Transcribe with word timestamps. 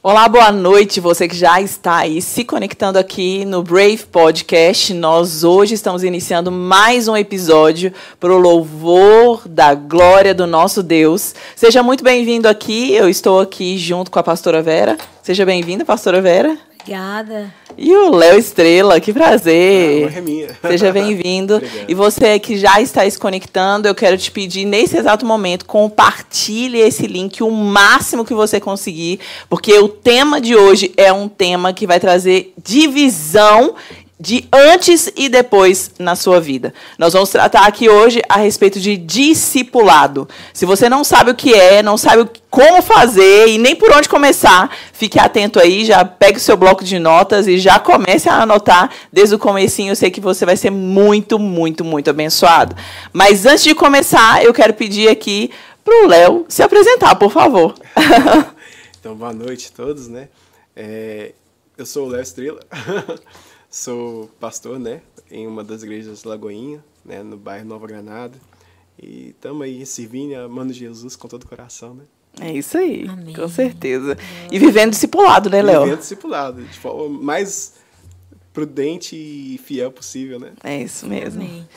Olá, 0.00 0.28
boa 0.28 0.52
noite, 0.52 1.00
você 1.00 1.26
que 1.26 1.34
já 1.34 1.60
está 1.60 1.96
aí 1.96 2.22
se 2.22 2.44
conectando 2.44 3.00
aqui 3.00 3.44
no 3.44 3.64
Brave 3.64 4.04
Podcast. 4.12 4.94
Nós 4.94 5.42
hoje 5.42 5.74
estamos 5.74 6.04
iniciando 6.04 6.52
mais 6.52 7.08
um 7.08 7.16
episódio 7.16 7.92
para 8.20 8.32
o 8.32 8.38
louvor 8.38 9.42
da 9.48 9.74
glória 9.74 10.32
do 10.32 10.46
nosso 10.46 10.84
Deus. 10.84 11.34
Seja 11.56 11.82
muito 11.82 12.04
bem-vindo 12.04 12.46
aqui. 12.46 12.94
Eu 12.94 13.08
estou 13.08 13.40
aqui 13.40 13.76
junto 13.76 14.08
com 14.08 14.20
a 14.20 14.22
pastora 14.22 14.62
Vera. 14.62 14.96
Seja 15.20 15.44
bem-vinda, 15.44 15.84
pastora 15.84 16.22
Vera. 16.22 16.56
Obrigada. 16.88 17.52
E 17.76 17.94
o 17.94 18.14
Léo 18.14 18.38
Estrela, 18.38 18.98
que 18.98 19.12
prazer. 19.12 20.10
Ah, 20.10 20.18
é 20.18 20.20
minha. 20.22 20.48
Seja 20.66 20.90
bem-vindo. 20.90 21.60
e 21.86 21.92
você 21.92 22.38
que 22.38 22.56
já 22.56 22.80
está 22.80 23.08
se 23.08 23.18
conectando, 23.18 23.86
eu 23.86 23.94
quero 23.94 24.16
te 24.16 24.30
pedir 24.30 24.64
nesse 24.64 24.96
exato 24.96 25.26
momento, 25.26 25.66
compartilhe 25.66 26.78
esse 26.78 27.06
link 27.06 27.42
o 27.42 27.50
máximo 27.50 28.24
que 28.24 28.32
você 28.32 28.58
conseguir, 28.58 29.20
porque 29.50 29.78
o 29.78 29.86
tema 29.86 30.40
de 30.40 30.56
hoje 30.56 30.90
é 30.96 31.12
um 31.12 31.28
tema 31.28 31.74
que 31.74 31.86
vai 31.86 32.00
trazer 32.00 32.54
divisão 32.64 33.74
de 34.20 34.48
antes 34.52 35.12
e 35.16 35.28
depois 35.28 35.92
na 35.98 36.16
sua 36.16 36.40
vida. 36.40 36.74
Nós 36.98 37.12
vamos 37.12 37.30
tratar 37.30 37.66
aqui 37.66 37.88
hoje 37.88 38.20
a 38.28 38.36
respeito 38.36 38.80
de 38.80 38.96
discipulado. 38.96 40.28
Se 40.52 40.66
você 40.66 40.88
não 40.88 41.04
sabe 41.04 41.30
o 41.30 41.34
que 41.34 41.54
é, 41.54 41.82
não 41.82 41.96
sabe 41.96 42.28
como 42.50 42.82
fazer 42.82 43.48
e 43.48 43.58
nem 43.58 43.76
por 43.76 43.92
onde 43.92 44.08
começar, 44.08 44.74
fique 44.92 45.20
atento 45.20 45.60
aí, 45.60 45.84
já 45.84 46.04
pegue 46.04 46.38
o 46.38 46.40
seu 46.40 46.56
bloco 46.56 46.82
de 46.82 46.98
notas 46.98 47.46
e 47.46 47.58
já 47.58 47.78
comece 47.78 48.28
a 48.28 48.42
anotar 48.42 48.90
desde 49.12 49.36
o 49.36 49.38
comecinho. 49.38 49.92
Eu 49.92 49.96
sei 49.96 50.10
que 50.10 50.20
você 50.20 50.44
vai 50.44 50.56
ser 50.56 50.70
muito, 50.70 51.38
muito, 51.38 51.84
muito 51.84 52.10
abençoado. 52.10 52.74
Mas 53.12 53.46
antes 53.46 53.62
de 53.62 53.74
começar, 53.74 54.44
eu 54.44 54.52
quero 54.52 54.74
pedir 54.74 55.08
aqui 55.08 55.50
para 55.84 56.04
o 56.04 56.08
Léo 56.08 56.44
se 56.48 56.62
apresentar, 56.62 57.14
por 57.14 57.30
favor. 57.30 57.74
então, 58.98 59.14
boa 59.14 59.32
noite 59.32 59.70
a 59.72 59.76
todos, 59.76 60.08
né? 60.08 60.28
É, 60.74 61.32
eu 61.76 61.86
sou 61.86 62.06
o 62.06 62.08
Léo 62.08 62.22
Estrela. 62.22 62.60
Sou 63.70 64.28
pastor, 64.40 64.78
né, 64.78 65.02
em 65.30 65.46
uma 65.46 65.62
das 65.62 65.82
igrejas 65.82 66.24
Lagoinha, 66.24 66.82
né, 67.04 67.22
no 67.22 67.36
bairro 67.36 67.66
Nova 67.66 67.86
Granada. 67.86 68.38
E 69.00 69.28
estamos 69.30 69.62
aí 69.62 69.84
servindo, 69.84 70.34
amando 70.36 70.72
Jesus 70.72 71.14
com 71.14 71.28
todo 71.28 71.44
o 71.44 71.48
coração, 71.48 71.94
né? 71.94 72.04
É 72.40 72.52
isso 72.52 72.78
aí, 72.78 73.06
Amém. 73.08 73.34
com 73.34 73.48
certeza. 73.48 74.16
E 74.50 74.58
vivendo 74.58 74.90
discipulado, 74.90 75.50
né, 75.50 75.60
Léo? 75.60 75.84
Vivendo 75.84 75.98
discipulado, 75.98 76.62
de 76.62 76.78
forma 76.78 77.08
mais 77.08 77.74
prudente 78.52 79.14
e 79.14 79.58
fiel 79.58 79.92
possível, 79.92 80.40
né? 80.40 80.52
É 80.64 80.82
isso 80.82 81.06
mesmo. 81.06 81.42
Amém. 81.42 81.68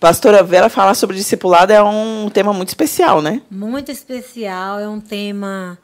Pastora 0.00 0.42
Vera, 0.42 0.68
falar 0.68 0.94
sobre 0.94 1.16
discipulado 1.16 1.72
é 1.72 1.82
um 1.82 2.28
tema 2.30 2.52
muito 2.52 2.68
especial, 2.68 3.22
né? 3.22 3.42
Muito 3.50 3.90
especial, 3.90 4.78
é 4.78 4.88
um 4.88 5.00
tema 5.00 5.78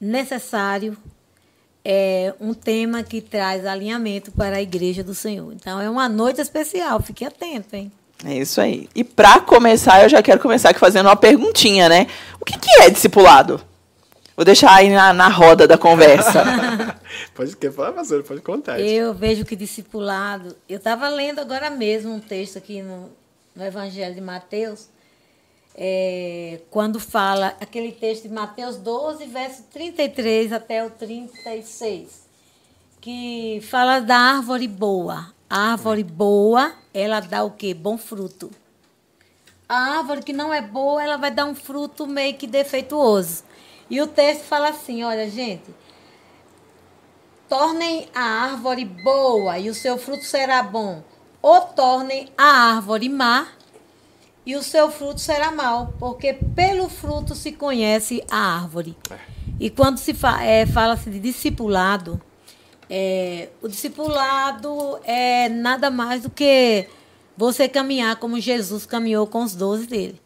necessário 0.00 0.96
é 1.84 2.32
um 2.40 2.54
tema 2.54 3.02
que 3.02 3.20
traz 3.20 3.66
alinhamento 3.66 4.32
para 4.32 4.56
a 4.56 4.62
igreja 4.62 5.04
do 5.04 5.14
Senhor. 5.14 5.52
Então 5.52 5.80
é 5.80 5.90
uma 5.90 6.08
noite 6.08 6.40
especial, 6.40 7.00
fique 7.02 7.24
atento, 7.24 7.76
hein? 7.76 7.92
É 8.24 8.38
isso 8.38 8.60
aí. 8.60 8.88
E 8.94 9.04
para 9.04 9.40
começar, 9.40 10.02
eu 10.02 10.08
já 10.08 10.22
quero 10.22 10.40
começar 10.40 10.70
aqui 10.70 10.80
fazendo 10.80 11.06
uma 11.06 11.16
perguntinha, 11.16 11.88
né? 11.88 12.06
O 12.40 12.44
que, 12.44 12.58
que 12.58 12.82
é 12.82 12.88
discipulado? 12.88 13.60
Vou 14.36 14.44
deixar 14.44 14.74
aí 14.74 14.88
na, 14.88 15.12
na 15.12 15.28
roda 15.28 15.66
da 15.66 15.76
conversa. 15.76 16.42
pode 17.34 17.56
quer 17.56 17.72
falar, 17.72 17.92
pastor, 17.92 18.22
pode 18.24 18.40
contar. 18.40 18.80
Eu 18.80 19.14
vejo 19.14 19.44
que 19.44 19.54
discipulado. 19.54 20.56
Eu 20.68 20.78
estava 20.78 21.08
lendo 21.08 21.40
agora 21.40 21.70
mesmo 21.70 22.14
um 22.14 22.20
texto 22.20 22.56
aqui 22.56 22.82
no, 22.82 23.10
no 23.54 23.64
Evangelho 23.64 24.14
de 24.14 24.20
Mateus, 24.20 24.88
é, 25.76 26.60
quando 26.70 27.00
fala 27.00 27.56
aquele 27.60 27.90
texto 27.90 28.28
de 28.28 28.34
Mateus 28.34 28.76
12, 28.76 29.26
verso 29.26 29.64
33 29.72 30.52
até 30.52 30.84
o 30.84 30.90
36, 30.90 32.28
que 33.00 33.60
fala 33.68 34.00
da 34.00 34.16
árvore 34.16 34.68
boa. 34.68 35.32
A 35.50 35.72
árvore 35.72 36.04
boa, 36.04 36.72
ela 36.92 37.20
dá 37.20 37.42
o 37.42 37.50
quê? 37.50 37.74
Bom 37.74 37.98
fruto. 37.98 38.50
A 39.68 39.98
árvore 39.98 40.22
que 40.22 40.32
não 40.32 40.52
é 40.52 40.62
boa, 40.62 41.02
ela 41.02 41.16
vai 41.16 41.30
dar 41.30 41.44
um 41.44 41.54
fruto 41.54 42.06
meio 42.06 42.34
que 42.34 42.46
defeituoso. 42.46 43.42
E 43.90 44.00
o 44.00 44.06
texto 44.06 44.44
fala 44.44 44.68
assim: 44.68 45.02
olha, 45.02 45.28
gente, 45.28 45.74
tornem 47.48 48.08
a 48.14 48.22
árvore 48.22 48.84
boa 48.84 49.58
e 49.58 49.68
o 49.68 49.74
seu 49.74 49.98
fruto 49.98 50.24
será 50.24 50.62
bom, 50.62 51.02
ou 51.42 51.60
tornem 51.60 52.28
a 52.36 52.74
árvore 52.74 53.08
má 53.08 53.48
e 54.46 54.56
o 54.56 54.62
seu 54.62 54.90
fruto 54.90 55.20
será 55.20 55.50
mau, 55.50 55.94
porque 55.98 56.34
pelo 56.54 56.88
fruto 56.88 57.34
se 57.34 57.52
conhece 57.52 58.22
a 58.30 58.56
árvore. 58.56 58.96
É. 59.10 59.18
E 59.58 59.70
quando 59.70 59.98
se 59.98 60.12
fa 60.12 60.42
é, 60.42 60.66
fala-se 60.66 61.08
de 61.08 61.18
discipulado, 61.18 62.20
é, 62.90 63.48
o 63.62 63.68
discipulado 63.68 64.98
é 65.04 65.48
nada 65.48 65.90
mais 65.90 66.22
do 66.22 66.30
que 66.30 66.86
você 67.36 67.68
caminhar 67.68 68.16
como 68.16 68.38
Jesus 68.38 68.84
caminhou 68.84 69.26
com 69.26 69.42
os 69.42 69.54
doze 69.54 69.86
dele. 69.86 70.20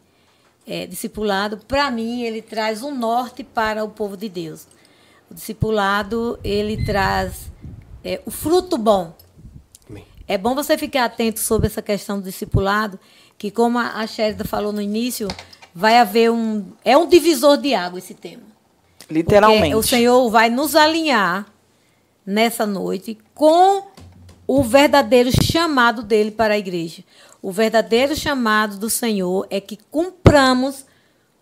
É, 0.67 0.85
discipulado, 0.85 1.57
para 1.57 1.89
mim, 1.89 2.21
ele 2.21 2.41
traz 2.41 2.83
um 2.83 2.95
norte 2.95 3.43
para 3.43 3.83
o 3.83 3.89
povo 3.89 4.15
de 4.15 4.29
Deus. 4.29 4.67
O 5.29 5.33
discipulado, 5.33 6.39
ele 6.43 6.83
traz 6.85 7.51
é, 8.03 8.21
o 8.25 8.29
fruto 8.29 8.77
bom. 8.77 9.15
Amém. 9.89 10.05
É 10.27 10.37
bom 10.37 10.53
você 10.53 10.77
ficar 10.77 11.05
atento 11.05 11.39
sobre 11.39 11.67
essa 11.67 11.81
questão 11.81 12.19
do 12.19 12.25
discipulado, 12.25 12.99
que 13.39 13.49
como 13.49 13.79
a 13.79 14.05
Sherida 14.05 14.43
falou 14.43 14.73
no 14.73 14.81
início, 14.81 15.29
vai 15.73 15.97
haver 15.97 16.29
um 16.29 16.65
é 16.83 16.95
um 16.97 17.07
divisor 17.07 17.57
de 17.57 17.73
água 17.73 17.97
esse 17.97 18.13
tema. 18.13 18.43
Literalmente. 19.09 19.61
Porque 19.61 19.75
o 19.75 19.81
Senhor 19.81 20.29
vai 20.29 20.49
nos 20.49 20.75
alinhar 20.75 21.47
nessa 22.25 22.65
noite 22.65 23.17
com 23.33 23.87
o 24.45 24.61
verdadeiro 24.61 25.31
chamado 25.43 26.03
dele 26.03 26.31
para 26.31 26.55
a 26.55 26.57
igreja. 26.57 27.01
O 27.41 27.51
verdadeiro 27.51 28.13
chamado 28.13 28.77
do 28.77 28.89
Senhor 28.89 29.47
é 29.49 29.61
que 29.61 29.79
cumpramos 29.89 30.85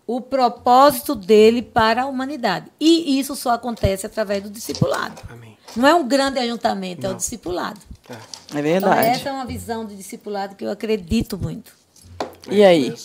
o 0.06 0.22
propósito 0.22 1.16
dele 1.16 1.64
para 1.64 2.04
a 2.04 2.06
humanidade. 2.06 2.68
E 2.80 3.20
isso 3.20 3.36
só 3.36 3.52
acontece 3.52 4.06
através 4.06 4.44
do 4.44 4.52
discipulado. 4.52 5.20
Amém. 5.28 5.58
Não 5.76 5.88
é 5.88 5.94
um 5.94 6.08
grande 6.08 6.40
ajuntamento, 6.40 7.04
Não. 7.04 7.10
é 7.10 7.14
o 7.14 7.18
discipulado. 7.18 7.80
É, 8.10 8.60
é 8.60 8.62
verdade. 8.62 9.00
Então, 9.00 9.12
essa 9.12 9.30
é 9.30 9.32
uma 9.32 9.46
visão 9.46 9.86
de 9.86 9.96
discipulado 9.96 10.56
que 10.56 10.64
eu 10.64 10.72
acredito 10.72 11.38
muito. 11.38 11.77
É 12.50 12.56
e 12.56 12.64
aí? 12.64 12.96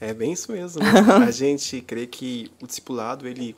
É 0.00 0.12
bem 0.12 0.32
isso 0.32 0.50
mesmo. 0.50 0.82
Né? 0.82 0.90
a 1.26 1.30
gente 1.30 1.80
crê 1.80 2.06
que 2.06 2.50
o 2.60 2.66
discipulado, 2.66 3.26
ele 3.28 3.56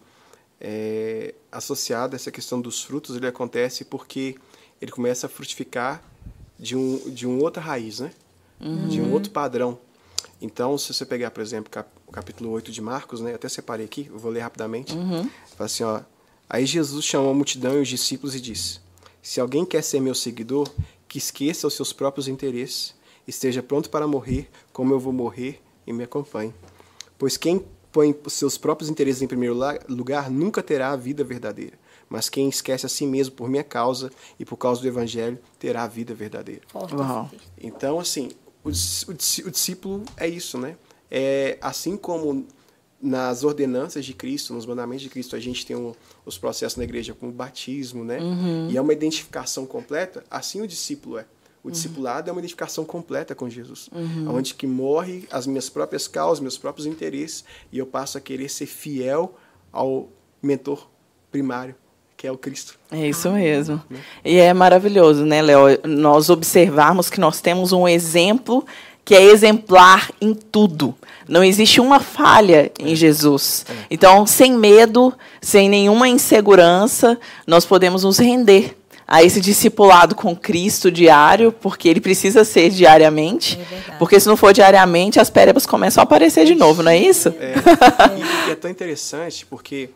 é 0.61 1.35
associado 1.51 2.15
a 2.15 2.17
essa 2.17 2.31
questão 2.31 2.61
dos 2.61 2.83
frutos, 2.83 3.17
ele 3.17 3.27
acontece 3.27 3.85
porque 3.85 4.37
ele 4.81 4.93
começa 4.93 5.27
a 5.27 5.31
frutificar 5.31 6.03
de, 6.59 6.77
um, 6.77 6.99
de 7.11 7.27
uma 7.27 7.43
outra 7.43 7.63
raiz, 7.63 8.01
né? 8.01 8.11
Uhum. 8.61 8.89
De 8.89 9.01
um 9.01 9.13
outro 9.13 9.31
padrão. 9.31 9.79
Então, 10.41 10.77
se 10.77 10.93
você 10.93 11.07
pegar, 11.07 11.31
por 11.31 11.41
exemplo, 11.41 11.71
cap, 11.71 11.89
o 12.07 12.13
capítulo 12.13 12.51
8 12.51 12.71
de 12.71 12.81
Marcos, 12.81 13.21
né? 13.21 13.35
até 13.35 13.49
separei 13.49 13.87
aqui, 13.87 14.09
eu 14.11 14.19
vou 14.19 14.31
ler 14.31 14.41
rapidamente. 14.41 14.95
Uhum. 14.95 15.29
Fala 15.57 15.67
assim, 15.67 15.85
ó. 15.85 16.01
Aí 16.49 16.67
Jesus 16.67 17.05
chamou 17.05 17.31
a 17.31 17.35
multidão 17.35 17.79
e 17.79 17.83
os 17.83 17.89
discípulos 17.89 18.35
e 18.35 18.41
disse: 18.41 18.81
Se 19.23 19.41
alguém 19.41 19.65
quer 19.65 19.83
ser 19.83 20.01
meu 20.01 20.15
seguidor, 20.15 20.71
que 21.09 21.17
esqueça 21.17 21.67
os 21.67 21.75
seus 21.75 21.93
próprios 21.93 22.29
interesses 22.29 22.95
esteja 23.27 23.63
pronto 23.63 23.91
para 23.91 24.07
morrer, 24.07 24.49
como 24.73 24.93
eu 24.93 25.01
vou 25.01 25.13
morrer, 25.13 25.61
e 25.87 25.93
me 25.93 26.05
acompanhe. 26.05 26.55
Pois 27.19 27.37
quem 27.37 27.65
põe 27.93 28.15
os 28.25 28.33
seus 28.33 28.59
próprios 28.59 28.91
interesses 28.91 29.23
em 29.23 29.27
primeiro 29.27 29.57
lugar 29.89 30.31
nunca 30.31 30.63
terá 30.63 30.91
a 30.91 30.97
vida 30.97 31.23
verdadeira. 31.23 31.79
Mas 32.09 32.29
quem 32.29 32.49
esquece 32.49 32.85
a 32.87 32.89
si 32.89 33.07
mesmo 33.07 33.35
por 33.35 33.49
minha 33.49 33.65
causa 33.65 34.11
e 34.39 34.45
por 34.45 34.57
causa 34.57 34.81
do 34.81 34.89
Evangelho 34.89 35.39
terá 35.59 35.85
a 35.85 35.87
vida 35.87 36.15
verdadeira. 36.15 36.63
Uau. 36.75 37.31
Então, 37.61 37.99
assim, 37.99 38.31
o, 38.63 38.69
o, 38.69 39.13
o 39.13 39.51
discípulo 39.51 40.03
é 40.17 40.29
isso, 40.29 40.59
né? 40.59 40.77
É, 41.11 41.59
assim 41.61 41.97
como 41.97 42.47
nas 43.01 43.45
ordenanças 43.45 44.05
de 44.05 44.15
Cristo, 44.15 44.55
nos 44.55 44.65
mandamentos 44.65 45.03
de 45.03 45.11
Cristo, 45.11 45.37
a 45.37 45.41
gente 45.41 45.67
tem 45.67 45.77
um, 45.77 45.93
os 46.25 46.39
processos 46.39 46.77
na 46.77 46.85
igreja 46.85 47.15
como 47.15 47.31
o 47.31 47.35
batismo, 47.35 48.03
né? 48.03 48.19
Uhum. 48.19 48.71
E 48.71 48.77
é 48.77 48.81
uma 48.81 48.93
identificação 48.93 49.67
completa, 49.67 50.25
assim 50.31 50.63
o 50.63 50.67
discípulo 50.67 51.19
é. 51.19 51.27
O 51.65 51.71
discipulado 51.71 52.29
é 52.29 52.33
uma 52.33 52.41
identificação 52.41 52.85
completa 52.85 53.35
com 53.35 53.49
Jesus, 53.49 53.89
uhum. 53.91 54.37
onde 54.37 54.55
que 54.55 54.67
morre 54.67 55.27
as 55.31 55.47
minhas 55.47 55.71
próprias 55.71 56.07
causas, 56.07 56.39
meus 56.39 56.59
próprios 56.59 56.87
interesses, 56.87 57.43
e 57.73 57.79
eu 57.79 57.87
passo 57.87 58.19
a 58.19 58.21
querer 58.21 58.51
ser 58.51 58.67
fiel 58.67 59.35
ao 59.73 60.11
mentor 60.43 60.87
primário, 61.31 61.75
que 62.19 62.27
é 62.27 62.31
o 62.31 62.37
Cristo. 62.37 62.79
É 62.91 63.09
isso 63.09 63.31
mesmo. 63.31 63.83
Né? 63.89 63.99
E 64.23 64.37
é 64.37 64.53
maravilhoso, 64.53 65.25
né, 65.25 65.41
Léo? 65.41 65.81
Nós 65.85 66.29
observarmos 66.29 67.09
que 67.09 67.19
nós 67.19 67.41
temos 67.41 67.73
um 67.73 67.89
exemplo 67.89 68.67
que 69.03 69.15
é 69.15 69.23
exemplar 69.23 70.11
em 70.21 70.35
tudo. 70.35 70.95
Não 71.27 71.43
existe 71.43 71.81
uma 71.81 71.99
falha 71.99 72.71
em 72.79 72.93
é. 72.93 72.95
Jesus. 72.95 73.65
É. 73.69 73.73
Então, 73.91 74.27
sem 74.27 74.53
medo, 74.53 75.15
sem 75.41 75.69
nenhuma 75.69 76.09
insegurança, 76.09 77.19
nós 77.47 77.65
podemos 77.65 78.05
nos 78.05 78.19
render 78.19 78.77
a 79.07 79.23
esse 79.23 79.41
discipulado 79.41 80.15
com 80.15 80.35
Cristo 80.35 80.91
diário, 80.91 81.53
porque 81.53 81.89
ele 81.89 82.01
precisa 82.01 82.45
ser 82.45 82.71
diariamente. 82.71 83.59
É 83.61 83.97
porque 83.99 84.19
se 84.19 84.27
não 84.27 84.37
for 84.37 84.53
diariamente, 84.53 85.21
as 85.21 85.31
pérebas 85.31 85.67
começam 85.67 86.01
a 86.01 86.05
aparecer 86.05 86.45
de 86.45 86.55
novo, 86.55 86.83
não 86.83 86.91
é 86.91 86.99
isso? 86.99 87.29
É, 87.29 87.55
e, 88.49 88.53
é 88.53 88.55
tão 88.55 88.71
interessante 88.71 89.45
porque 89.47 89.91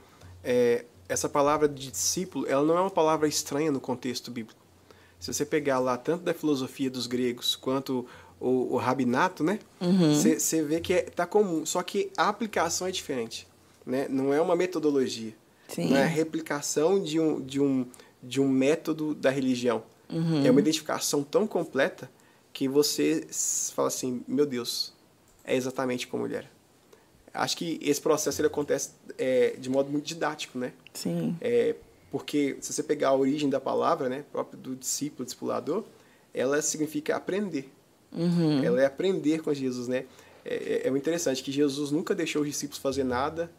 é, 0.44 0.84
essa 1.08 1.28
palavra 1.28 1.68
de 1.68 1.90
discípulo, 1.90 2.46
ela 2.48 2.62
não 2.62 2.76
é 2.76 2.80
uma 2.80 2.90
palavra 2.90 3.26
estranha 3.26 3.72
no 3.72 3.80
contexto 3.80 4.30
bíblico. 4.30 4.60
Se 5.18 5.32
você 5.32 5.44
pegar 5.44 5.78
lá 5.78 5.96
tanto 5.96 6.22
da 6.22 6.32
filosofia 6.32 6.90
dos 6.90 7.06
gregos 7.06 7.56
quanto 7.56 8.06
o, 8.40 8.74
o 8.74 8.76
rabinato, 8.76 9.42
né? 9.42 9.58
Você 9.80 10.62
vê 10.62 10.80
que 10.80 10.92
é, 10.92 11.02
tá 11.02 11.26
comum. 11.26 11.66
Só 11.66 11.82
que 11.82 12.10
a 12.16 12.28
aplicação 12.28 12.86
é 12.86 12.90
diferente, 12.90 13.46
né? 13.84 14.06
Não 14.08 14.32
é 14.32 14.40
uma 14.40 14.54
metodologia. 14.54 15.34
Sim. 15.68 15.90
Não 15.90 15.96
é 15.96 16.04
a 16.04 16.06
replicação 16.06 17.02
de 17.02 17.18
um, 17.20 17.40
de 17.40 17.60
um, 17.60 17.86
de 18.22 18.40
um 18.40 18.48
método 18.48 19.14
da 19.14 19.30
religião. 19.30 19.82
É 20.44 20.50
uma 20.50 20.60
identificação 20.60 21.22
tão 21.22 21.46
completa 21.46 22.10
que 22.52 22.66
você 22.66 23.26
fala 23.74 23.88
assim, 23.88 24.22
meu 24.26 24.46
Deus, 24.46 24.92
é 25.44 25.54
exatamente 25.54 26.06
como 26.06 26.26
ele 26.26 26.36
era. 26.36 26.50
Acho 27.32 27.56
que 27.56 27.78
esse 27.82 28.00
processo 28.00 28.40
ele 28.40 28.48
acontece 28.48 28.90
é, 29.18 29.54
de 29.58 29.68
modo 29.68 29.90
muito 29.90 30.06
didático, 30.06 30.58
né? 30.58 30.72
Sim. 30.94 31.36
É, 31.40 31.76
porque 32.10 32.56
se 32.60 32.72
você 32.72 32.82
pegar 32.82 33.10
a 33.10 33.14
origem 33.14 33.50
da 33.50 33.60
palavra, 33.60 34.08
né, 34.08 34.24
próprio 34.32 34.58
do 34.58 34.74
discípulo, 34.74 35.24
discipulador, 35.24 35.84
ela 36.32 36.60
significa 36.62 37.14
aprender. 37.14 37.70
Ela 38.64 38.82
é 38.82 38.86
aprender 38.86 39.42
com 39.42 39.52
Jesus, 39.52 39.88
né? 39.88 40.06
É, 40.44 40.54
é, 40.54 40.86
é 40.86 40.90
muito 40.90 41.02
interessante 41.02 41.42
que 41.42 41.52
Jesus 41.52 41.90
nunca 41.90 42.14
deixou 42.14 42.42
os 42.42 42.48
discípulos 42.48 42.80
fazer 42.80 43.04
nada 43.04 43.50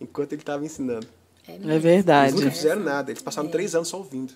enquanto 0.00 0.32
ele 0.32 0.42
estava 0.42 0.64
ensinando. 0.64 1.06
É 1.46 1.54
Eles 1.54 1.82
verdade. 1.82 2.34
nunca 2.34 2.50
fizeram 2.50 2.82
nada. 2.82 3.10
Eles 3.10 3.22
passaram 3.22 3.48
três 3.48 3.74
anos 3.74 3.88
só 3.88 3.98
ouvindo. 3.98 4.32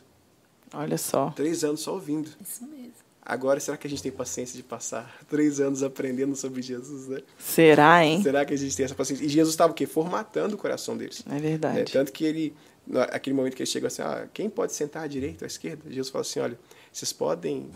Olha 0.75 0.99
só. 0.99 1.31
Três 1.31 1.65
anos 1.65 1.81
só 1.81 1.95
ouvindo. 1.95 2.29
Isso 2.41 2.65
mesmo. 2.67 2.93
Agora, 3.23 3.61
será 3.61 3.77
que 3.77 3.87
a 3.87 3.91
gente 3.91 4.03
tem 4.03 4.11
paciência 4.13 4.57
de 4.57 4.63
passar 4.63 5.19
três 5.29 5.61
anos 5.61 5.83
aprendendo 5.83 6.35
sobre 6.37 6.63
Jesus, 6.63 7.09
né? 7.09 7.21
Será, 7.39 8.05
hein? 8.05 8.23
Será 8.23 8.45
que 8.45 8.55
a 8.55 8.57
gente 8.57 8.75
tem 8.77 8.85
essa 8.85 8.95
paciência? 8.95 9.25
E 9.25 9.29
Jesus 9.29 9.53
estava 9.55 9.73
o 9.73 9.75
quê? 9.75 9.87
Formatando 9.87 10.55
o 10.55 10.59
coração 10.59 10.97
deles. 10.97 11.23
É 11.31 11.39
verdade. 11.39 11.79
né? 11.79 11.85
Tanto 11.85 12.13
que 12.13 12.25
ele, 12.25 12.55
na- 12.87 13.05
aquele 13.05 13.35
momento 13.37 13.55
que 13.55 13.63
ele 13.63 13.71
chega 13.71 13.87
assim, 13.89 14.03
ah, 14.03 14.27
quem 14.33 14.49
pode 14.49 14.73
sentar 14.75 15.05
à 15.05 15.07
direita 15.07 15.45
ou 15.45 15.47
à 15.47 15.49
esquerda? 15.49 15.83
Jesus 15.89 16.09
fala 16.11 16.23
assim, 16.23 16.41
olha, 16.41 16.59
vocês 16.93 17.13
podem 17.13 17.71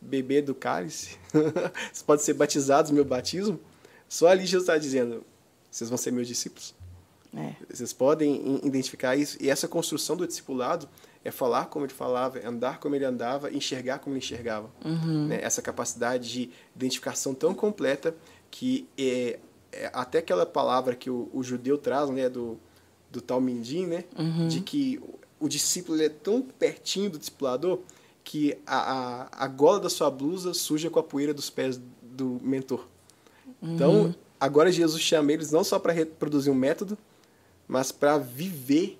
beber 0.00 0.42
do 0.42 0.54
cálice, 0.54 1.16
vocês 1.32 2.02
podem 2.06 2.24
ser 2.24 2.34
batizados 2.34 2.90
no 2.90 2.94
meu 2.94 3.04
batismo. 3.04 3.58
Só 4.08 4.28
ali 4.28 4.44
Jesus 4.46 4.62
está 4.64 4.76
dizendo, 4.78 5.24
vocês 5.70 5.88
vão 5.88 5.96
ser 5.98 6.10
meus 6.10 6.28
discípulos. 6.28 6.74
É. 7.36 7.54
Vocês 7.68 7.92
podem 7.92 8.60
identificar 8.64 9.16
isso. 9.16 9.36
E 9.40 9.50
essa 9.50 9.68
construção 9.68 10.16
do 10.16 10.26
discipulado 10.26 10.88
é 11.24 11.30
falar 11.30 11.66
como 11.66 11.84
ele 11.84 11.92
falava, 11.92 12.38
é 12.38 12.46
andar 12.46 12.80
como 12.80 12.94
ele 12.94 13.04
andava, 13.04 13.50
enxergar 13.50 13.98
como 13.98 14.14
ele 14.14 14.24
enxergava. 14.24 14.70
Né? 15.28 15.40
Essa 15.42 15.60
capacidade 15.60 16.28
de 16.28 16.50
identificação 16.74 17.34
tão 17.34 17.54
completa 17.54 18.14
que 18.50 18.88
é, 18.96 19.38
é 19.72 19.90
até 19.92 20.18
aquela 20.18 20.46
palavra 20.46 20.94
que 20.94 21.10
o, 21.10 21.28
o 21.32 21.42
judeu 21.42 21.76
traz, 21.76 22.08
né, 22.10 22.28
do, 22.28 22.58
do 23.10 23.20
Talmindim, 23.20 23.86
né, 23.86 24.04
de 24.48 24.60
que 24.60 25.00
o, 25.38 25.48
discípulo 25.48 26.00
é 26.00 26.08
tão 26.08 26.40
pertinho 26.40 27.10
do 27.10 27.18
discipulador 27.18 27.80
que 28.24 28.56
a, 28.66 29.26
a, 29.32 29.44
a 29.44 29.48
gola 29.48 29.80
da 29.80 29.90
sua 29.90 30.10
blusa 30.10 30.54
suja 30.54 30.88
com 30.88 30.98
a 30.98 31.02
poeira 31.02 31.34
dos 31.34 31.50
pés 31.50 31.80
do 32.02 32.38
mentor. 32.42 32.86
Então, 33.62 34.14
agora 34.38 34.70
Jesus 34.70 35.02
chama 35.02 35.32
eles 35.32 35.50
não 35.50 35.64
só 35.64 35.78
para 35.78 35.92
reproduzir 35.92 36.52
um 36.52 36.56
método, 36.56 36.96
mas 37.68 37.92
para 37.92 38.18
viver, 38.18 38.98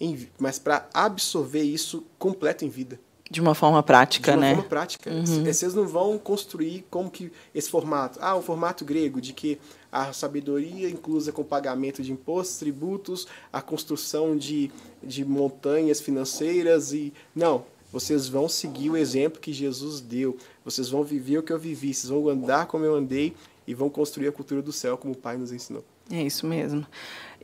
em, 0.00 0.28
mas 0.38 0.58
para 0.58 0.88
absorver 0.92 1.62
isso 1.62 2.04
completo 2.18 2.64
em 2.64 2.68
vida. 2.68 3.00
De 3.30 3.42
uma 3.42 3.54
forma 3.54 3.82
prática, 3.82 4.32
de 4.32 4.38
uma 4.38 4.40
né? 4.40 4.54
forma 4.54 4.68
prática. 4.68 5.26
C- 5.26 5.44
Vocês 5.52 5.74
não 5.74 5.86
vão 5.86 6.16
construir 6.18 6.86
como 6.90 7.10
que 7.10 7.30
esse 7.54 7.68
formato. 7.70 8.18
Ah, 8.22 8.34
o 8.34 8.40
formato 8.42 8.86
grego, 8.86 9.20
de 9.20 9.34
que 9.34 9.58
a 9.92 10.12
sabedoria 10.14 10.88
inclusa 10.88 11.30
com 11.30 11.44
pagamento 11.44 12.02
de 12.02 12.10
impostos, 12.10 12.56
tributos, 12.58 13.26
a 13.52 13.60
construção 13.60 14.34
de, 14.34 14.70
de 15.02 15.24
montanhas 15.26 16.00
financeiras 16.00 16.92
e. 16.92 17.12
Não. 17.34 17.64
Vocês 17.92 18.28
vão 18.28 18.48
seguir 18.50 18.90
o 18.90 18.96
exemplo 18.98 19.40
que 19.40 19.50
Jesus 19.52 20.00
deu. 20.00 20.36
Vocês 20.64 20.88
vão 20.90 21.02
viver 21.02 21.38
o 21.38 21.42
que 21.42 21.52
eu 21.52 21.58
vivi. 21.58 21.92
Vocês 21.94 22.10
vão 22.10 22.28
andar 22.28 22.66
como 22.66 22.84
eu 22.84 22.94
andei 22.94 23.34
e 23.66 23.72
vão 23.74 23.88
construir 23.90 24.28
a 24.28 24.32
cultura 24.32 24.60
do 24.60 24.72
céu 24.72 24.96
como 24.98 25.14
o 25.14 25.16
Pai 25.16 25.36
nos 25.38 25.52
ensinou. 25.52 25.82
É 26.10 26.22
isso 26.22 26.46
mesmo. 26.46 26.86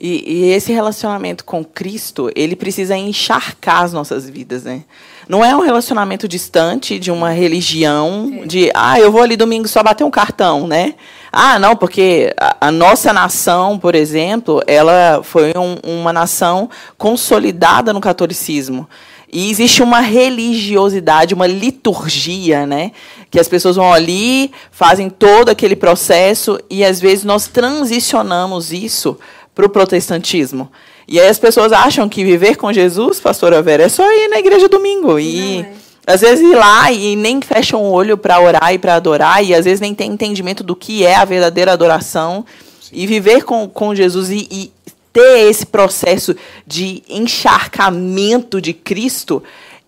E, 0.00 0.24
e 0.26 0.50
esse 0.50 0.72
relacionamento 0.72 1.44
com 1.44 1.64
Cristo, 1.64 2.30
ele 2.34 2.56
precisa 2.56 2.96
encharcar 2.96 3.82
as 3.84 3.92
nossas 3.92 4.28
vidas, 4.28 4.64
né? 4.64 4.82
Não 5.28 5.42
é 5.44 5.54
um 5.56 5.60
relacionamento 5.60 6.26
distante 6.28 6.98
de 6.98 7.10
uma 7.10 7.30
religião, 7.30 8.42
de, 8.44 8.70
ah, 8.74 8.98
eu 8.98 9.10
vou 9.10 9.22
ali 9.22 9.36
domingo 9.36 9.68
só 9.68 9.82
bater 9.82 10.04
um 10.04 10.10
cartão, 10.10 10.66
né? 10.66 10.94
Ah, 11.32 11.58
não, 11.58 11.76
porque 11.76 12.34
a, 12.38 12.68
a 12.68 12.70
nossa 12.72 13.12
nação, 13.12 13.78
por 13.78 13.94
exemplo, 13.94 14.60
ela 14.66 15.22
foi 15.22 15.52
um- 15.56 15.78
uma 16.02 16.12
nação 16.12 16.68
consolidada 16.98 17.92
no 17.92 18.00
catolicismo. 18.00 18.88
E 19.32 19.50
existe 19.50 19.82
uma 19.82 20.00
religiosidade, 20.00 21.34
uma 21.34 21.46
liturgia, 21.46 22.66
né? 22.66 22.92
Que 23.30 23.40
as 23.40 23.48
pessoas 23.48 23.76
vão 23.76 23.92
ali, 23.92 24.50
fazem 24.70 25.08
todo 25.08 25.48
aquele 25.48 25.74
processo 25.74 26.58
e 26.68 26.84
às 26.84 27.00
vezes 27.00 27.24
nós 27.24 27.46
transicionamos 27.48 28.72
isso 28.72 29.18
para 29.54 29.66
o 29.66 29.68
protestantismo. 29.68 30.70
E 31.06 31.20
aí 31.20 31.28
as 31.28 31.38
pessoas 31.38 31.72
acham 31.72 32.08
que 32.08 32.24
viver 32.24 32.56
com 32.56 32.72
Jesus, 32.72 33.20
pastora 33.20 33.62
Vera, 33.62 33.84
é 33.84 33.88
só 33.88 34.10
ir 34.10 34.28
na 34.28 34.38
igreja 34.38 34.68
domingo. 34.68 35.18
E 35.18 35.60
é. 35.60 35.72
às 36.06 36.22
vezes 36.22 36.40
ir 36.40 36.54
lá 36.54 36.90
e 36.90 37.14
nem 37.14 37.40
fecham 37.40 37.82
o 37.82 37.90
olho 37.90 38.16
para 38.16 38.40
orar 38.40 38.72
e 38.72 38.78
para 38.78 38.96
adorar, 38.96 39.44
e 39.44 39.54
às 39.54 39.64
vezes 39.64 39.80
nem 39.80 39.94
tem 39.94 40.10
entendimento 40.10 40.64
do 40.64 40.74
que 40.74 41.04
é 41.04 41.14
a 41.14 41.24
verdadeira 41.24 41.72
adoração. 41.72 42.44
E 42.92 43.06
viver 43.06 43.44
com, 43.44 43.68
com 43.68 43.94
Jesus 43.94 44.30
e, 44.30 44.48
e 44.50 44.72
ter 45.12 45.48
esse 45.48 45.66
processo 45.66 46.34
de 46.66 47.02
encharcamento 47.08 48.60
de 48.60 48.72
Cristo 48.72 49.42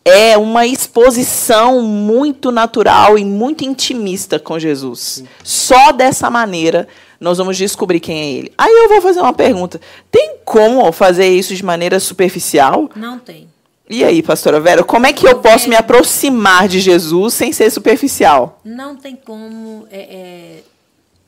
é 0.04 0.38
uma 0.38 0.64
exposição 0.64 1.82
muito 1.82 2.52
natural 2.52 3.18
e 3.18 3.24
muito 3.24 3.64
intimista 3.64 4.38
com 4.38 4.56
Jesus. 4.56 5.24
Só 5.42 5.90
dessa 5.90 6.30
maneira 6.30 6.86
nós 7.20 7.38
vamos 7.38 7.56
descobrir 7.56 8.00
quem 8.00 8.18
é 8.18 8.32
ele. 8.32 8.52
Aí 8.56 8.72
eu 8.72 8.88
vou 8.88 9.00
fazer 9.00 9.20
uma 9.20 9.32
pergunta: 9.32 9.80
tem 10.10 10.36
como 10.44 10.90
fazer 10.92 11.28
isso 11.28 11.54
de 11.54 11.64
maneira 11.64 11.98
superficial? 12.00 12.90
Não 12.94 13.18
tem. 13.18 13.48
E 13.88 14.02
aí, 14.02 14.20
pastora 14.20 14.60
Vera, 14.60 14.82
como 14.82 15.06
é 15.06 15.12
que 15.12 15.26
eu 15.26 15.38
posso 15.40 15.68
me 15.68 15.76
aproximar 15.76 16.66
de 16.66 16.80
Jesus 16.80 17.34
sem 17.34 17.52
ser 17.52 17.70
superficial? 17.70 18.60
Não 18.64 18.96
tem 18.96 19.14
como 19.14 19.86
é, 19.90 20.00
é, 20.00 20.62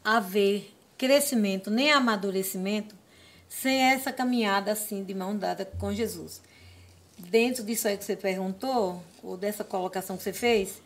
haver 0.05 0.69
crescimento 0.97 1.71
nem 1.71 1.93
amadurecimento 1.93 2.97
sem 3.49 3.81
essa 3.81 4.13
caminhada 4.13 4.73
assim 4.73 5.05
de 5.05 5.15
mão 5.15 5.37
dada 5.37 5.65
com 5.79 5.95
Jesus. 5.95 6.43
Dentro 7.17 7.65
disso 7.65 7.87
aí 7.87 7.97
que 7.97 8.05
você 8.05 8.17
perguntou, 8.17 9.03
ou 9.23 9.37
dessa 9.37 9.63
colocação 9.63 10.17
que 10.17 10.25
você 10.25 10.33
fez, 10.33 10.83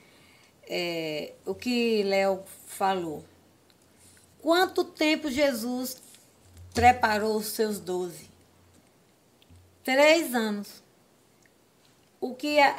é, 0.69 1.33
o 1.45 1.55
que 1.55 2.03
Léo 2.03 2.41
falou. 2.67 3.25
Quanto 4.43 4.85
tempo 4.85 5.31
Jesus 5.31 5.97
preparou 6.75 7.37
os 7.37 7.47
seus 7.47 7.79
doze? 7.79 8.29
Três 9.85 10.35
anos. 10.35 10.83
O 12.21 12.35
que 12.35 12.59
a, 12.59 12.75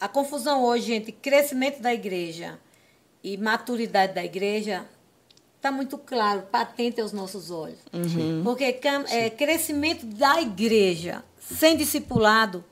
a, 0.00 0.06
a 0.06 0.08
confusão 0.08 0.64
hoje 0.64 0.92
entre 0.94 1.12
crescimento 1.12 1.80
da 1.80 1.92
igreja 1.92 2.58
e 3.22 3.36
maturidade 3.36 4.14
da 4.14 4.24
igreja 4.24 4.86
está 5.56 5.70
muito 5.72 5.98
claro, 5.98 6.42
patente 6.50 7.00
aos 7.00 7.12
nossos 7.12 7.50
olhos. 7.50 7.78
Porque 8.44 8.72
cam- 8.74 9.04
é, 9.08 9.28
crescimento 9.30 10.06
da 10.06 10.40
igreja 10.40 11.24
sem 11.40 11.76
discipulado 11.76 12.64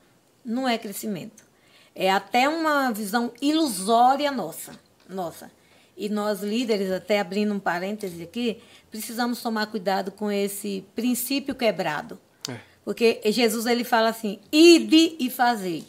não 0.45 0.67
é 0.67 0.77
crescimento. 0.77 1.45
É 1.93 2.11
até 2.11 2.47
uma 2.47 2.91
visão 2.91 3.31
ilusória 3.41 4.31
nossa. 4.31 4.79
nossa. 5.09 5.51
E 5.97 6.09
nós, 6.09 6.41
líderes, 6.41 6.91
até 6.91 7.19
abrindo 7.19 7.53
um 7.53 7.59
parêntese 7.59 8.21
aqui, 8.21 8.61
precisamos 8.91 9.41
tomar 9.41 9.65
cuidado 9.67 10.11
com 10.11 10.31
esse 10.31 10.85
princípio 10.95 11.55
quebrado. 11.55 12.19
É. 12.47 12.59
Porque 12.85 13.19
Jesus 13.25 13.65
ele 13.65 13.83
fala 13.83 14.09
assim: 14.09 14.39
ide 14.51 15.15
e 15.19 15.29
fazei. 15.29 15.85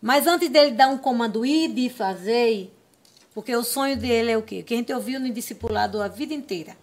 Mas 0.00 0.26
antes 0.26 0.48
dele 0.48 0.72
dar 0.72 0.88
um 0.88 0.98
comando, 0.98 1.44
ide 1.44 1.86
e 1.86 1.90
fazei, 1.90 2.70
porque 3.34 3.54
o 3.54 3.62
sonho 3.62 3.96
dele 3.96 4.30
é 4.30 4.36
o 4.36 4.42
quê? 4.42 4.62
Que 4.62 4.74
a 4.74 4.76
gente 4.76 4.92
ouviu 4.92 5.20
no 5.20 5.30
discipulado 5.30 6.02
a 6.02 6.08
vida 6.08 6.34
inteira. 6.34 6.76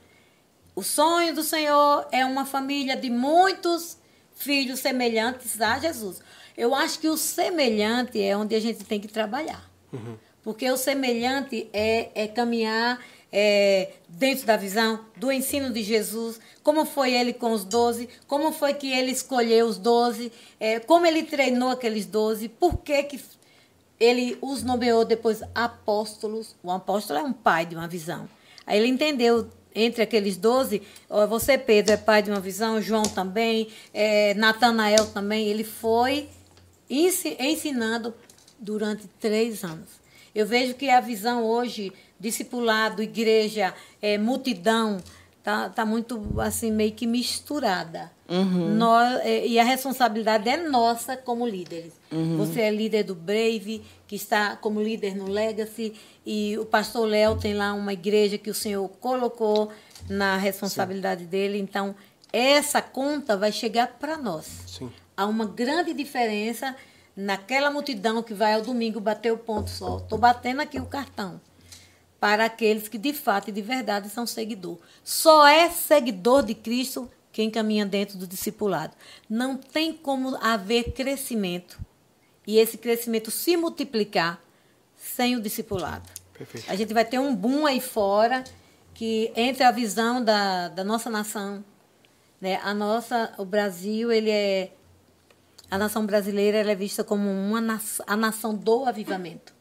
O 0.76 0.84
sonho 0.84 1.34
do 1.34 1.44
Senhor 1.44 2.08
é 2.12 2.24
uma 2.24 2.46
família 2.46 2.96
de 2.96 3.10
muitos 3.10 3.98
filhos 4.36 4.80
semelhantes 4.80 5.60
a 5.60 5.80
Jesus. 5.80 6.22
Eu 6.56 6.74
acho 6.74 7.00
que 7.00 7.08
o 7.08 7.18
semelhante 7.18 8.22
é 8.22 8.38
onde 8.38 8.56
a 8.56 8.60
gente 8.60 8.84
tem 8.84 9.00
que 9.00 9.08
trabalhar. 9.08 9.68
Porque 10.48 10.72
o 10.72 10.77
semelhante 10.77 11.70
é, 11.74 12.10
é 12.16 12.25
caminhar 12.25 13.04
é, 13.30 13.92
dentro 14.08 14.48
da 14.48 14.56
visão 14.56 15.04
do 15.18 15.30
ensino 15.30 15.74
de 15.74 15.84
Jesus, 15.84 16.39
como 16.63 16.86
foi 16.86 17.13
ele 17.13 17.34
com 17.34 17.51
os 17.51 17.66
doze, 17.66 18.08
como 18.27 18.54
foi 18.54 18.74
que 18.74 18.89
ele 18.89 19.12
escolheu 19.12 19.66
os 19.66 19.77
doze, 19.77 20.32
é, 20.58 20.80
como 20.80 21.06
ele 21.06 21.24
treinou 21.24 21.68
aqueles 21.72 22.06
doze, 22.06 22.48
por 22.48 22.77
que, 22.77 23.04
que 23.04 23.22
ele 24.00 24.38
os 24.42 24.63
nomeou 24.63 25.04
depois 25.04 25.44
apóstolos. 25.54 26.56
O 26.63 26.72
apóstolo 26.72 27.20
é 27.20 27.24
um 27.24 27.34
pai 27.34 27.66
de 27.66 27.75
uma 27.75 27.89
visão. 27.89 28.30
Aí 28.66 28.80
ele 28.80 28.88
entendeu 28.88 29.50
entre 29.75 30.04
aqueles 30.04 30.38
doze, 30.38 30.82
você, 31.27 31.58
Pedro, 31.58 31.92
é 31.92 31.98
pai 31.98 32.24
de 32.24 32.32
uma 32.32 32.39
visão, 32.39 32.82
João 32.82 33.04
também, 33.04 33.68
é, 33.94 34.34
Natanael 34.36 35.08
também, 35.08 35.50
ele 35.50 35.66
foi 35.66 36.30
ensinando 36.89 38.13
durante 38.58 39.10
três 39.20 39.66
anos. 39.66 40.07
Eu 40.34 40.46
vejo 40.46 40.74
que 40.74 40.89
a 40.89 41.00
visão 41.00 41.43
hoje, 41.43 41.91
discipulado, 42.19 43.01
igreja, 43.01 43.74
é, 44.01 44.17
multidão, 44.17 45.00
tá, 45.48 45.69
tá 45.69 45.86
muito 45.86 46.22
assim 46.39 46.72
meio 46.72 46.91
que 46.91 47.07
misturada. 47.07 48.12
Uhum. 48.27 48.75
Nós, 48.75 49.22
é, 49.22 49.48
e 49.48 49.57
a 49.57 49.63
responsabilidade 49.63 50.50
é 50.50 50.57
nossa 50.57 51.15
como 51.15 51.48
líderes. 51.48 51.93
Uhum. 52.12 52.38
Você 52.38 52.62
é 52.62 52.69
líder 52.69 53.03
do 53.03 53.15
Brave, 53.15 53.81
que 54.05 54.15
está 54.15 54.57
como 54.57 54.81
líder 54.81 55.15
no 55.15 55.29
Legacy, 55.29 55.93
e 56.25 56.57
o 56.57 56.65
pastor 56.65 57.07
Léo 57.07 57.38
tem 57.38 57.53
lá 57.53 57.74
uma 57.74 57.93
igreja 57.93 58.38
que 58.38 58.50
o 58.50 58.53
Senhor 58.53 58.88
colocou 59.00 59.72
na 60.10 60.36
responsabilidade 60.36 61.22
Sim. 61.22 61.27
dele. 61.27 61.57
Então, 61.57 61.96
essa 62.34 62.81
conta 62.81 63.38
vai 63.38 63.51
chegar 63.51 63.88
para 64.00 64.17
nós. 64.17 64.63
Sim. 64.67 64.91
Há 65.15 65.25
uma 65.25 65.46
grande 65.46 65.93
diferença 65.93 66.75
naquela 67.18 67.72
multidão 67.72 68.22
que 68.22 68.36
vai 68.36 68.54
ao 68.54 68.62
domingo 68.62 69.00
bater 69.00 69.34
o 69.34 69.38
ponto 69.40 69.72
só. 69.72 69.98
Estou 69.98 70.20
batendo 70.20 70.62
aqui 70.62 70.80
o 70.80 70.86
cartão. 70.86 71.42
Para 72.20 72.46
aqueles 72.46 72.88
que 72.88 72.98
de 72.98 73.12
fato 73.12 73.50
e 73.50 73.52
de 73.52 73.62
verdade 73.62 74.08
são 74.10 74.28
seguidor. 74.28 74.78
Só 75.04 75.48
é 75.48 75.70
seguidor 75.72 76.44
de 76.44 76.54
Cristo 76.54 77.10
quem 77.32 77.50
caminha 77.50 77.86
dentro 77.86 78.18
do 78.18 78.28
discipulado. 78.28 78.96
Não 79.28 79.58
tem 79.58 79.94
como 79.94 80.38
haver 80.38 80.92
crescimento 80.94 81.80
e 82.46 82.60
esse 82.60 82.78
crescimento 82.78 83.32
se 83.32 83.58
multiplicar 83.58 84.40
sem 84.96 85.36
o 85.36 85.42
discipulado. 85.42 86.10
Perfeito. 86.34 86.70
A 86.70 86.76
gente 86.76 86.94
vai 86.94 87.04
ter 87.04 87.20
um 87.20 87.36
boom 87.36 87.66
aí 87.66 87.82
fora 87.82 88.44
que 88.94 89.32
entre 89.36 89.64
a 89.64 89.72
visão 89.72 90.24
da, 90.24 90.70
da 90.70 90.84
nossa 90.84 91.10
nação, 91.10 91.64
né? 92.40 92.60
A 92.64 92.74
nossa, 92.74 93.34
o 93.38 93.46
Brasil, 93.46 94.12
ele 94.12 94.30
é 94.30 94.72
a 95.70 95.78
nação 95.78 96.06
brasileira 96.06 96.60
é 96.60 96.76
vista 96.76 97.04
como 97.04 97.30
uma 97.30 97.80
a 98.06 98.16
nação 98.16 98.56
do 98.56 98.86
avivamento. 98.86 99.54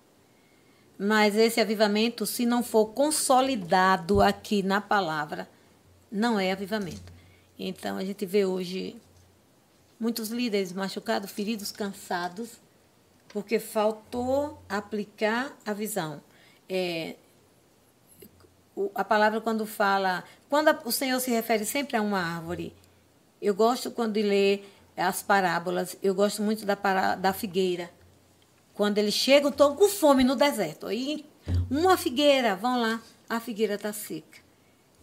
Mas 0.99 1.37
esse 1.37 1.61
avivamento, 1.61 2.25
se 2.25 2.47
não 2.47 2.63
for 2.63 2.87
consolidado 2.87 4.23
aqui 4.23 4.63
na 4.63 4.81
palavra, 4.81 5.49
não 6.11 6.39
é 6.39 6.53
avivamento. 6.53 7.13
Então 7.59 7.97
a 7.97 8.05
gente 8.05 8.25
vê 8.25 8.45
hoje 8.45 8.97
muitos 9.99 10.29
líderes 10.29 10.73
machucados, 10.73 11.31
feridos, 11.31 11.73
cansados, 11.73 12.61
porque 13.29 13.59
faltou 13.59 14.63
aplicar 14.69 15.55
a 15.67 15.73
visão. 15.73 16.23
É, 16.69 17.17
a 18.95 19.05
palavra 19.05 19.41
quando 19.41 19.67
fala, 19.67 20.25
quando 20.49 20.75
o 20.85 20.93
Senhor 20.93 21.19
se 21.21 21.31
refere 21.31 21.65
sempre 21.65 21.97
a 21.97 22.03
uma 22.03 22.21
árvore, 22.21 22.75
eu 23.41 23.55
gosto 23.55 23.91
quando 23.91 24.17
lê 24.17 24.63
as 25.03 25.23
parábolas, 25.23 25.97
eu 26.03 26.15
gosto 26.15 26.43
muito 26.43 26.65
da, 26.65 27.15
da 27.15 27.33
figueira. 27.33 27.91
Quando 28.73 28.99
eles 28.99 29.15
chegam, 29.15 29.50
estão 29.50 29.75
com 29.75 29.88
fome 29.88 30.25
no 30.25 30.37
deserto. 30.37 30.87
Aí, 30.87 31.25
uma 31.71 31.97
figueira, 31.97 32.57
vão 32.57 32.81
lá, 32.81 33.00
a 33.29 33.41
figueira 33.41 33.75
está 33.75 33.93
seca. 33.93 34.47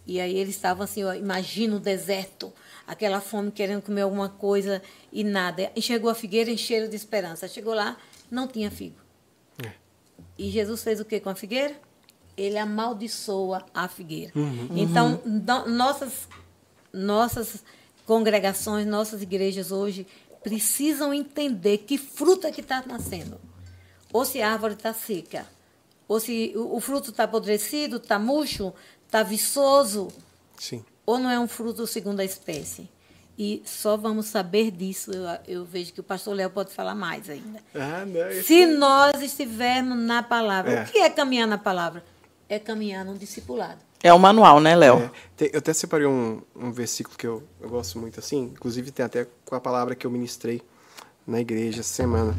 E 0.06 0.20
aí 0.20 0.38
eles 0.38 0.56
estavam 0.56 0.84
assim, 0.84 1.04
ó, 1.04 1.14
imagina 1.14 1.76
o 1.76 1.80
deserto, 1.80 2.52
aquela 2.86 3.22
fome 3.22 3.52
querendo 3.52 3.82
comer 3.82 4.02
alguma 4.02 4.30
coisa 4.30 4.82
e 5.12 5.24
nada. 5.24 5.72
E 5.76 5.82
chegou 5.82 6.10
a 6.10 6.16
figueira 6.16 6.52
encheram 6.52 6.90
de 6.90 6.96
esperança. 6.96 7.48
Chegou 7.48 7.74
lá, 7.74 7.98
não 8.30 8.48
tinha 8.48 8.70
figo. 8.70 8.98
É. 9.66 9.72
E 10.38 10.50
Jesus 10.50 10.84
fez 10.84 11.00
o 11.00 11.06
que 11.06 11.20
com 11.20 11.30
a 11.30 11.36
figueira? 11.36 11.76
Ele 12.36 12.58
amaldiçoa 12.58 13.66
a 13.74 13.88
figueira. 13.88 14.34
Uhum, 14.36 14.70
então, 14.76 15.22
no, 15.24 15.68
nossas, 15.70 16.28
nossas 16.92 17.64
congregações, 18.06 18.86
nossas 18.86 19.22
igrejas 19.22 19.72
hoje 19.72 20.06
precisam 20.44 21.14
entender 21.14 21.80
que 21.80 21.98
fruta 21.98 22.52
que 22.52 22.62
está 22.62 22.84
nascendo. 22.86 23.40
Ou 24.12 24.26
se 24.26 24.42
a 24.42 24.52
árvore 24.52 24.74
está 24.74 24.94
seca, 24.94 25.48
ou 26.08 26.20
se 26.20 26.54
o, 26.56 26.76
o 26.76 26.80
fruto 26.80 27.12
está 27.12 27.24
apodrecido, 27.24 27.98
está 27.98 28.20
murcho, 28.20 28.74
está 29.06 29.24
viçoso, 29.24 30.10
Sim. 30.60 30.84
ou 31.06 31.18
não 31.18 31.30
é 31.30 31.40
um 31.40 31.48
fruto 31.48 31.88
segundo 31.88 32.20
a 32.20 32.26
espécie. 32.26 32.90
E 33.38 33.64
só 33.66 33.98
vamos 33.98 34.28
saber 34.28 34.70
disso. 34.70 35.12
Eu, 35.12 35.26
eu 35.48 35.66
vejo 35.66 35.92
que 35.92 36.00
o 36.00 36.04
pastor 36.04 36.36
Léo 36.36 36.52
pode 36.52 36.72
falar 36.72 36.94
mais 36.94 37.30
ainda. 37.30 37.60
Ah, 37.74 38.06
não, 38.06 38.44
Se 38.44 38.66
nós 38.68 39.22
estivermos 39.24 39.98
na 39.98 40.22
palavra. 40.22 40.72
É. 40.72 40.84
O 40.84 40.86
que 40.86 41.00
é 41.00 41.10
caminhar 41.10 41.48
na 41.48 41.58
palavra? 41.58 42.04
É 42.48 42.60
caminhar 42.60 43.04
num 43.04 43.16
discipulado. 43.16 43.80
É 44.04 44.14
o 44.14 44.20
manual, 44.20 44.60
né, 44.60 44.76
Léo? 44.76 45.10
É, 45.40 45.50
eu 45.54 45.60
até 45.60 45.74
separei 45.74 46.06
um, 46.06 46.42
um 46.54 46.72
versículo 46.72 47.18
que 47.18 47.26
eu, 47.26 47.42
eu 47.60 47.70
gosto 47.70 47.98
muito 47.98 48.20
assim. 48.20 48.52
Inclusive 48.54 48.92
tem 48.92 49.06
até 49.06 49.26
com 49.46 49.56
a 49.56 49.60
palavra 49.62 49.96
que 49.96 50.06
eu 50.06 50.12
ministrei 50.12 50.62
na 51.26 51.40
igreja 51.40 51.80
essa 51.80 51.94
semana. 51.94 52.38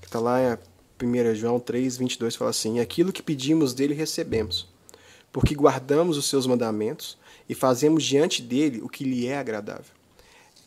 Que 0.00 0.06
está 0.06 0.18
lá 0.18 0.38
em 0.42 0.58
1 1.02 1.34
João 1.36 1.60
3, 1.60 1.96
22, 1.96 2.34
fala 2.34 2.50
assim: 2.50 2.80
Aquilo 2.80 3.12
que 3.12 3.22
pedimos 3.22 3.72
dele 3.72 3.94
recebemos 3.94 4.74
porque 5.34 5.52
guardamos 5.52 6.16
os 6.16 6.26
seus 6.26 6.46
mandamentos 6.46 7.18
e 7.48 7.56
fazemos 7.56 8.04
diante 8.04 8.40
dele 8.40 8.80
o 8.80 8.88
que 8.88 9.02
lhe 9.02 9.26
é 9.26 9.36
agradável. 9.36 9.92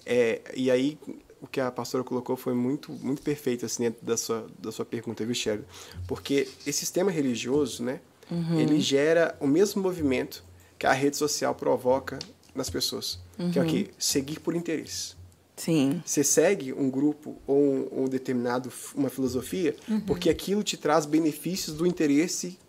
É, 0.06 0.42
e 0.54 0.70
aí, 0.70 1.00
o 1.42 1.48
que 1.48 1.62
a 1.62 1.72
pastora 1.72 2.04
colocou 2.04 2.36
foi 2.36 2.54
muito, 2.54 2.92
muito 2.92 3.22
perfeito 3.22 3.66
assim, 3.66 3.84
dentro 3.84 4.06
da 4.06 4.18
sua, 4.18 4.46
da 4.60 4.70
sua 4.70 4.84
pergunta, 4.84 5.24
viu, 5.24 5.34
Shelly? 5.34 5.64
Porque 6.06 6.50
esse 6.66 6.80
sistema 6.80 7.10
religioso, 7.10 7.82
né, 7.82 8.02
uhum. 8.30 8.60
ele 8.60 8.80
gera 8.80 9.36
o 9.40 9.48
mesmo 9.48 9.82
movimento 9.82 10.44
que 10.78 10.86
a 10.86 10.94
rede 10.94 11.18
social 11.18 11.56
provoca 11.56 12.20
nas 12.54 12.70
pessoas, 12.70 13.20
uhum. 13.38 13.52
que 13.52 13.60
é 13.60 13.62
o 13.62 13.66
que? 13.66 13.90
Seguir 13.98 14.40
por 14.40 14.56
interesse. 14.56 15.16
Sim. 15.56 16.02
Você 16.06 16.24
segue 16.24 16.72
um 16.72 16.90
grupo 16.90 17.36
ou 17.48 17.58
um, 17.58 18.04
um 18.04 18.06
determinado, 18.06 18.72
uma 18.96 19.10
filosofia, 19.10 19.76
uhum. 19.90 20.00
porque 20.02 20.30
aquilo 20.30 20.64
te 20.64 20.78
traz 20.78 21.06
benefícios 21.06 21.76
do 21.76 21.86
interesse 21.86 22.60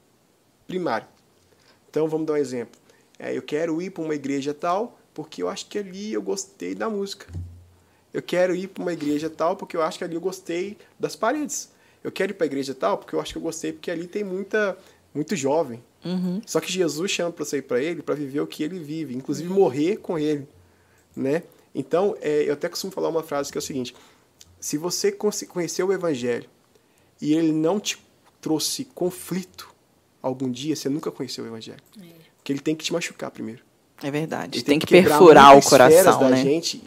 primário. 0.67 1.07
Então, 1.91 2.09
vamos 2.09 2.27
dar 2.27 2.35
um 2.35 2.37
exemplo. 2.37 2.81
É, 3.19 3.37
eu 3.37 3.43
quero 3.43 3.81
ir 3.83 3.91
para 3.91 4.03
uma 4.03 4.15
igreja 4.15 4.55
tal 4.55 4.99
porque 5.13 5.43
eu 5.43 5.49
acho 5.49 5.67
que 5.67 5.79
ali 5.79 6.13
eu 6.13 6.23
gostei 6.23 6.75
da 6.75 6.89
música. 6.89 7.27
Eu 8.13 8.23
quero 8.23 8.55
ir 8.55 8.69
para 8.69 8.83
uma 8.83 8.93
igreja 8.93 9.29
tal 9.29 9.57
porque 9.57 9.77
eu 9.77 9.83
acho 9.83 9.99
que 9.99 10.05
ali 10.05 10.15
eu 10.15 10.21
gostei 10.21 10.79
das 10.99 11.17
paredes. 11.17 11.71
Eu 12.03 12.13
quero 12.13 12.33
ir 12.33 12.35
para 12.35 12.45
a 12.45 12.47
igreja 12.47 12.75
tal 12.75 12.99
porque 12.99 13.15
eu 13.15 13.21
acho 13.21 13.33
que 13.33 13.39
eu 13.39 13.43
gostei 13.43 13.73
porque 13.73 13.91
ali 13.91 14.07
tem 14.07 14.23
muita 14.23 14.79
muito 15.19 15.37
jovem. 15.37 15.83
Uhum. 16.05 16.41
Só 16.47 16.61
que 16.61 16.73
Jesus 16.73 17.11
chama 17.11 17.33
para 17.33 17.45
você 17.45 17.59
ir 17.59 17.63
para 17.63 17.83
ele 17.83 18.03
para 18.03 18.15
viver 18.15 18.41
o 18.41 18.47
que 18.47 18.63
ele 18.63 18.79
vive, 18.79 19.15
inclusive 19.15 19.49
uhum. 19.49 19.57
morrer 19.57 19.97
com 19.97 20.19
ele, 20.19 20.47
né? 21.15 21.43
Então, 21.75 22.17
é, 22.21 22.49
eu 22.49 22.55
até 22.55 22.69
costumo 22.69 22.93
falar 22.93 23.09
uma 23.09 23.23
frase 23.23 23.51
que 23.53 23.59
é 23.59 23.61
o 23.61 23.63
seguinte: 23.63 23.95
se 24.61 24.79
você 24.79 25.13
conheceu 25.13 25.89
o 25.89 25.93
evangelho 25.93 26.49
e 27.21 27.35
ele 27.35 27.53
não 27.53 27.79
te 27.79 27.99
trouxe 28.41 28.85
conflito, 28.85 29.75
algum 30.23 30.51
dia, 30.51 30.75
você 30.75 30.89
nunca 30.89 31.11
conheceu 31.11 31.45
o 31.45 31.47
Evangelho. 31.47 31.81
É. 32.01 32.05
Porque 32.37 32.53
ele 32.53 32.61
tem 32.61 32.75
que 32.75 32.85
te 32.85 32.93
machucar 32.93 33.31
primeiro. 33.31 33.63
É 34.03 34.11
verdade. 34.11 34.59
Ele 34.59 34.65
tem, 34.65 34.73
tem 34.75 34.79
que, 34.79 34.87
que 34.87 34.93
perfurar 34.93 35.57
o 35.57 35.63
coração, 35.63 36.21
da 36.21 36.31
né? 36.31 36.43
gente. 36.43 36.83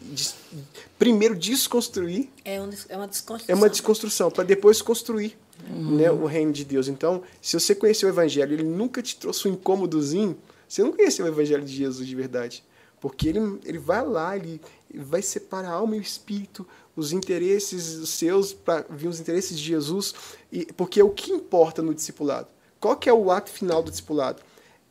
primeiro 0.97 1.35
desconstruir. 1.35 2.29
É, 2.45 2.61
um, 2.61 2.69
é 2.87 2.95
uma 2.95 3.07
desconstrução. 3.07 3.53
É 3.53 3.55
uma 3.55 3.69
desconstrução 3.69 4.31
para 4.31 4.45
depois 4.45 4.81
construir 4.81 5.37
uhum. 5.69 5.97
né, 5.97 6.11
o 6.11 6.25
reino 6.25 6.51
de 6.51 6.63
Deus. 6.65 6.87
Então, 6.87 7.21
se 7.41 7.59
você 7.59 7.75
conheceu 7.75 8.07
o 8.09 8.11
Evangelho, 8.11 8.53
ele 8.53 8.63
nunca 8.63 9.01
te 9.01 9.15
trouxe 9.15 9.47
um 9.47 9.53
incômodozinho. 9.53 10.37
Você 10.67 10.83
não 10.83 10.91
conheceu 10.91 11.25
o 11.25 11.27
Evangelho 11.27 11.63
de 11.63 11.73
Jesus 11.75 12.07
de 12.07 12.15
verdade, 12.15 12.63
porque 12.99 13.29
ele 13.29 13.39
ele 13.65 13.77
vai 13.77 14.05
lá, 14.05 14.35
ele, 14.35 14.61
ele 14.93 15.03
vai 15.03 15.21
separar 15.21 15.69
a 15.69 15.73
alma 15.73 15.95
e 15.95 15.99
o 15.99 16.01
espírito, 16.01 16.67
os 16.95 17.11
interesses 17.11 18.07
seus 18.09 18.53
para 18.53 18.85
vir 18.89 19.07
os 19.07 19.19
interesses 19.19 19.57
de 19.57 19.63
Jesus, 19.63 20.13
e 20.51 20.65
porque 20.77 20.99
é 20.99 21.03
o 21.03 21.09
que 21.09 21.31
importa 21.31 21.81
no 21.81 21.93
discipulado 21.93 22.47
qual 22.81 22.97
que 22.97 23.07
é 23.07 23.13
o 23.13 23.31
ato 23.31 23.51
final 23.51 23.83
do 23.83 23.91
discipulado? 23.91 24.41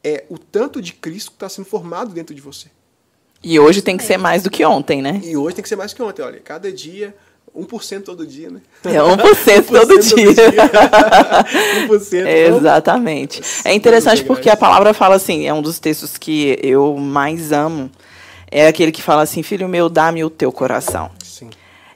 É 0.03 0.25
o 0.31 0.39
tanto 0.39 0.81
de 0.81 0.95
Cristo 0.95 1.33
que 1.33 1.37
está 1.37 1.49
sendo 1.49 1.65
formado 1.67 2.15
dentro 2.15 2.33
de 2.35 2.41
você. 2.41 2.69
E 3.43 3.59
hoje 3.59 3.83
tem 3.83 3.97
que 3.97 4.05
ser 4.05 4.17
mais 4.17 4.45
do 4.45 4.51
que 4.51 4.65
ontem, 4.65 5.03
né? 5.03 5.21
E 5.25 5.37
hoje 5.37 5.57
tem 5.57 5.63
que 5.63 5.69
ser 5.69 5.77
mais 5.77 5.93
do 5.93 5.97
que 5.97 6.03
ontem. 6.03 6.23
Olha, 6.23 6.39
cada 6.41 6.73
dia 6.73 7.15
1% 7.57 8.03
todo 8.03 8.27
dia, 8.27 8.51
né? 8.51 8.61
É 8.85 8.99
1%, 8.99 9.17
1% 9.17 9.65
todo 9.67 9.99
dia. 9.99 10.35
dia. 10.35 10.53
1%. 11.89 12.27
Exatamente. 12.57 13.43
É 13.65 13.75
interessante 13.75 14.25
porque 14.25 14.49
a 14.49 14.57
palavra 14.57 14.95
fala 14.95 15.17
assim, 15.17 15.47
é 15.47 15.53
um 15.53 15.63
dos 15.63 15.79
textos 15.79 16.17
que 16.17 16.59
eu 16.63 16.97
mais 16.97 17.53
amo, 17.53 17.91
é 18.51 18.67
aquele 18.67 18.93
que 18.93 19.03
fala 19.03 19.23
assim, 19.23 19.43
filho 19.43 19.69
meu, 19.69 19.89
dá-me 19.89 20.25
o 20.25 20.31
teu 20.31 20.53
coração. 20.53 21.11
Sim. 21.23 21.51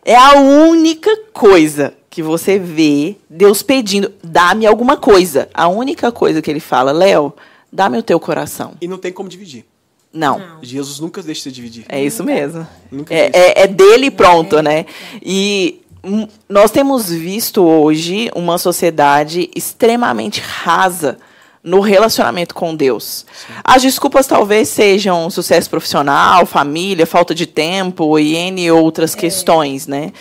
É 0.04 0.16
a 0.16 0.34
única 0.38 1.10
coisa 1.32 1.94
que 2.10 2.22
você 2.22 2.58
vê 2.58 3.16
Deus 3.28 3.62
pedindo, 3.62 4.12
dá-me 4.22 4.66
alguma 4.66 4.96
coisa. 4.96 5.48
A 5.52 5.68
única 5.68 6.12
coisa 6.12 6.40
que 6.40 6.50
ele 6.50 6.60
fala, 6.60 6.92
Léo, 6.92 7.32
dá-me 7.72 7.98
o 7.98 8.02
teu 8.02 8.20
coração. 8.20 8.74
E 8.80 8.86
não 8.86 8.98
tem 8.98 9.12
como 9.12 9.28
dividir. 9.28 9.64
Não. 10.14 10.38
não. 10.38 10.58
Jesus 10.62 11.00
nunca 11.00 11.20
deixa 11.20 11.50
de 11.50 11.56
dividir. 11.56 11.84
É 11.88 12.02
isso 12.02 12.22
mesmo. 12.22 12.66
É, 13.10 13.30
é, 13.36 13.62
é, 13.64 13.66
dele 13.66 14.12
pronto, 14.12 14.62
né? 14.62 14.86
E 15.20 15.80
nós 16.48 16.70
temos 16.70 17.10
visto 17.10 17.62
hoje 17.62 18.30
uma 18.34 18.56
sociedade 18.56 19.50
extremamente 19.56 20.40
rasa 20.40 21.18
no 21.64 21.80
relacionamento 21.80 22.54
com 22.54 22.76
Deus. 22.76 23.26
Sim. 23.32 23.54
As 23.64 23.82
desculpas 23.82 24.26
talvez 24.26 24.68
sejam 24.68 25.28
sucesso 25.30 25.68
profissional, 25.68 26.44
família, 26.46 27.06
falta 27.06 27.34
de 27.34 27.46
tempo 27.46 28.18
e 28.18 28.36
N 28.36 28.70
outras 28.70 29.16
é. 29.16 29.18
questões, 29.18 29.86
né? 29.86 30.12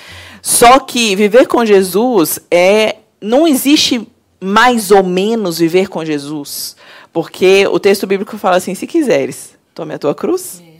Só 0.41 0.79
que 0.79 1.15
viver 1.15 1.47
com 1.47 1.65
Jesus 1.65 2.39
é. 2.49 2.97
Não 3.21 3.47
existe 3.47 4.05
mais 4.41 4.91
ou 4.91 5.03
menos 5.03 5.59
viver 5.59 5.87
com 5.87 6.03
Jesus. 6.03 6.75
Porque 7.13 7.65
o 7.67 7.79
texto 7.79 8.07
bíblico 8.07 8.37
fala 8.37 8.57
assim: 8.57 8.73
se 8.73 8.87
quiseres, 8.87 9.53
tome 9.73 9.93
a 9.93 9.99
tua 9.99 10.15
cruz. 10.15 10.61
É. 10.61 10.73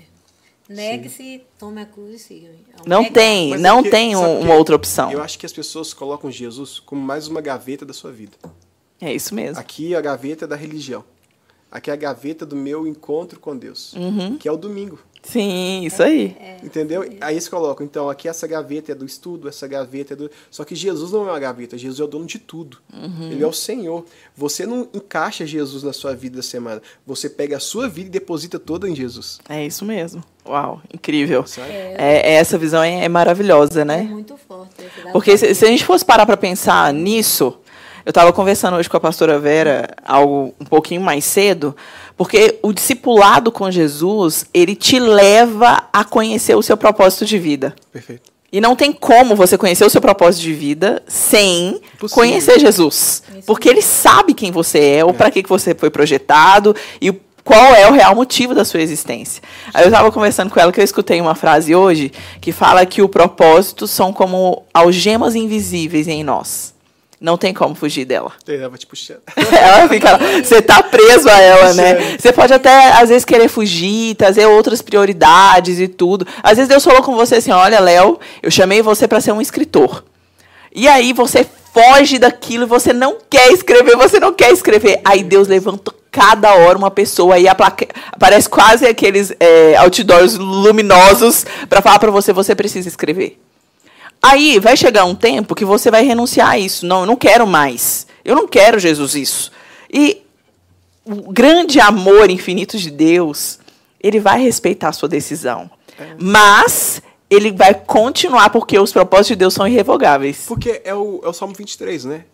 Negue-se, 0.70 1.42
tome 1.60 1.82
a 1.82 1.86
cruz 1.86 2.16
e 2.16 2.20
siga. 2.20 2.50
Não 2.86 3.04
tem, 3.04 3.50
Mas 3.50 3.62
não 3.62 3.80
é 3.80 3.84
que, 3.84 3.90
tem 3.90 4.16
um, 4.16 4.40
uma 4.40 4.56
outra 4.56 4.76
opção. 4.76 5.12
Eu 5.12 5.22
acho 5.22 5.38
que 5.38 5.46
as 5.46 5.52
pessoas 5.52 5.94
colocam 5.94 6.32
Jesus 6.32 6.80
como 6.80 7.02
mais 7.02 7.28
uma 7.28 7.42
gaveta 7.42 7.86
da 7.86 7.94
sua 7.94 8.12
vida. 8.12 8.38
É 9.02 9.14
isso 9.14 9.36
mesmo. 9.36 9.60
Aqui 9.60 9.94
é 9.94 9.98
a 9.98 10.02
gaveta 10.02 10.48
da 10.48 10.56
religião. 10.56 11.04
Aqui 11.70 11.90
é 11.90 11.94
a 11.94 11.98
gaveta 11.98 12.46
do 12.46 12.56
meu 12.56 12.88
encontro 12.88 13.40
com 13.40 13.58
Deus, 13.58 13.94
uhum. 13.94 14.38
que 14.38 14.48
é 14.48 14.52
o 14.52 14.58
domingo. 14.58 15.00
Sim, 15.24 15.86
isso 15.86 16.04
aí. 16.04 16.36
É, 16.40 16.44
é, 16.44 16.58
Entendeu? 16.64 17.02
Aí 17.22 17.34
eles 17.34 17.48
colocam, 17.48 17.86
então, 17.86 18.10
aqui 18.10 18.28
essa 18.28 18.46
gaveta 18.46 18.92
é 18.92 18.96
do 18.96 19.06
estudo, 19.06 19.48
essa 19.48 19.66
gaveta 19.68 20.14
é 20.14 20.16
do. 20.18 20.30
Só 20.52 20.66
que 20.66 20.76
Jesus 20.76 21.12
não 21.12 21.28
é 21.28 21.32
uma 21.32 21.40
gaveta, 21.40 21.78
Jesus 21.78 22.00
é 22.00 22.04
o 22.04 22.08
dono 22.08 22.26
de 22.26 22.38
tudo. 22.38 22.78
Uhum. 22.94 23.32
Ele 23.32 23.44
é 23.44 23.48
o 23.48 23.54
Senhor. 23.54 24.06
Você 24.36 24.66
não 24.66 24.88
encaixa 24.94 25.46
Jesus 25.46 25.82
na 25.82 25.94
sua 25.94 26.14
vida 26.14 26.38
da 26.38 26.44
semana. 26.44 26.82
Você 27.08 27.30
pega 27.30 27.56
a 27.56 27.60
sua 27.60 27.88
vida 27.88 28.08
e 28.08 28.12
deposita 28.12 28.60
toda 28.60 28.88
em 28.88 28.96
Jesus. 28.96 29.40
É 29.48 29.66
isso 29.66 29.86
mesmo. 29.86 30.22
Uau, 30.46 30.82
incrível. 30.94 31.46
É, 31.58 31.96
é, 31.98 32.34
essa 32.34 32.58
visão 32.58 32.84
é, 32.84 33.06
é 33.06 33.10
maravilhosa, 33.10 33.86
né? 33.86 34.02
É 34.02 34.04
muito 34.04 34.36
forte. 34.38 34.76
Porque 35.14 35.38
se, 35.38 35.56
se 35.56 35.66
a 35.66 35.70
gente 35.70 35.86
fosse 35.86 36.04
parar 36.04 36.26
para 36.26 36.36
pensar 36.36 36.94
nisso, 36.94 37.58
eu 38.06 38.10
estava 38.10 38.34
conversando 38.34 38.76
hoje 38.76 38.90
com 38.90 38.98
a 38.98 39.00
pastora 39.00 39.40
Vera, 39.40 39.88
algo 40.04 40.54
um 40.60 40.66
pouquinho 40.66 41.00
mais 41.00 41.24
cedo, 41.24 41.74
porque 42.16 42.60
o 42.62 42.72
discipulado 42.72 43.52
com 43.52 43.70
Jesus, 43.72 44.46
ele 44.54 44.76
te 44.76 45.00
leva 45.00 45.84
a 45.92 46.04
conhecer 46.04 46.56
o 46.56 46.62
seu 46.62 46.78
propósito 46.78 47.26
de 47.26 47.40
vida. 47.40 47.76
Perfeito. 47.92 48.32
E 48.52 48.62
não 48.62 48.76
tem 48.76 48.94
como 48.94 49.36
você 49.36 49.58
conhecer 49.58 49.84
o 49.84 49.90
seu 49.90 50.00
propósito 50.00 50.44
de 50.44 50.54
vida 50.54 51.02
sem 51.08 51.70
Impossível. 51.96 52.10
conhecer 52.10 52.60
Jesus. 52.60 53.24
Porque 53.48 53.68
ele 53.68 53.82
sabe 53.82 54.36
quem 54.36 54.52
você 54.52 54.98
é, 54.98 55.04
ou 55.04 55.10
é. 55.10 55.14
para 55.14 55.32
que 55.32 55.42
você 55.42 55.74
foi 55.74 55.90
projetado, 55.90 56.76
e 57.02 57.12
qual 57.44 57.74
é 57.76 57.90
o 57.90 57.92
real 57.92 58.16
motivo 58.16 58.54
da 58.54 58.64
sua 58.64 58.82
existência. 58.82 59.42
Aí 59.74 59.84
eu 59.84 59.88
estava 59.88 60.12
conversando 60.12 60.52
com 60.52 60.60
ela 60.60 60.72
que 60.72 60.80
eu 60.80 60.84
escutei 60.84 61.20
uma 61.20 61.36
frase 61.36 61.76
hoje 61.76 62.12
que 62.40 62.52
fala 62.52 62.86
que 62.86 63.02
o 63.02 63.10
propósito 63.10 63.88
são 63.88 64.14
como 64.14 64.64
algemas 64.74 65.36
invisíveis 65.36 66.08
em 66.08 66.24
nós. 66.24 66.73
Não 67.24 67.38
tem 67.38 67.54
como 67.54 67.74
fugir 67.74 68.04
dela. 68.04 68.34
Ela 68.46 68.68
vai 68.68 68.78
te 68.78 68.86
puxando. 68.86 69.22
ela 69.34 69.88
fica, 69.88 70.20
você 70.44 70.62
tá 70.62 70.84
preso 70.84 71.30
a 71.30 71.40
ela, 71.40 71.74
né? 71.74 72.18
Você 72.20 72.34
pode 72.34 72.54
até, 72.54 72.92
às 73.02 73.08
vezes, 73.08 73.24
querer 73.24 73.48
fugir, 73.48 74.16
trazer 74.16 74.46
outras 74.46 74.82
prioridades 74.82 75.80
e 75.80 75.88
tudo. 75.88 76.28
Às 76.44 76.58
vezes 76.58 76.68
Deus 76.68 76.84
falou 76.84 77.02
com 77.02 77.16
você 77.16 77.36
assim: 77.36 77.52
olha, 77.52 77.80
Léo, 77.80 78.20
eu 78.42 78.52
chamei 78.52 78.82
você 78.82 79.08
para 79.08 79.22
ser 79.22 79.32
um 79.32 79.40
escritor. 79.40 80.04
E 80.76 80.86
aí 80.86 81.14
você 81.14 81.48
foge 81.74 82.20
daquilo, 82.20 82.68
você 82.68 82.92
não 82.92 83.18
quer 83.30 83.54
escrever, 83.54 83.96
você 83.96 84.20
não 84.20 84.34
quer 84.34 84.52
escrever. 84.52 85.00
Aí 85.06 85.24
Deus 85.24 85.48
levanta 85.48 85.94
cada 86.12 86.54
hora 86.54 86.78
uma 86.78 86.92
pessoa 86.92 87.40
e 87.40 87.48
aparece 87.48 88.50
quase 88.50 88.86
aqueles 88.86 89.34
é, 89.40 89.78
outdoors 89.78 90.36
luminosos 90.36 91.46
para 91.70 91.82
falar 91.82 92.00
para 92.00 92.12
você: 92.12 92.34
você 92.34 92.54
precisa 92.54 92.90
escrever. 92.90 93.40
Aí 94.26 94.58
vai 94.58 94.78
chegar 94.78 95.04
um 95.06 95.14
tempo 95.14 95.54
que 95.54 95.66
você 95.66 95.92
vai 95.92 96.04
renunciar 96.06 96.52
a 96.52 96.58
isso. 96.58 96.86
Não, 96.86 97.02
eu 97.02 97.06
não 97.06 97.16
quero 97.16 97.46
mais. 97.46 98.08
Eu 98.24 98.36
não 98.36 98.48
quero, 98.48 98.80
Jesus, 98.80 99.16
isso. 99.16 99.52
E 99.92 100.24
o 101.04 101.32
grande 101.32 101.80
amor 101.80 102.30
infinito 102.30 102.78
de 102.78 102.90
Deus, 102.90 103.60
ele 104.00 104.20
vai 104.20 104.42
respeitar 104.42 104.90
a 104.90 104.94
sua 104.94 105.10
decisão. 105.10 105.70
É. 106.00 106.16
Mas 106.18 107.02
ele 107.30 107.52
vai 107.52 107.74
continuar, 107.74 108.50
porque 108.50 108.80
os 108.80 108.94
propósitos 108.94 109.28
de 109.30 109.36
Deus 109.36 109.54
são 109.54 109.68
irrevogáveis. 109.68 110.46
Porque 110.48 110.82
é 110.86 110.96
o, 110.96 111.20
é 111.24 111.28
o 111.28 111.34
Salmo 111.34 111.54
23, 111.54 112.06
né? 112.06 112.26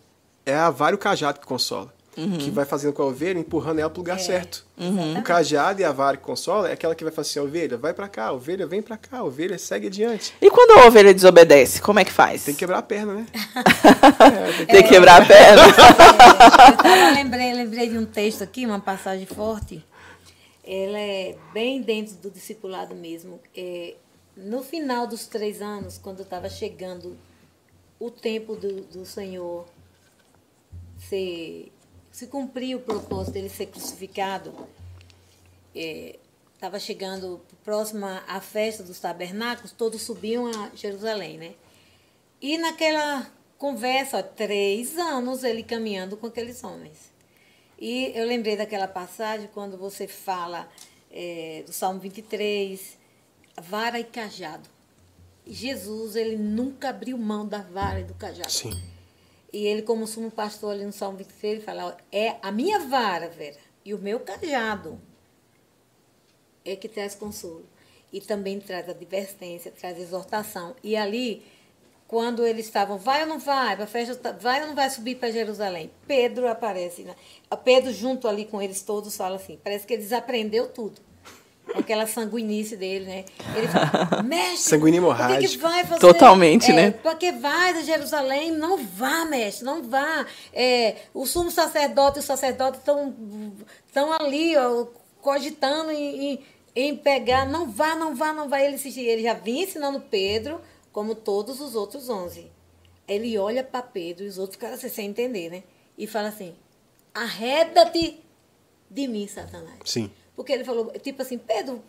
É 0.46 0.54
a 0.54 0.70
vara 0.70 0.94
o 0.94 0.98
cajado 0.98 1.40
que 1.40 1.46
consola 1.46 1.92
uhum. 2.20 2.38
que 2.38 2.50
vai 2.50 2.64
fazendo 2.64 2.92
com 2.92 3.02
a 3.02 3.06
ovelha, 3.06 3.38
empurrando 3.38 3.78
ela 3.78 3.88
para 3.88 3.98
o 3.98 4.02
lugar 4.02 4.16
é. 4.16 4.18
certo. 4.18 4.66
Uhum. 4.78 5.18
O 5.18 5.22
cajado 5.22 5.80
e 5.80 5.84
a 5.84 5.92
vara 5.92 6.16
que 6.16 6.22
consola 6.22 6.68
é 6.68 6.72
aquela 6.72 6.94
que 6.94 7.04
vai 7.04 7.12
fazer 7.12 7.30
assim, 7.30 7.40
ovelha, 7.40 7.76
vai 7.76 7.92
para 7.92 8.08
cá, 8.08 8.32
ovelha, 8.32 8.66
vem 8.66 8.82
para 8.82 8.96
cá, 8.96 9.22
ovelha, 9.22 9.58
segue 9.58 9.86
adiante. 9.86 10.34
E 10.40 10.50
quando 10.50 10.78
a 10.78 10.86
ovelha 10.86 11.12
desobedece, 11.14 11.80
como 11.80 11.98
é 11.98 12.04
que 12.04 12.12
faz? 12.12 12.44
Tem 12.44 12.54
que 12.54 12.60
quebrar 12.60 12.78
a 12.78 12.82
perna, 12.82 13.14
né? 13.14 13.26
é, 13.34 14.52
tem 14.56 14.66
que, 14.66 14.72
tem 14.72 14.82
que 14.82 14.88
quebrar 14.88 15.22
a 15.22 15.26
perna. 15.26 15.62
Eu 17.08 17.14
lembrei, 17.14 17.52
lembrei 17.52 17.88
de 17.88 17.98
um 17.98 18.06
texto 18.06 18.42
aqui, 18.42 18.66
uma 18.66 18.80
passagem 18.80 19.26
forte. 19.26 19.84
Ela 20.64 20.98
é 20.98 21.36
bem 21.52 21.80
dentro 21.82 22.14
do 22.16 22.30
discipulado 22.30 22.94
mesmo. 22.94 23.40
É, 23.56 23.94
no 24.36 24.62
final 24.62 25.06
dos 25.06 25.26
três 25.26 25.60
anos, 25.60 25.98
quando 25.98 26.22
estava 26.22 26.48
chegando 26.48 27.16
o 27.98 28.10
tempo 28.10 28.56
do, 28.56 28.82
do 28.82 29.04
Senhor 29.04 29.66
ser 30.98 31.70
se 32.10 32.26
cumprir 32.26 32.76
o 32.76 32.80
propósito 32.80 33.34
dele 33.34 33.48
ser 33.48 33.66
crucificado, 33.66 34.68
estava 35.74 36.76
é, 36.76 36.80
chegando 36.80 37.40
próxima 37.64 38.22
à 38.26 38.40
festa 38.40 38.82
dos 38.82 38.98
tabernáculos, 38.98 39.72
todos 39.72 40.02
subiam 40.02 40.46
a 40.46 40.70
Jerusalém, 40.74 41.38
né? 41.38 41.54
E 42.40 42.58
naquela 42.58 43.30
conversa, 43.58 44.18
ó, 44.18 44.22
três 44.22 44.96
anos 44.96 45.44
ele 45.44 45.62
caminhando 45.62 46.16
com 46.16 46.26
aqueles 46.26 46.64
homens. 46.64 47.10
E 47.78 48.12
eu 48.14 48.26
lembrei 48.26 48.56
daquela 48.56 48.88
passagem 48.88 49.48
quando 49.52 49.76
você 49.76 50.06
fala 50.06 50.68
é, 51.10 51.62
do 51.66 51.72
Salmo 51.72 52.00
23, 52.00 52.98
vara 53.56 53.98
e 54.00 54.04
cajado. 54.04 54.68
Jesus, 55.46 56.16
ele 56.16 56.36
nunca 56.36 56.90
abriu 56.90 57.16
mão 57.16 57.46
da 57.46 57.62
vara 57.62 58.00
e 58.00 58.04
do 58.04 58.14
cajado. 58.14 58.50
Sim. 58.50 58.70
E 59.52 59.66
ele, 59.66 59.82
como 59.82 60.06
sumo 60.06 60.30
pastor 60.30 60.72
ali 60.72 60.84
no 60.84 60.92
Salmo 60.92 61.18
23, 61.18 61.54
ele 61.54 61.62
fala: 61.62 61.96
é 62.12 62.36
a 62.42 62.52
minha 62.52 62.78
vara, 62.80 63.28
Vera, 63.28 63.58
e 63.84 63.92
o 63.92 63.98
meu 63.98 64.20
cajado 64.20 65.00
é 66.64 66.76
que 66.76 66.88
traz 66.88 67.14
consolo. 67.14 67.66
E 68.12 68.20
também 68.20 68.58
traz 68.58 68.88
advertência, 68.88 69.70
traz 69.70 69.98
exortação. 69.98 70.74
E 70.82 70.96
ali, 70.96 71.44
quando 72.08 72.44
eles 72.44 72.66
estavam, 72.66 72.98
vai 72.98 73.22
ou 73.22 73.28
não 73.28 73.38
vai, 73.38 73.76
para 73.76 73.86
festa, 73.86 74.32
vai 74.32 74.62
ou 74.62 74.68
não 74.68 74.74
vai 74.74 74.90
subir 74.90 75.16
para 75.16 75.30
Jerusalém? 75.30 75.92
Pedro 76.08 76.48
aparece. 76.48 77.02
Né? 77.02 77.14
Pedro, 77.64 77.92
junto 77.92 78.26
ali 78.26 78.44
com 78.44 78.60
eles 78.60 78.82
todos, 78.82 79.16
fala 79.16 79.36
assim: 79.36 79.58
parece 79.62 79.86
que 79.86 79.94
eles 79.94 80.12
aprendeu 80.12 80.68
tudo 80.68 81.09
aquela 81.74 82.06
sanguinice 82.06 82.76
dele, 82.76 83.04
né? 83.04 83.24
Ele 83.56 83.68
fala, 83.68 84.22
mestre, 84.24 84.70
sanguíneo 84.70 84.98
hemorrágico. 84.98 85.40
que, 85.40 85.48
que 85.48 85.56
vai 85.58 85.84
fazer? 85.84 86.00
Totalmente, 86.00 86.70
é, 86.70 86.74
né? 86.74 86.90
Porque 86.90 87.32
vai 87.32 87.70
a 87.70 87.82
Jerusalém, 87.82 88.52
não 88.52 88.76
vá, 88.76 89.24
mestre, 89.24 89.64
não 89.64 89.82
vá. 89.82 90.26
É, 90.52 90.96
o 91.14 91.26
sumo 91.26 91.50
sacerdote 91.50 92.18
e 92.18 92.20
o 92.20 92.22
sacerdote 92.22 92.78
estão 92.78 93.14
estão 93.86 94.12
ali, 94.12 94.56
ó, 94.56 94.86
cogitando 95.20 95.90
em, 95.90 96.32
em, 96.32 96.44
em, 96.74 96.96
pegar, 96.96 97.46
não 97.46 97.70
vá, 97.70 97.94
não 97.94 98.14
vá, 98.14 98.32
não 98.32 98.48
vá. 98.48 98.60
Ele, 98.60 98.76
ele 98.96 99.22
já 99.22 99.34
vinha 99.34 99.64
ensinando 99.64 100.00
Pedro, 100.00 100.60
como 100.92 101.14
todos 101.14 101.60
os 101.60 101.74
outros 101.74 102.08
onze. 102.08 102.50
Ele 103.06 103.36
olha 103.36 103.64
para 103.64 103.82
Pedro 103.82 104.24
e 104.24 104.28
os 104.28 104.38
outros 104.38 104.56
caras 104.56 104.80
sem 104.80 105.08
entender, 105.08 105.50
né? 105.50 105.62
E 105.98 106.06
fala 106.06 106.28
assim, 106.28 106.54
arreda-te 107.12 108.20
de 108.88 109.08
mim, 109.08 109.26
Satanás. 109.26 109.78
Sim. 109.84 110.10
Porque 110.34 110.52
ele 110.52 110.64
falou, 110.64 110.90
tipo 111.02 111.22
assim, 111.22 111.38
Pedro, 111.38 111.82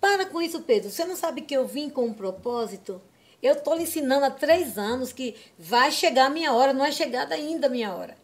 para 0.00 0.26
com 0.26 0.40
isso, 0.40 0.62
Pedro. 0.62 0.90
Você 0.90 1.04
não 1.04 1.16
sabe 1.16 1.42
que 1.42 1.54
eu 1.54 1.66
vim 1.66 1.90
com 1.90 2.06
um 2.06 2.12
propósito? 2.12 3.00
Eu 3.42 3.54
estou 3.54 3.74
lhe 3.74 3.84
ensinando 3.84 4.24
há 4.24 4.30
três 4.30 4.76
anos 4.78 5.12
que 5.12 5.34
vai 5.58 5.90
chegar 5.90 6.26
a 6.26 6.30
minha 6.30 6.52
hora, 6.52 6.72
não 6.72 6.84
é 6.84 6.92
chegada 6.92 7.34
ainda 7.34 7.66
a 7.66 7.70
minha 7.70 7.94
hora. 7.94 8.16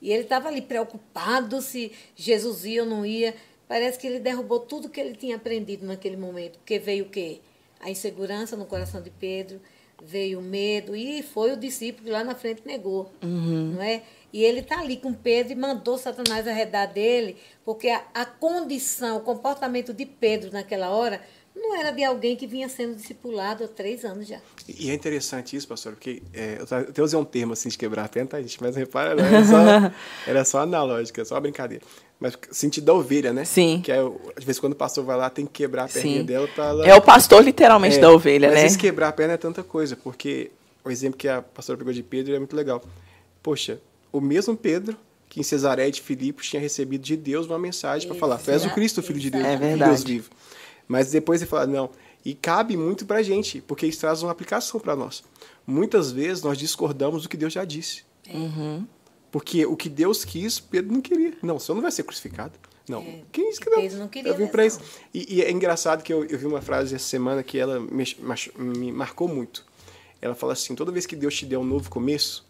E 0.00 0.12
ele 0.12 0.24
estava 0.24 0.48
ali 0.48 0.60
preocupado 0.60 1.62
se 1.62 1.92
Jesus 2.14 2.64
ia 2.64 2.82
ou 2.82 2.88
não 2.88 3.06
ia. 3.06 3.34
Parece 3.66 3.98
que 3.98 4.06
ele 4.06 4.18
derrubou 4.18 4.60
tudo 4.60 4.88
que 4.88 5.00
ele 5.00 5.16
tinha 5.16 5.36
aprendido 5.36 5.86
naquele 5.86 6.16
momento. 6.16 6.58
Porque 6.58 6.78
veio 6.78 7.06
o 7.06 7.08
quê? 7.08 7.40
A 7.80 7.90
insegurança 7.90 8.56
no 8.56 8.66
coração 8.66 9.00
de 9.00 9.10
Pedro, 9.10 9.60
veio 10.02 10.40
o 10.40 10.42
medo, 10.42 10.94
e 10.94 11.22
foi 11.22 11.52
o 11.52 11.56
discípulo 11.56 12.04
que 12.04 12.10
lá 12.10 12.22
na 12.22 12.34
frente 12.34 12.62
negou. 12.66 13.10
Uhum. 13.22 13.74
Não 13.74 13.82
é? 13.82 14.02
E 14.34 14.42
ele 14.42 14.58
está 14.58 14.80
ali 14.80 14.96
com 14.96 15.14
Pedro 15.14 15.52
e 15.52 15.54
mandou 15.54 15.96
Satanás 15.96 16.48
arredar 16.48 16.92
dele, 16.92 17.36
porque 17.64 17.88
a, 17.88 18.02
a, 18.12 18.26
condição, 18.26 19.18
o 19.18 19.20
comportamento 19.20 19.94
de 19.94 20.04
Pedro 20.04 20.50
naquela 20.52 20.90
hora 20.90 21.20
não 21.54 21.78
era 21.78 21.92
de 21.92 22.02
alguém 22.02 22.34
que 22.34 22.44
vinha 22.44 22.68
sendo 22.68 22.96
discipulado 22.96 23.62
há 23.62 23.68
três 23.68 24.04
anos 24.04 24.26
já. 24.26 24.40
E 24.68 24.90
é 24.90 24.94
interessante 24.94 25.54
isso, 25.54 25.68
pastor, 25.68 25.92
porque 25.92 26.20
é, 26.32 26.58
eu 26.58 26.76
até 26.78 27.00
usei 27.00 27.16
um 27.16 27.24
termo 27.24 27.52
assim 27.52 27.68
de 27.68 27.78
quebrar 27.78 28.06
a 28.06 28.08
perna, 28.08 28.30
tá, 28.30 28.42
gente? 28.42 28.60
Mas 28.60 28.74
repara, 28.74 29.14
não, 29.14 29.24
era, 29.24 29.44
só, 29.44 29.56
era 30.26 30.44
só 30.44 30.58
analógica, 30.62 31.24
só 31.24 31.38
brincadeira. 31.38 31.84
Mas 32.18 32.36
sentido 32.50 32.86
da 32.86 32.92
ovelha, 32.92 33.32
né? 33.32 33.44
Sim. 33.44 33.82
Que 33.84 33.92
é, 33.92 34.00
às 34.36 34.42
vezes, 34.42 34.58
quando 34.58 34.72
o 34.72 34.76
pastor 34.76 35.04
vai 35.04 35.16
lá, 35.16 35.30
tem 35.30 35.46
que 35.46 35.52
quebrar 35.52 35.84
a 35.84 35.88
perna 35.88 36.24
dela 36.24 36.48
para 36.48 36.64
ela. 36.64 36.86
É 36.88 36.92
o 36.92 37.00
pastor, 37.00 37.40
literalmente, 37.40 37.98
é, 37.98 38.00
da 38.00 38.10
ovelha, 38.10 38.48
mas 38.48 38.56
né? 38.56 38.62
Mas 38.64 38.76
quebrar 38.76 39.10
a 39.10 39.12
perna 39.12 39.34
é 39.34 39.36
tanta 39.36 39.62
coisa, 39.62 39.94
porque 39.94 40.50
o 40.84 40.90
exemplo 40.90 41.16
que 41.16 41.28
a 41.28 41.40
pastora 41.40 41.78
pegou 41.78 41.92
de 41.92 42.02
Pedro 42.02 42.34
é 42.34 42.38
muito 42.40 42.56
legal. 42.56 42.82
Poxa, 43.40 43.78
o 44.14 44.20
mesmo 44.20 44.56
Pedro 44.56 44.96
que 45.28 45.40
em 45.40 45.42
Cesareia 45.42 45.90
de 45.90 46.00
Filipos 46.00 46.48
tinha 46.48 46.62
recebido 46.62 47.02
de 47.02 47.16
Deus 47.16 47.46
uma 47.46 47.58
mensagem 47.58 48.06
para 48.06 48.16
falar: 48.16 48.38
Tu 48.38 48.52
és 48.52 48.64
o 48.64 48.70
Cristo, 48.70 49.00
o 49.00 49.02
Filho 49.02 49.18
de 49.18 49.30
Deus, 49.30 49.44
É 49.44 49.56
o 49.56 49.58
verdade. 49.58 49.90
Deus 49.90 50.04
vivo. 50.04 50.30
Mas 50.86 51.10
depois 51.10 51.42
ele 51.42 51.50
fala: 51.50 51.66
Não. 51.66 51.90
E 52.24 52.32
cabe 52.32 52.76
muito 52.76 53.04
para 53.04 53.18
a 53.18 53.22
gente, 53.22 53.60
porque 53.60 53.84
isso 53.86 53.98
traz 54.00 54.22
uma 54.22 54.30
aplicação 54.30 54.78
para 54.78 54.94
nós. 54.94 55.24
Muitas 55.66 56.12
vezes 56.12 56.42
nós 56.42 56.56
discordamos 56.56 57.24
do 57.24 57.28
que 57.28 57.36
Deus 57.36 57.52
já 57.52 57.64
disse. 57.64 58.04
Porque 59.32 59.66
o 59.66 59.76
que 59.76 59.88
Deus 59.88 60.24
quis, 60.24 60.60
Pedro 60.60 60.92
não 60.92 61.00
queria. 61.00 61.34
Não, 61.42 61.56
o 61.56 61.60
senhor 61.60 61.74
não 61.74 61.82
vai 61.82 61.90
ser 61.90 62.04
crucificado. 62.04 62.52
Não. 62.88 63.00
É, 63.00 63.22
Quem 63.32 63.48
disse 63.48 63.60
que 63.60 63.68
não? 63.68 63.80
Pedro 63.80 63.98
não 63.98 64.08
queria 64.08 64.30
eu 64.30 64.36
vim 64.36 64.46
para 64.46 64.64
isso. 64.64 64.78
E, 65.12 65.36
e 65.36 65.42
é 65.42 65.50
engraçado 65.50 66.02
que 66.04 66.12
eu, 66.12 66.24
eu 66.24 66.38
vi 66.38 66.46
uma 66.46 66.62
frase 66.62 66.94
essa 66.94 67.06
semana 67.06 67.42
que 67.42 67.58
ela 67.58 67.80
me, 67.80 68.04
me 68.56 68.92
marcou 68.92 69.26
muito. 69.26 69.66
Ela 70.22 70.34
fala 70.36 70.52
assim: 70.52 70.76
toda 70.76 70.92
vez 70.92 71.04
que 71.06 71.16
Deus 71.16 71.34
te 71.34 71.44
der 71.44 71.58
um 71.58 71.64
novo 71.64 71.90
começo, 71.90 72.46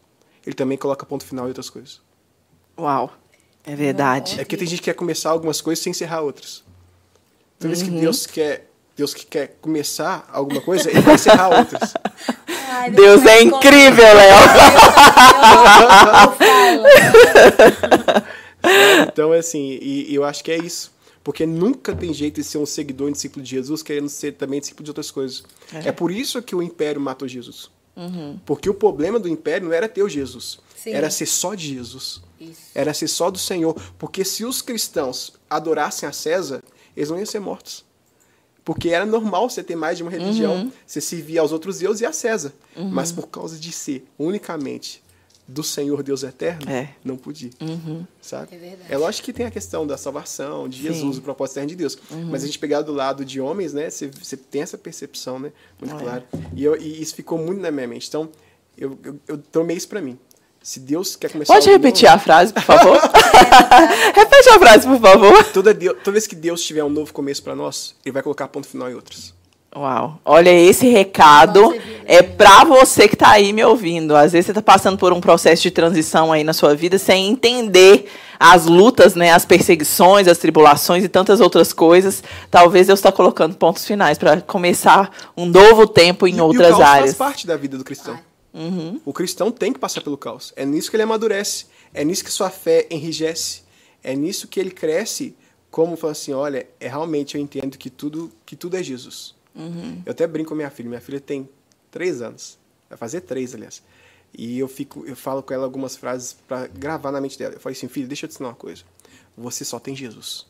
Ele 0.47 0.55
também 0.55 0.77
coloca 0.77 1.07
ponto 1.07 1.25
final 1.25 1.47
em 1.47 1.49
outras 1.49 1.71
coisas. 1.71 2.01
Uau. 2.79 3.13
É 3.67 3.75
verdade. 3.75 4.35
É 4.35 4.45
porque 4.45 4.57
tem 4.57 4.67
gente 4.67 4.81
que 4.81 4.85
quer 4.85 4.95
começar 4.95 5.31
algumas 5.31 5.61
coisas 5.61 5.83
sem 5.83 5.91
encerrar 5.91 6.21
outras. 6.21 6.63
Toda 7.59 7.69
vez 7.75 7.83
que 7.83 7.91
Uhum. 7.91 8.01
Deus 8.01 8.27
quer, 8.27 8.69
Deus 8.97 9.15
que 9.15 9.25
quer 9.25 9.57
começar 9.61 10.29
alguma 10.31 10.61
coisa, 10.61 10.91
Ele 10.91 11.01
vai 11.01 11.15
encerrar 11.15 11.49
outras. 11.59 11.95
Ai, 12.69 12.91
Deus 12.91 13.21
é 13.23 13.25
vai 13.25 13.43
incrível, 13.43 14.05
Léo. 14.05 14.37
Então, 19.09 19.33
assim, 19.33 19.79
e, 19.81 20.11
e 20.11 20.15
eu 20.15 20.25
acho 20.25 20.43
que 20.43 20.51
é 20.51 20.59
isso. 20.59 20.93
Porque 21.23 21.47
nunca 21.47 21.95
tem 21.95 22.13
jeito 22.13 22.37
de 22.37 22.45
ser 22.45 22.59
um 22.59 22.67
seguidor, 22.67 23.09
um 23.09 23.13
discípulo 23.13 23.43
de 23.43 23.51
Jesus, 23.51 23.83
querendo 23.83 24.09
ser 24.11 24.33
também 24.33 24.61
discípulo 24.61 24.85
de 24.85 24.91
outras 24.91 25.11
coisas. 25.11 25.43
É, 25.73 25.91
por 25.91 26.11
isso 26.11 26.43
que 26.43 26.55
o 26.55 26.63
império 26.63 27.01
matou 27.01 27.27
Jesus. 27.27 27.71
Porque 28.45 28.69
o 28.69 28.75
problema 28.75 29.19
do 29.19 29.29
império 29.29 29.69
não 29.69 29.75
era 29.75 29.89
ter 29.89 30.03
o 30.03 30.09
Jesus. 30.09 30.59
Sim. 30.77 30.91
Era 30.91 31.11
ser 31.11 31.27
só 31.27 31.55
de 31.55 31.75
Jesus. 31.75 32.21
Isso. 32.41 32.61
Era 32.75 32.93
ser 32.93 33.09
só 33.09 33.31
do 33.31 33.39
Senhor. 33.39 33.75
Porque 33.99 34.25
se 34.25 34.45
os 34.45 34.61
cristãos 34.61 35.35
adorassem 35.49 36.09
a 36.09 36.13
César, 36.13 36.63
eles 36.97 37.11
não 37.11 37.17
iam 37.17 37.27
ser 37.27 37.41
mortos. 37.41 37.85
Porque 38.65 38.89
era 38.91 39.05
normal 39.05 39.49
você 39.51 39.63
ter 39.63 39.77
mais 39.77 39.99
de 39.99 40.03
uma 40.03 40.11
religião, 40.11 40.73
você 40.87 41.01
servir 41.01 41.39
aos 41.39 41.53
outros 41.53 41.79
deuses 41.79 42.01
e 42.01 42.07
a 42.07 42.13
César. 42.13 42.53
Mas 42.77 43.13
por 43.13 43.29
causa 43.29 43.59
de 43.59 43.71
ser 43.71 44.07
unicamente 44.19 45.04
do 45.47 45.63
Senhor 45.63 46.03
Deus 46.03 46.23
eterno, 46.23 46.71
É. 46.71 46.91
não 47.05 47.17
podia. 47.17 47.51
Sabe? 48.21 48.55
É 48.55 48.59
verdade. 48.59 48.93
É 48.93 48.97
lógico 48.97 49.27
que 49.27 49.33
tem 49.33 49.45
a 49.47 49.51
questão 49.51 49.87
da 49.87 49.97
salvação, 49.97 50.69
de 50.69 50.81
Jesus, 50.83 51.17
Sim. 51.17 51.21
o 51.21 51.23
propósito 51.23 51.57
eterno 51.57 51.69
de 51.69 51.77
Deus. 51.77 51.99
Mas 52.31 52.43
a 52.43 52.47
gente 52.47 52.59
pegar 52.59 52.81
do 52.83 52.93
lado 52.93 53.25
de 53.25 53.41
homens, 53.41 53.73
né? 53.75 53.91
Você, 53.91 54.07
você 54.09 54.37
tem 54.37 54.63
essa 54.63 54.79
percepção, 54.79 55.39
né? 55.39 55.53
Muito 55.79 55.95
É. 55.95 55.99
claro. 55.99 56.23
E, 56.57 56.65
eu- 56.65 56.77
e 56.81 57.03
isso 57.03 57.15
ficou 57.15 57.39
muito 57.39 57.61
na 57.61 57.71
minha 57.71 57.87
mente. 57.87 58.09
Então, 58.09 58.29
eu, 58.79 58.99
eu, 59.05 59.21
eu 59.29 59.39
tomei 59.39 59.77
isso 59.77 59.89
pra 59.89 60.01
mim. 60.01 60.19
Se 60.63 60.81
Deus 60.81 61.15
quer 61.15 61.31
começar 61.31 61.53
Pode 61.53 61.69
repetir 61.69 62.05
novo, 62.09 62.17
a 62.17 62.19
frase, 62.19 62.51
por 62.55 62.63
favor? 62.63 62.99
Repete 64.15 64.49
a 64.49 64.59
frase, 64.59 64.87
por 64.89 64.99
favor. 65.01 65.45
toda, 65.53 65.75
Deus, 65.75 65.97
toda 65.99 66.13
vez 66.13 66.27
que 66.27 66.35
Deus 66.35 66.63
tiver 66.63 66.83
um 66.83 66.89
novo 66.89 67.13
começo 67.13 67.43
pra 67.43 67.55
nós, 67.55 67.95
Ele 68.05 68.13
vai 68.15 68.23
colocar 68.23 68.49
ponto 68.49 68.67
final 68.67 68.91
em 68.91 68.95
outros. 68.95 69.35
Uau. 69.77 70.21
Olha, 70.25 70.51
esse 70.51 70.87
recado 70.89 71.75
é 72.05 72.23
pra 72.23 72.65
você 72.65 73.09
que 73.09 73.17
tá 73.17 73.31
aí 73.31 73.53
me 73.53 73.65
ouvindo. 73.65 74.15
Às 74.15 74.33
vezes 74.33 74.47
você 74.47 74.53
tá 74.55 74.63
passando 74.63 74.97
por 74.97 75.13
um 75.13 75.21
processo 75.21 75.63
de 75.63 75.71
transição 75.71 76.33
aí 76.33 76.45
na 76.45 76.53
sua 76.53 76.75
vida 76.77 76.97
sem 76.99 77.29
entender 77.29 78.09
as 78.39 78.67
lutas, 78.67 79.15
né, 79.15 79.33
as 79.33 79.45
perseguições, 79.45 80.29
as 80.29 80.39
tribulações 80.39 81.03
e 81.05 81.09
tantas 81.09 81.41
outras 81.41 81.73
coisas. 81.73 82.23
Talvez 82.51 82.87
Deus 82.87 82.99
está 83.01 83.11
colocando 83.11 83.57
pontos 83.57 83.85
finais 83.85 84.17
para 84.19 84.41
começar 84.41 85.11
um 85.37 85.47
novo 85.47 85.87
tempo 85.87 86.27
em 86.29 86.37
E- 86.37 86.41
outras 86.41 86.69
e 86.69 86.73
o 86.73 86.77
caos 86.77 86.89
áreas. 86.89 87.05
faz 87.15 87.31
parte 87.31 87.47
da 87.47 87.57
vida 87.57 87.77
do 87.77 87.85
cristão. 87.85 88.19
Uhum. 88.53 89.01
O 89.05 89.13
cristão 89.13 89.51
tem 89.51 89.73
que 89.73 89.79
passar 89.81 90.01
pelo 90.03 90.17
caos. 90.17 90.53
É 90.55 90.65
nisso 90.65 90.89
que 90.91 90.97
ele 90.97 91.03
amadurece. 91.03 91.67
É 91.93 92.05
nisso 92.05 92.25
que 92.25 92.31
sua 92.31 92.51
fé 92.51 92.87
enrijece. 92.91 93.63
É 94.03 94.15
nisso 94.15 94.47
que 94.47 94.61
ele 94.61 94.71
cresce 94.71 95.35
como 95.71 95.97
fala 95.97 96.13
assim, 96.13 96.33
olha, 96.33 96.65
é 96.79 96.87
realmente 96.87 97.35
eu 97.37 97.41
entendo 97.41 97.77
que 97.77 97.91
tudo 97.91 98.31
que 98.47 98.55
tudo 98.55 98.77
é 98.77 98.83
Jesus. 98.83 99.34
Uhum. 99.55 100.03
Eu 100.05 100.13
até 100.13 100.27
brinco 100.27 100.51
com 100.51 100.55
minha 100.55 100.71
filha. 100.71 100.89
Minha 100.89 101.01
filha 101.01 101.21
tem 101.21 101.49
três 101.91 102.21
anos. 102.21 102.59
Vai 102.89 102.99
fazer 102.99 103.21
três, 103.23 103.55
aliás. 103.55 103.83
E 104.37 104.59
eu 104.59 104.67
fico, 104.67 105.07
eu 105.07 105.15
falo 105.15 105.43
com 105.43 105.55
ela 105.55 105.65
algumas 105.65 105.97
frases 105.97 106.37
para 106.47 106.67
gravar 106.67 107.13
na 107.13 107.21
mente 107.21 107.39
dela. 107.39 107.55
Eu 107.55 107.61
falei 107.61 107.77
assim, 107.77 107.89
filha, 107.89 108.07
deixa 108.07 108.27
eu 108.27 108.29
te 108.29 108.33
ensinar 108.33 108.49
uma 108.49 108.55
coisa. 108.55 108.83
Você 109.37 109.65
só 109.65 109.79
tem 109.79 109.95
Jesus. 109.95 110.47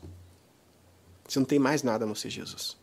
Você 1.27 1.39
não 1.39 1.45
tem 1.45 1.59
mais 1.59 1.83
nada 1.83 2.05
a 2.05 2.07
não 2.07 2.15
ser 2.15 2.29
Jesus. 2.29 2.77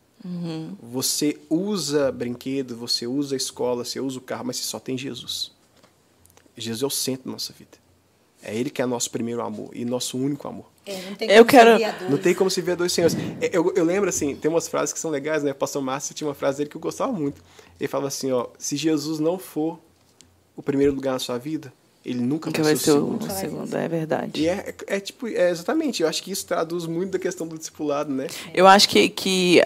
Você 0.80 1.40
usa 1.50 2.12
brinquedo, 2.12 2.76
você 2.76 3.06
usa 3.06 3.35
escola, 3.35 3.85
você 3.85 3.98
usa 3.98 4.18
o 4.18 4.22
carro, 4.22 4.44
mas 4.44 4.56
você 4.56 4.64
só 4.64 4.78
tem 4.78 4.96
Jesus. 4.96 5.50
Jesus 6.56 6.82
é 6.82 6.87
o 6.87 6.90
centro 6.90 7.26
da 7.26 7.32
nossa 7.32 7.52
vida. 7.52 7.82
É 8.42 8.55
Ele 8.55 8.70
que 8.70 8.83
é 8.83 8.87
nosso 8.87 9.11
primeiro 9.11 9.40
amor 9.40 9.70
e 9.72 9.85
nosso 9.85 10.18
único 10.18 10.48
amor. 10.48 10.66
É, 10.85 11.00
não 11.02 11.14
tem 11.14 11.31
Eu 11.31 11.44
quero-. 11.44 11.78
Não 12.11 12.18
tem 12.18 12.35
como 12.35 12.50
se 12.50 12.61
ver 12.61 12.74
dois 12.76 12.92
senhores. 12.92 13.16
É, 13.40 13.50
Eu, 13.52 13.72
eu 13.76 13.85
lembro, 13.85 14.09
assim, 14.09 14.35
tem 14.35 14.50
umas 14.50 14.66
frases 14.66 14.92
que 14.92 14.98
são 14.98 15.11
legais, 15.11 15.42
né? 15.42 15.52
O 15.52 15.55
pastor 15.55 15.81
Márcio 15.81 16.14
tinha 16.14 16.26
uma 16.26 16.35
frase 16.35 16.59
dele 16.59 16.70
que 16.70 16.76
eu 16.76 16.81
gostava 16.81 17.12
muito. 17.12 17.40
Ele 17.78 17.88
falava 17.88 18.09
assim, 18.09 18.33
ó, 18.33 18.46
se 18.59 18.76
Jesus 18.76 19.20
não 19.20 19.38
for 19.38 19.78
o 20.57 20.62
primeiro 20.62 20.92
lugar 20.92 21.12
na 21.12 21.18
sua 21.18 21.38
vida, 21.38 21.72
ele 22.05 22.20
nunca 22.20 22.50
vai 22.50 22.62
vai 22.62 22.76
ser 22.76 22.90
o 22.90 22.94
segundo. 22.94 23.31
segundo, 23.33 23.76
é 23.76 23.88
verdade. 23.88 24.40
E 24.40 24.48
é, 24.48 24.74
é, 24.87 24.96
é 24.96 25.00
tipo, 25.00 25.28
é 25.28 25.50
exatamente, 25.50 26.02
eu 26.02 26.09
acho 26.09 26.22
que 26.22 26.33
isso 26.33 26.44
traduz 26.44 26.85
muito 26.87 27.12
da 27.12 27.18
questão 27.18 27.46
do 27.46 27.57
discipulado, 27.57 28.12
né? 28.12 28.26
Eu 28.52 28.66
acho 28.66 28.88
que, 28.88 29.09
que 29.09 29.62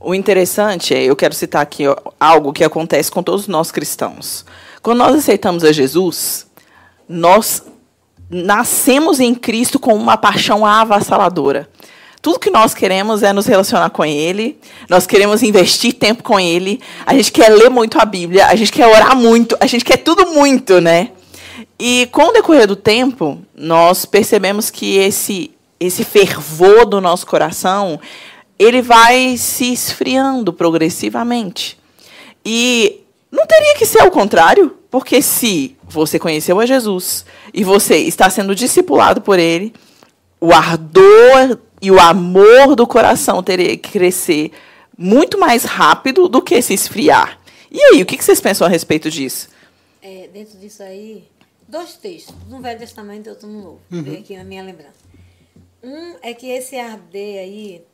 o 0.00 0.14
interessante 0.14 0.94
é, 0.94 1.04
eu 1.04 1.14
quero 1.14 1.34
citar 1.34 1.60
aqui 1.60 1.86
ó, 1.86 1.94
algo 2.18 2.52
que 2.52 2.64
acontece 2.64 3.10
com 3.10 3.22
todos 3.22 3.46
nós 3.46 3.70
cristãos. 3.70 4.44
Quando 4.82 4.98
nós 4.98 5.14
aceitamos 5.14 5.62
a 5.62 5.72
Jesus, 5.72 6.46
nós 7.06 7.62
nascemos 8.30 9.18
em 9.18 9.34
Cristo 9.34 9.78
com 9.78 9.94
uma 9.94 10.16
paixão 10.16 10.64
avassaladora. 10.64 11.68
Tudo 12.22 12.38
que 12.38 12.50
nós 12.50 12.74
queremos 12.74 13.22
é 13.22 13.32
nos 13.32 13.46
relacionar 13.46 13.90
com 13.90 14.04
Ele, 14.04 14.58
nós 14.88 15.06
queremos 15.06 15.42
investir 15.42 15.94
tempo 15.94 16.22
com 16.22 16.38
Ele, 16.38 16.80
a 17.04 17.14
gente 17.14 17.32
quer 17.32 17.48
ler 17.48 17.70
muito 17.70 17.98
a 17.98 18.04
Bíblia, 18.04 18.46
a 18.46 18.54
gente 18.54 18.70
quer 18.70 18.86
orar 18.86 19.16
muito, 19.16 19.56
a 19.58 19.66
gente 19.66 19.84
quer 19.84 19.96
tudo 19.96 20.26
muito, 20.26 20.80
né? 20.80 21.10
E 21.78 22.08
com 22.12 22.24
o 22.24 22.32
decorrer 22.32 22.66
do 22.66 22.76
tempo, 22.76 23.40
nós 23.54 24.04
percebemos 24.04 24.68
que 24.68 24.98
esse, 24.98 25.50
esse 25.80 26.04
fervor 26.04 26.84
do 26.84 27.00
nosso 27.00 27.26
coração, 27.26 27.98
ele 28.58 28.82
vai 28.82 29.38
se 29.38 29.72
esfriando 29.72 30.52
progressivamente. 30.52 31.78
E 32.44 33.00
não 33.32 33.46
teria 33.46 33.74
que 33.76 33.86
ser 33.86 34.02
ao 34.02 34.10
contrário, 34.10 34.76
porque 34.90 35.22
se 35.22 35.76
você 35.84 36.18
conheceu 36.18 36.58
a 36.58 36.66
Jesus 36.66 37.24
e 37.54 37.62
você 37.62 37.98
está 37.98 38.28
sendo 38.28 38.54
discipulado 38.54 39.20
por 39.20 39.38
ele, 39.38 39.72
o 40.40 40.52
ardor 40.52 41.58
e 41.80 41.90
o 41.90 42.00
amor 42.00 42.74
do 42.74 42.86
coração 42.86 43.42
teria 43.42 43.76
que 43.76 43.90
crescer 43.90 44.52
muito 44.98 45.38
mais 45.38 45.64
rápido 45.64 46.28
do 46.28 46.42
que 46.42 46.60
se 46.60 46.74
esfriar. 46.74 47.40
E 47.70 47.80
aí, 47.80 48.02
o 48.02 48.06
que 48.06 48.22
vocês 48.22 48.40
pensam 48.40 48.66
a 48.66 48.70
respeito 48.70 49.10
disso? 49.10 49.48
É, 50.02 50.28
dentro 50.32 50.58
disso 50.58 50.82
aí, 50.82 51.24
dois 51.68 51.94
textos, 51.94 52.34
um 52.50 52.60
Velho 52.60 52.78
Testamento 52.78 53.26
e 53.26 53.30
outro 53.30 53.46
no 53.46 53.62
Novo, 53.62 53.80
veio 53.88 54.18
aqui 54.18 54.36
na 54.36 54.44
minha 54.44 54.62
lembrança. 54.62 54.98
Um 55.82 56.16
é 56.20 56.34
que 56.34 56.48
esse 56.48 56.76
arder 56.76 57.40
aí 57.40 57.84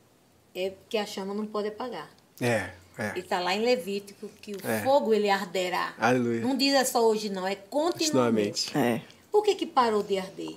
é 0.54 0.72
que 0.88 0.96
a 0.96 1.04
chama 1.04 1.34
não 1.34 1.46
pode 1.46 1.68
apagar. 1.68 2.08
É, 2.40 2.70
é. 2.98 3.12
E 3.16 3.20
está 3.20 3.40
lá 3.40 3.54
em 3.54 3.62
Levítico 3.64 4.28
que 4.40 4.52
o 4.52 4.58
É. 4.66 4.82
fogo 4.82 5.12
ele 5.12 5.28
arderá. 5.28 5.94
Aleluia. 5.98 6.40
Não 6.40 6.56
diz 6.56 6.74
é 6.74 6.84
só 6.84 7.06
hoje 7.06 7.28
não, 7.28 7.46
é 7.46 7.54
continuamente. 7.54 8.76
É. 8.76 9.02
Por 9.30 9.42
que, 9.42 9.54
que 9.54 9.66
parou 9.66 10.02
de 10.02 10.18
arder? 10.18 10.56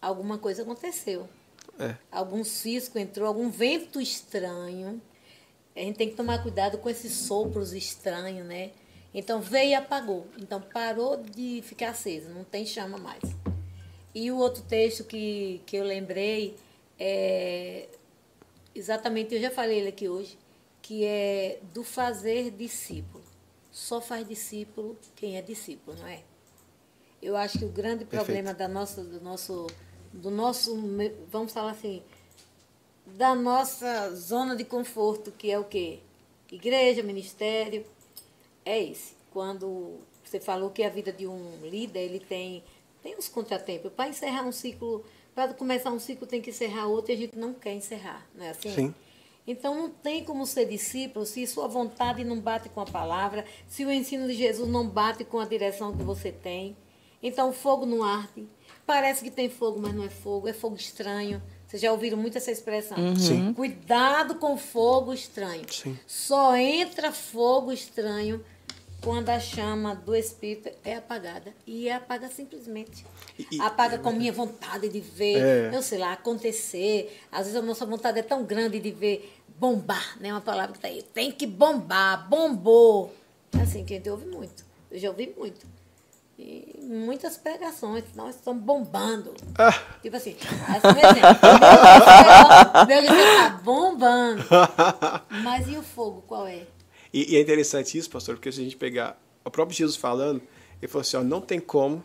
Alguma 0.00 0.38
coisa 0.38 0.62
aconteceu. 0.62 1.28
É. 1.78 1.94
Algum 2.10 2.42
cisco 2.44 2.98
entrou, 2.98 3.26
algum 3.28 3.48
vento 3.50 4.00
estranho. 4.00 5.00
A 5.74 5.80
gente 5.80 5.96
tem 5.96 6.10
que 6.10 6.16
tomar 6.16 6.42
cuidado 6.42 6.78
com 6.78 6.88
esses 6.90 7.12
sopros 7.12 7.72
estranhos, 7.72 8.46
né? 8.46 8.70
Então 9.14 9.40
veio 9.40 9.70
e 9.70 9.74
apagou. 9.74 10.26
Então 10.38 10.60
parou 10.60 11.16
de 11.18 11.62
ficar 11.64 11.90
acesa, 11.90 12.28
não 12.30 12.44
tem 12.44 12.64
chama 12.66 12.98
mais. 12.98 13.22
E 14.14 14.30
o 14.30 14.36
outro 14.36 14.62
texto 14.62 15.04
que, 15.04 15.60
que 15.64 15.76
eu 15.76 15.84
lembrei 15.84 16.56
é 16.98 17.88
exatamente, 18.74 19.34
eu 19.34 19.40
já 19.40 19.50
falei 19.50 19.78
ele 19.78 19.88
aqui 19.88 20.08
hoje, 20.08 20.36
que 20.82 21.04
é 21.04 21.60
do 21.72 21.84
fazer 21.84 22.50
discípulo. 22.50 23.24
Só 23.70 24.00
faz 24.00 24.28
discípulo 24.28 24.98
quem 25.16 25.38
é 25.38 25.42
discípulo, 25.42 25.96
não 25.96 26.06
é? 26.06 26.22
Eu 27.22 27.36
acho 27.36 27.60
que 27.60 27.64
o 27.64 27.68
grande 27.68 28.04
problema 28.04 28.52
da 28.52 28.66
nossa, 28.66 29.02
do 29.02 29.20
nosso, 29.20 29.68
do 30.12 30.30
nosso, 30.30 30.76
vamos 31.30 31.52
falar 31.52 31.70
assim, 31.70 32.02
da 33.06 33.34
nossa 33.34 34.14
zona 34.14 34.56
de 34.56 34.64
conforto, 34.64 35.30
que 35.30 35.50
é 35.50 35.58
o 35.58 35.64
quê? 35.64 36.00
Igreja, 36.50 37.02
ministério, 37.02 37.86
é 38.64 38.82
esse. 38.82 39.14
Quando 39.32 40.00
você 40.24 40.40
falou 40.40 40.70
que 40.70 40.82
a 40.82 40.90
vida 40.90 41.12
de 41.12 41.26
um 41.26 41.60
líder, 41.62 42.00
ele 42.00 42.20
tem, 42.20 42.62
tem 43.02 43.16
uns 43.16 43.28
contratempos. 43.28 43.92
Para 43.92 44.08
encerrar 44.10 44.42
um 44.42 44.52
ciclo, 44.52 45.04
para 45.34 45.54
começar 45.54 45.90
um 45.90 45.98
ciclo 45.98 46.26
tem 46.26 46.42
que 46.42 46.50
encerrar 46.50 46.88
outro 46.88 47.12
e 47.12 47.14
a 47.14 47.18
gente 47.18 47.38
não 47.38 47.54
quer 47.54 47.72
encerrar, 47.72 48.26
não 48.34 48.44
é 48.44 48.50
assim? 48.50 48.74
Sim. 48.74 48.94
Então 49.46 49.74
não 49.74 49.90
tem 49.90 50.24
como 50.24 50.46
ser 50.46 50.66
discípulo 50.66 51.26
se 51.26 51.46
sua 51.46 51.66
vontade 51.66 52.24
não 52.24 52.38
bate 52.38 52.68
com 52.68 52.80
a 52.80 52.86
palavra, 52.86 53.44
se 53.66 53.84
o 53.84 53.90
ensino 53.90 54.26
de 54.26 54.34
Jesus 54.34 54.68
não 54.68 54.86
bate 54.86 55.24
com 55.24 55.40
a 55.40 55.44
direção 55.44 55.96
que 55.96 56.02
você 56.02 56.30
tem. 56.30 56.76
Então 57.22 57.52
fogo 57.52 57.86
não 57.86 58.02
arde. 58.02 58.48
Parece 58.86 59.22
que 59.22 59.30
tem 59.30 59.48
fogo, 59.48 59.80
mas 59.80 59.94
não 59.94 60.04
é 60.04 60.10
fogo, 60.10 60.48
é 60.48 60.52
fogo 60.52 60.76
estranho. 60.76 61.42
Vocês 61.66 61.80
já 61.80 61.90
ouviram 61.90 62.18
muito 62.18 62.36
essa 62.36 62.50
expressão? 62.50 62.98
Sim. 63.16 63.54
Cuidado 63.54 64.34
com 64.34 64.56
fogo 64.56 65.12
estranho. 65.12 65.64
Sim. 65.72 65.98
Só 66.06 66.56
entra 66.56 67.12
fogo 67.12 67.72
estranho 67.72 68.44
quando 69.02 69.28
a 69.30 69.40
chama 69.40 69.94
do 69.94 70.14
Espírito 70.14 70.70
é 70.84 70.96
apagada. 70.96 71.52
E 71.66 71.88
é 71.88 71.94
apaga 71.94 72.28
simplesmente. 72.28 73.04
E- 73.50 73.60
apaga 73.60 73.98
com 73.98 74.12
minha 74.12 74.32
vontade 74.32 74.88
de 74.88 75.00
ver, 75.00 75.38
É. 75.72 75.76
eu 75.76 75.82
sei 75.82 75.98
lá, 75.98 76.12
acontecer. 76.12 77.20
Às 77.30 77.46
vezes 77.46 77.56
a 77.56 77.62
nossa 77.62 77.84
vontade 77.84 78.18
é 78.18 78.22
tão 78.22 78.44
grande 78.44 78.78
de 78.78 78.90
ver 78.92 79.34
bombar, 79.58 80.16
né? 80.20 80.32
Uma 80.32 80.40
palavra 80.40 80.72
que 80.72 80.78
tá 80.80 80.88
aí. 80.88 81.02
Tem 81.02 81.30
que 81.32 81.46
bombar, 81.46 82.28
bombou. 82.28 83.12
É 83.58 83.62
assim 83.62 83.84
que 83.84 83.94
a 83.94 83.96
gente 83.96 84.08
ouve 84.10 84.26
muito. 84.26 84.64
Eu 84.90 84.98
já 84.98 85.08
ouvi 85.10 85.34
muito. 85.36 85.66
E 86.38 86.80
muitas 86.82 87.36
pregações, 87.36 88.04
nós 88.16 88.34
estamos 88.36 88.62
bombando. 88.64 89.34
Ah, 89.58 89.70
Tipo 90.00 90.16
assim, 90.16 90.34
assim 90.66 90.94
mesmo. 90.94 91.20
Meu 92.88 93.02
Deus, 93.02 93.10
você 93.16 93.36
tá 93.36 93.60
bombando. 93.62 94.42
Mas 95.44 95.68
e 95.68 95.76
o 95.76 95.82
fogo, 95.82 96.22
qual 96.26 96.46
é? 96.46 96.66
E, 97.12 97.34
e 97.34 97.36
é 97.36 97.40
interessante 97.40 97.96
isso, 97.96 98.10
pastor, 98.10 98.36
porque 98.36 98.50
se 98.50 98.60
a 98.60 98.64
gente 98.64 98.76
pegar 98.76 99.20
o 99.44 99.50
próprio 99.50 99.76
Jesus 99.76 99.96
falando, 99.96 100.40
ele 100.80 100.90
falou 100.90 101.02
assim: 101.02 101.16
ó, 101.16 101.22
não 101.22 101.40
tem 101.40 101.60
como 101.60 102.02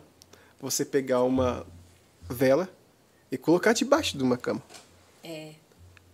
você 0.60 0.84
pegar 0.84 1.22
uma 1.22 1.66
vela 2.28 2.68
e 3.30 3.38
colocar 3.38 3.72
debaixo 3.72 4.16
de 4.16 4.22
uma 4.22 4.36
cama. 4.36 4.62
É. 5.22 5.52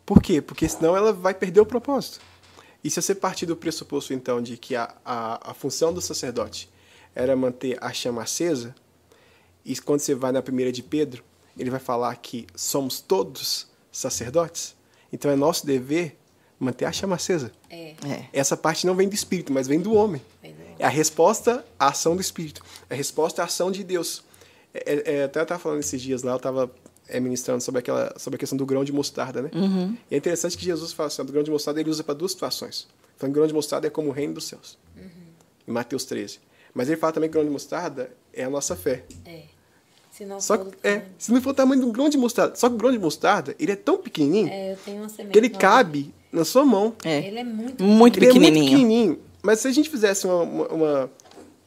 Por 0.05 0.21
quê? 0.21 0.41
Porque 0.41 0.69
senão 0.69 0.97
ela 0.97 1.13
vai 1.13 1.35
perder 1.35 1.61
o 1.61 1.67
propósito. 1.67 2.21
E 2.83 2.91
se 2.91 3.01
você 3.01 3.15
partir 3.15 3.47
do 3.47 3.57
pressuposto, 3.57 4.13
então, 4.13 4.43
de 4.43 4.59
que 4.59 4.77
a, 4.77 4.95
a, 5.05 5.51
a 5.51 5.55
função 5.55 5.93
do 5.93 6.03
sacerdote 6.03 6.69
era 7.15 7.35
manter 7.35 7.79
a 7.81 7.93
chama 7.93 8.23
acesa, 8.23 8.75
e 9.65 9.75
quando 9.77 10.01
você 10.01 10.15
vai 10.15 10.33
na 10.33 10.43
primeira 10.43 10.71
de 10.71 10.83
Pedro, 10.83 11.25
ele 11.57 11.71
vai 11.71 11.81
falar 11.81 12.15
que 12.17 12.47
somos 12.55 13.01
todos 13.01 13.67
sacerdotes, 13.91 14.77
então 15.11 15.31
é 15.31 15.37
nosso 15.37 15.65
dever 15.65 16.19
manter 16.59 16.85
a 16.85 16.93
chama 16.93 17.17
acesa. 17.17 17.53
É. 17.71 17.95
É.Essa 18.05 18.57
parte 18.57 18.87
não 18.87 18.95
vem 18.95 19.09
do 19.09 19.15
espírito, 19.15 19.53
mas 19.53 19.67
vem 19.67 19.81
do 19.81 19.93
homem. 19.95 20.23
Do. 20.43 20.55
É 20.79 20.85
a 20.85 20.89
resposta 20.89 21.65
à 21.79 21.89
ação 21.89 22.15
do 22.17 22.21
espírito. 22.21 22.63
É 22.91 22.95
a 22.95 22.97
resposta 22.97 23.43
à 23.43 23.45
ação 23.45 23.71
de 23.71 23.85
Deus. 23.85 24.25
É, 24.73 24.93
é, 24.93 25.15
é, 25.17 25.25
até 25.25 25.41
eu 25.41 25.45
estava 25.45 25.61
falando 25.61 25.81
esses 25.81 26.01
dias 26.01 26.23
lá, 26.23 26.33
eu 26.33 26.37
estava 26.37 26.71
ministrando 27.21 27.63
sobre, 27.63 27.79
aquela, 27.81 28.13
sobre 28.19 28.37
a 28.37 28.39
questão 28.39 28.57
do 28.57 28.65
grão 28.67 28.83
de 28.83 28.93
mostarda, 28.93 29.43
né? 29.43 29.51
E 30.11 30.15
é 30.15 30.19
interessante 30.19 30.57
que 30.57 30.65
Jesus 30.65 30.93
fala 30.93 31.07
assim, 31.09 31.25
do 31.25 31.33
grão 31.33 31.43
de 31.43 31.51
mostarda 31.51 31.79
ele 31.81 31.91
usa 31.91 32.03
para 32.03 32.15
duas 32.15 32.33
situações. 32.33 32.89
Falando 33.17 33.33
que 33.33 33.39
o 33.39 33.41
grão 33.41 33.47
de 33.47 33.55
mostarda 33.55 33.87
é 33.87 33.91
como 33.91 34.09
o 34.09 34.13
reino 34.13 34.35
dos 34.35 34.45
céus. 34.49 34.79
Em 35.67 35.71
Mateus 35.73 36.05
13. 36.05 36.41
Mas 36.73 36.89
ele 36.89 36.97
fala 36.97 37.13
também 37.13 37.29
que 37.31 37.37
o 37.37 37.39
grão 37.41 37.45
de 37.45 37.53
mostarda 37.53 38.11
é 38.33 38.43
a 38.45 38.51
nossa 38.51 38.75
fé. 38.75 39.05
É. 39.25 39.43
Se 40.11 40.25
não 40.25 40.41
Só 40.41 40.57
for 40.57 40.65
que, 40.67 40.71
do 40.73 40.79
é, 40.89 41.07
se 41.19 41.33
não 41.33 41.41
for 41.41 41.51
o 41.51 41.55
tamanho 41.55 41.81
de 41.81 41.87
um 41.87 41.93
grão 41.93 42.09
de 42.09 42.17
mostarda. 42.17 42.55
Só 42.57 42.69
que 42.69 42.75
o 42.75 42.79
grão 42.79 42.91
de 42.93 42.99
mostarda, 42.99 43.55
ele 43.59 43.73
é 43.73 43.77
tão 43.77 43.99
pequenininho 43.99 44.49
É, 44.49 44.73
eu 44.73 44.77
tenho 44.79 44.99
uma 44.99 45.09
semente. 45.09 45.33
que 45.33 45.39
ele 45.39 45.49
nova. 45.49 45.61
cabe 45.61 46.15
na 46.35 46.45
sua 46.45 46.65
mão. 46.65 46.95
É. 47.05 47.19
Ele 47.27 47.39
é 47.39 47.45
muito. 47.45 47.83
Muito 47.83 48.19
Ele 48.19 48.27
é 48.27 48.29
muito 48.29 48.43
pequenininho. 48.43 48.65
pequenininho. 48.71 49.19
Mas 49.43 49.61
se 49.61 49.69
a 49.69 49.73
gente 49.73 49.89
fizesse 49.91 50.27
uma, 50.27 50.43
uma, 50.43 50.69
uma, 50.69 51.11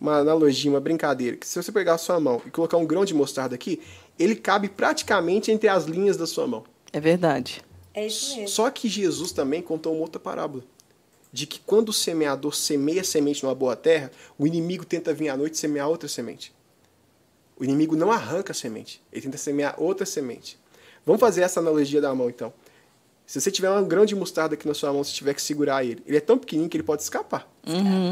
uma 0.01 0.17
analogia, 0.17 0.69
uma 0.69 0.80
brincadeira, 0.80 1.38
que 1.38 1.47
se 1.47 1.62
você 1.62 1.71
pegar 1.71 1.93
a 1.93 1.97
sua 1.97 2.19
mão 2.19 2.41
e 2.45 2.51
colocar 2.51 2.77
um 2.77 2.86
grão 2.86 3.06
de 3.06 3.13
mostarda 3.13 3.56
aqui, 3.56 3.80
ele 4.17 4.36
cabe 4.36 4.67
praticamente 4.67 5.51
entre 5.51 5.67
as 5.69 5.86
linhas 5.86 6.17
da 6.17 6.25
sua 6.25 6.47
mão. 6.47 6.63
É 6.91 6.99
verdade. 6.99 7.62
É 7.93 8.06
isso 8.08 8.36
mesmo. 8.36 8.47
Só 8.49 8.69
que 8.69 8.88
Jesus 8.88 9.32
também 9.32 9.62
contou 9.62 9.93
uma 9.93 10.01
outra 10.01 10.19
parábola. 10.19 10.63
De 11.32 11.45
que 11.45 11.60
quando 11.60 11.89
o 11.89 11.93
semeador 11.93 12.56
semeia 12.56 13.03
semente 13.03 13.43
numa 13.43 13.53
boa 13.53 13.75
terra, 13.75 14.12
o 14.39 14.47
inimigo 14.47 14.86
tenta 14.86 15.13
vir 15.13 15.30
à 15.30 15.38
noite 15.38 15.58
semear 15.58 15.88
outra 15.89 16.08
semente. 16.08 16.53
O 17.60 17.63
inimigo 17.63 17.95
não 17.95 18.12
arranca 18.12 18.51
a 18.51 18.56
semente, 18.56 19.01
ele 19.12 19.23
tenta 19.23 19.38
semear 19.38 19.75
outra 19.77 20.06
semente. 20.06 20.58
Vamos 21.06 21.19
fazer 21.19 21.41
essa 21.41 21.60
analogia 21.60 21.99
da 21.99 22.13
mão, 22.13 22.30
então. 22.30 22.53
Se 23.27 23.41
você 23.41 23.51
tiver 23.51 23.69
um 23.69 23.85
grão 23.85 24.05
de 24.05 24.15
mostarda 24.15 24.55
aqui 24.55 24.65
na 24.65 24.73
sua 24.73 24.93
mão, 24.93 25.03
se 25.03 25.11
tiver 25.13 25.33
que 25.33 25.41
segurar 25.41 25.83
ele, 25.83 26.01
ele 26.07 26.15
é 26.15 26.21
tão 26.21 26.37
pequenininho 26.37 26.69
que 26.69 26.77
ele 26.77 26.83
pode 26.83 27.03
escapar. 27.03 27.45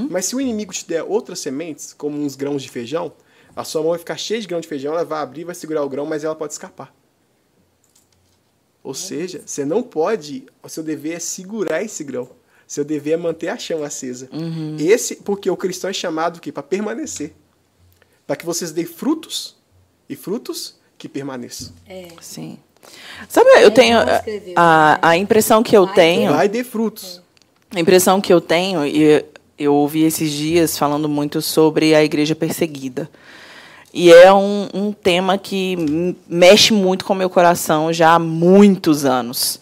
Mas 0.09 0.25
se 0.25 0.35
o 0.35 0.41
inimigo 0.41 0.73
te 0.73 0.85
der 0.85 1.03
outras 1.03 1.39
sementes, 1.39 1.93
como 1.93 2.19
uns 2.19 2.35
grãos 2.35 2.61
de 2.61 2.69
feijão, 2.69 3.13
a 3.55 3.63
sua 3.63 3.81
mão 3.81 3.91
vai 3.91 3.99
ficar 3.99 4.17
cheia 4.17 4.41
de 4.41 4.45
grão 4.45 4.59
de 4.59 4.67
feijão, 4.67 4.91
ela 4.91 5.05
vai 5.05 5.21
abrir, 5.23 5.45
vai 5.45 5.55
segurar 5.55 5.83
o 5.83 5.89
grão, 5.89 6.05
mas 6.05 6.25
ela 6.25 6.35
pode 6.35 6.51
escapar. 6.51 6.93
Ou 8.83 8.93
seja, 8.93 9.41
você 9.45 9.63
não 9.63 9.81
pode, 9.81 10.45
o 10.61 10.67
seu 10.67 10.83
dever 10.83 11.13
é 11.13 11.19
segurar 11.19 11.81
esse 11.81 12.03
grão. 12.03 12.29
Seu 12.67 12.83
dever 12.83 13.13
é 13.13 13.17
manter 13.17 13.47
a 13.47 13.57
chama 13.57 13.85
acesa. 13.85 14.27
Esse, 14.77 15.15
porque 15.15 15.49
o 15.49 15.55
cristão 15.55 15.89
é 15.89 15.93
chamado 15.93 16.41
para 16.51 16.61
permanecer. 16.61 17.33
Para 18.27 18.35
que 18.35 18.45
vocês 18.45 18.71
deem 18.73 18.85
frutos 18.85 19.55
e 20.09 20.15
frutos 20.15 20.77
que 20.97 21.07
permaneçam. 21.07 21.73
É. 21.87 22.09
Sim. 22.19 22.59
Sabe, 23.27 23.49
eu 23.61 23.71
tenho 23.71 23.99
a, 24.55 24.99
a 25.01 25.17
impressão 25.17 25.63
que 25.63 25.75
eu 25.75 25.87
tenho, 25.87 26.33
Vai 26.33 26.47
dê 26.49 26.63
frutos. 26.63 27.21
a 27.73 27.79
impressão 27.79 28.19
que 28.21 28.31
eu 28.33 28.41
tenho 28.41 28.85
e 28.85 29.23
eu 29.57 29.73
ouvi 29.73 30.03
esses 30.03 30.31
dias 30.31 30.77
falando 30.77 31.07
muito 31.07 31.41
sobre 31.41 31.95
a 31.95 32.03
igreja 32.03 32.35
perseguida. 32.35 33.09
E 33.93 34.11
é 34.11 34.31
um, 34.33 34.67
um 34.73 34.91
tema 34.91 35.37
que 35.37 36.15
mexe 36.27 36.73
muito 36.73 37.05
com 37.05 37.13
o 37.13 37.15
meu 37.15 37.29
coração 37.29 37.93
já 37.93 38.15
há 38.15 38.19
muitos 38.19 39.05
anos. 39.05 39.59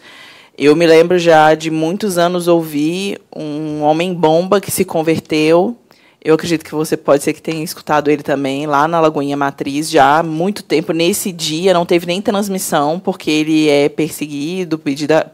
Eu 0.58 0.74
me 0.74 0.86
lembro 0.86 1.18
já 1.18 1.54
de 1.54 1.70
muitos 1.70 2.18
anos 2.18 2.48
ouvir 2.48 3.20
um 3.34 3.82
homem 3.82 4.12
bomba 4.12 4.60
que 4.60 4.70
se 4.72 4.84
converteu. 4.84 5.76
Eu 6.24 6.36
acredito 6.36 6.64
que 6.64 6.74
você 6.74 6.96
pode 6.96 7.22
ser 7.22 7.34
que 7.34 7.42
tenha 7.42 7.62
escutado 7.62 8.10
ele 8.10 8.22
também 8.22 8.66
lá 8.66 8.88
na 8.88 8.98
Lagoinha 8.98 9.36
Matriz 9.36 9.90
já 9.90 10.20
há 10.20 10.22
muito 10.22 10.62
tempo. 10.62 10.94
Nesse 10.94 11.30
dia 11.30 11.74
não 11.74 11.84
teve 11.84 12.06
nem 12.06 12.22
transmissão, 12.22 12.98
porque 12.98 13.30
ele 13.30 13.68
é 13.68 13.90
perseguido, 13.90 14.80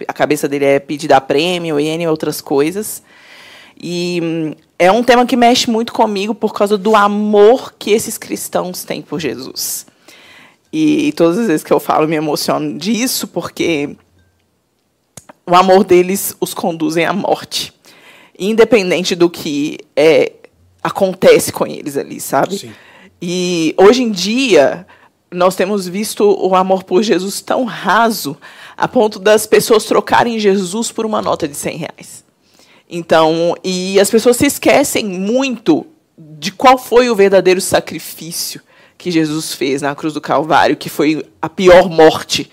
a 0.09 0.12
cabeça 0.12 0.48
dele 0.48 0.64
é 0.64 0.81
pedida 0.81 1.16
a 1.16 1.20
prêmio 1.20 1.79
e 1.79 1.87
N 1.87 2.09
outras 2.09 2.40
coisas. 2.40 3.05
E 3.81 4.18
hum, 4.20 4.53
é 4.76 4.90
um 4.90 5.05
tema 5.05 5.24
que 5.24 5.37
mexe 5.37 5.70
muito 5.70 5.92
comigo 5.92 6.35
por 6.35 6.53
causa 6.53 6.76
do 6.76 6.96
amor 6.96 7.72
que 7.79 7.92
esses 7.92 8.18
cristãos 8.18 8.83
têm 8.83 9.00
por 9.00 9.20
Jesus. 9.20 9.87
E 10.72 11.12
todas 11.12 11.38
as 11.38 11.46
vezes 11.46 11.62
que 11.62 11.72
eu 11.72 11.79
falo, 11.79 12.09
me 12.09 12.16
emociono 12.16 12.76
disso, 12.76 13.29
porque 13.29 13.96
o 15.46 15.55
amor 15.55 15.85
deles 15.85 16.35
os 16.40 16.53
conduzem 16.53 17.05
à 17.07 17.12
morte. 17.12 17.72
Independente 18.37 19.14
do 19.14 19.31
que 19.31 19.79
é, 19.94 20.33
acontece 20.83 21.53
com 21.53 21.66
eles 21.66 21.97
ali, 21.97 22.21
sabe? 22.21 22.59
Sim. 22.59 22.73
E 23.21 23.75
hoje 23.77 24.03
em 24.03 24.11
dia, 24.11 24.87
nós 25.31 25.55
temos 25.55 25.87
visto 25.87 26.25
o 26.25 26.55
amor 26.55 26.85
por 26.85 27.03
Jesus 27.03 27.40
tão 27.40 27.64
raso, 27.64 28.37
a 28.77 28.88
ponto 28.88 29.19
das 29.19 29.47
pessoas 29.47 29.85
trocarem 29.85 30.38
Jesus 30.38 30.90
por 30.90 31.05
uma 31.05 31.21
nota 31.21 31.47
de 31.47 31.55
100 31.55 31.77
reais. 31.77 32.25
Então, 32.88 33.55
e 33.62 34.01
as 34.01 34.11
pessoas 34.11 34.37
se 34.37 34.47
esquecem 34.47 35.05
muito 35.05 35.87
de 36.19 36.51
qual 36.51 36.77
foi 36.77 37.09
o 37.09 37.14
verdadeiro 37.14 37.61
sacrifício 37.61 38.61
que 38.99 39.11
Jesus 39.11 39.55
fez 39.55 39.81
na 39.81 39.95
cruz 39.95 40.12
do 40.12 40.21
Calvário, 40.21 40.77
que 40.77 40.88
foi 40.88 41.25
a 41.40 41.49
pior 41.49 41.88
morte 41.88 42.51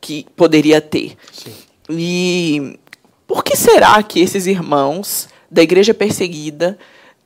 que 0.00 0.26
poderia 0.36 0.80
ter. 0.80 1.16
Sim. 1.32 1.52
E 1.88 2.78
por 3.26 3.44
que 3.44 3.56
será 3.56 4.02
que 4.02 4.20
esses 4.20 4.46
irmãos 4.46 5.28
da 5.50 5.62
igreja 5.62 5.94
perseguida 5.94 6.78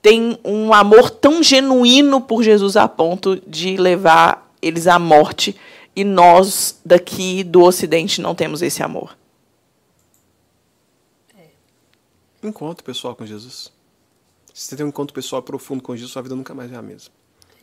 têm 0.02 0.38
um 0.44 0.72
amor 0.72 1.10
tão 1.10 1.42
genuíno 1.42 2.20
por 2.20 2.42
Jesus 2.42 2.76
a 2.76 2.88
ponto 2.88 3.40
de 3.46 3.76
levar 3.76 4.54
eles 4.60 4.86
à 4.86 4.98
morte 4.98 5.56
e 5.94 6.04
nós 6.04 6.80
daqui 6.84 7.42
do 7.44 7.62
Ocidente 7.62 8.20
não 8.20 8.34
temos 8.34 8.62
esse 8.62 8.82
amor? 8.82 9.16
Encontro 12.42 12.82
pessoal 12.82 13.14
com 13.14 13.26
Jesus. 13.26 13.70
Se 14.54 14.66
você 14.66 14.76
tem 14.76 14.86
um 14.86 14.88
encontro 14.88 15.14
pessoal 15.14 15.42
profundo 15.42 15.82
com 15.82 15.94
Jesus, 15.94 16.12
sua 16.12 16.22
vida 16.22 16.34
nunca 16.34 16.54
mais 16.54 16.72
é 16.72 16.76
a 16.76 16.82
mesma. 16.82 17.12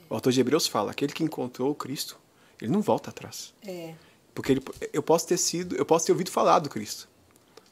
O 0.10 0.13
autor 0.13 0.32
de 0.32 0.39
Hebreus 0.39 0.67
fala: 0.67 0.91
aquele 0.91 1.13
que 1.13 1.23
encontrou 1.23 1.71
o 1.71 1.76
Cristo, 1.76 2.17
ele 2.62 2.71
não 2.71 2.82
volta 2.82 3.10
atrás. 3.10 3.54
É. 3.65 3.93
Porque 4.36 4.52
ele, 4.52 4.62
eu 4.93 5.02
posso 5.02 5.28
ter 5.28 5.38
sido, 5.38 5.76
eu 5.76 5.86
posso 5.86 6.06
ter 6.06 6.12
ouvido 6.12 6.30
falar 6.30 6.60
do 6.60 6.69
Cristo. 6.69 7.08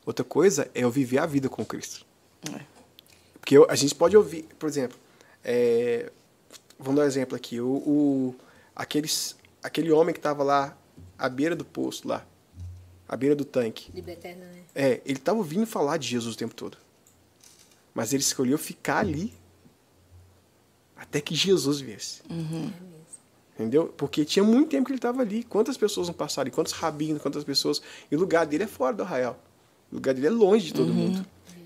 Outra 0.03 0.25
coisa 0.25 0.69
é 0.73 0.83
eu 0.83 0.89
viver 0.89 1.19
a 1.19 1.25
vida 1.25 1.47
com 1.47 1.63
Cristo. 1.63 2.05
Porque 3.45 3.55
eu- 3.59 3.67
a 3.69 3.75
gente 3.75 3.93
pode 3.93 4.17
ouvir, 4.17 4.41
por 4.57 4.67
exemplo, 4.67 4.97
é, 5.43 6.11
vamos 6.79 6.95
dar 6.95 7.03
um 7.03 7.07
exemplo 7.07 7.35
aqui, 7.35 7.61
o, 7.61 7.67
o- 7.67 8.35
aqueles, 8.75 9.35
aquele 9.61 9.91
homem 9.91 10.13
que 10.13 10.17
estava 10.17 10.43
lá 10.43 10.75
à 11.15 11.29
beira 11.29 11.55
do 11.55 11.63
poço, 11.63 12.07
lá, 12.07 12.25
à 13.07 13.15
beira 13.15 13.35
do 13.35 13.45
tanque. 13.45 13.91
De 13.91 14.01
né? 14.01 14.63
É, 14.73 14.99
ele 15.05 15.19
estava 15.19 15.37
ouvindo 15.37 15.67
falar 15.67 15.97
de 15.97 16.07
Jesus 16.07 16.33
o 16.33 16.37
tempo 16.39 16.55
todo. 16.55 16.75
Mas 17.93 18.13
ele 18.13 18.23
escolheu 18.23 18.57
ficar 18.57 18.97
ali 18.97 19.31
até 20.95 21.21
que 21.21 21.35
Jesus 21.35 21.79
viesse. 21.79 22.23
É 22.27 22.33
mesmo. 22.33 22.73
Entendeu? 23.53 23.93
Porque 23.95 24.25
tinha 24.25 24.43
muito 24.43 24.69
tempo 24.71 24.85
que 24.87 24.91
ele 24.91 24.97
estava 24.97 25.21
ali. 25.21 25.43
Quantas 25.43 25.77
pessoas 25.77 26.07
não 26.07 26.15
passaram? 26.15 26.47
E 26.47 26.51
quantos 26.51 26.73
rabinos, 26.73 27.21
quantas 27.21 27.43
pessoas. 27.43 27.79
E 28.11 28.15
o 28.15 28.19
lugar 28.19 28.47
dele 28.47 28.63
é 28.63 28.67
fora 28.67 28.95
do 28.95 29.03
arraial. 29.03 29.39
O 29.91 29.95
lugar 29.95 30.15
dele 30.15 30.27
é 30.27 30.31
longe 30.31 30.65
de 30.65 30.73
todo 30.73 30.91
mundo. 30.91 31.23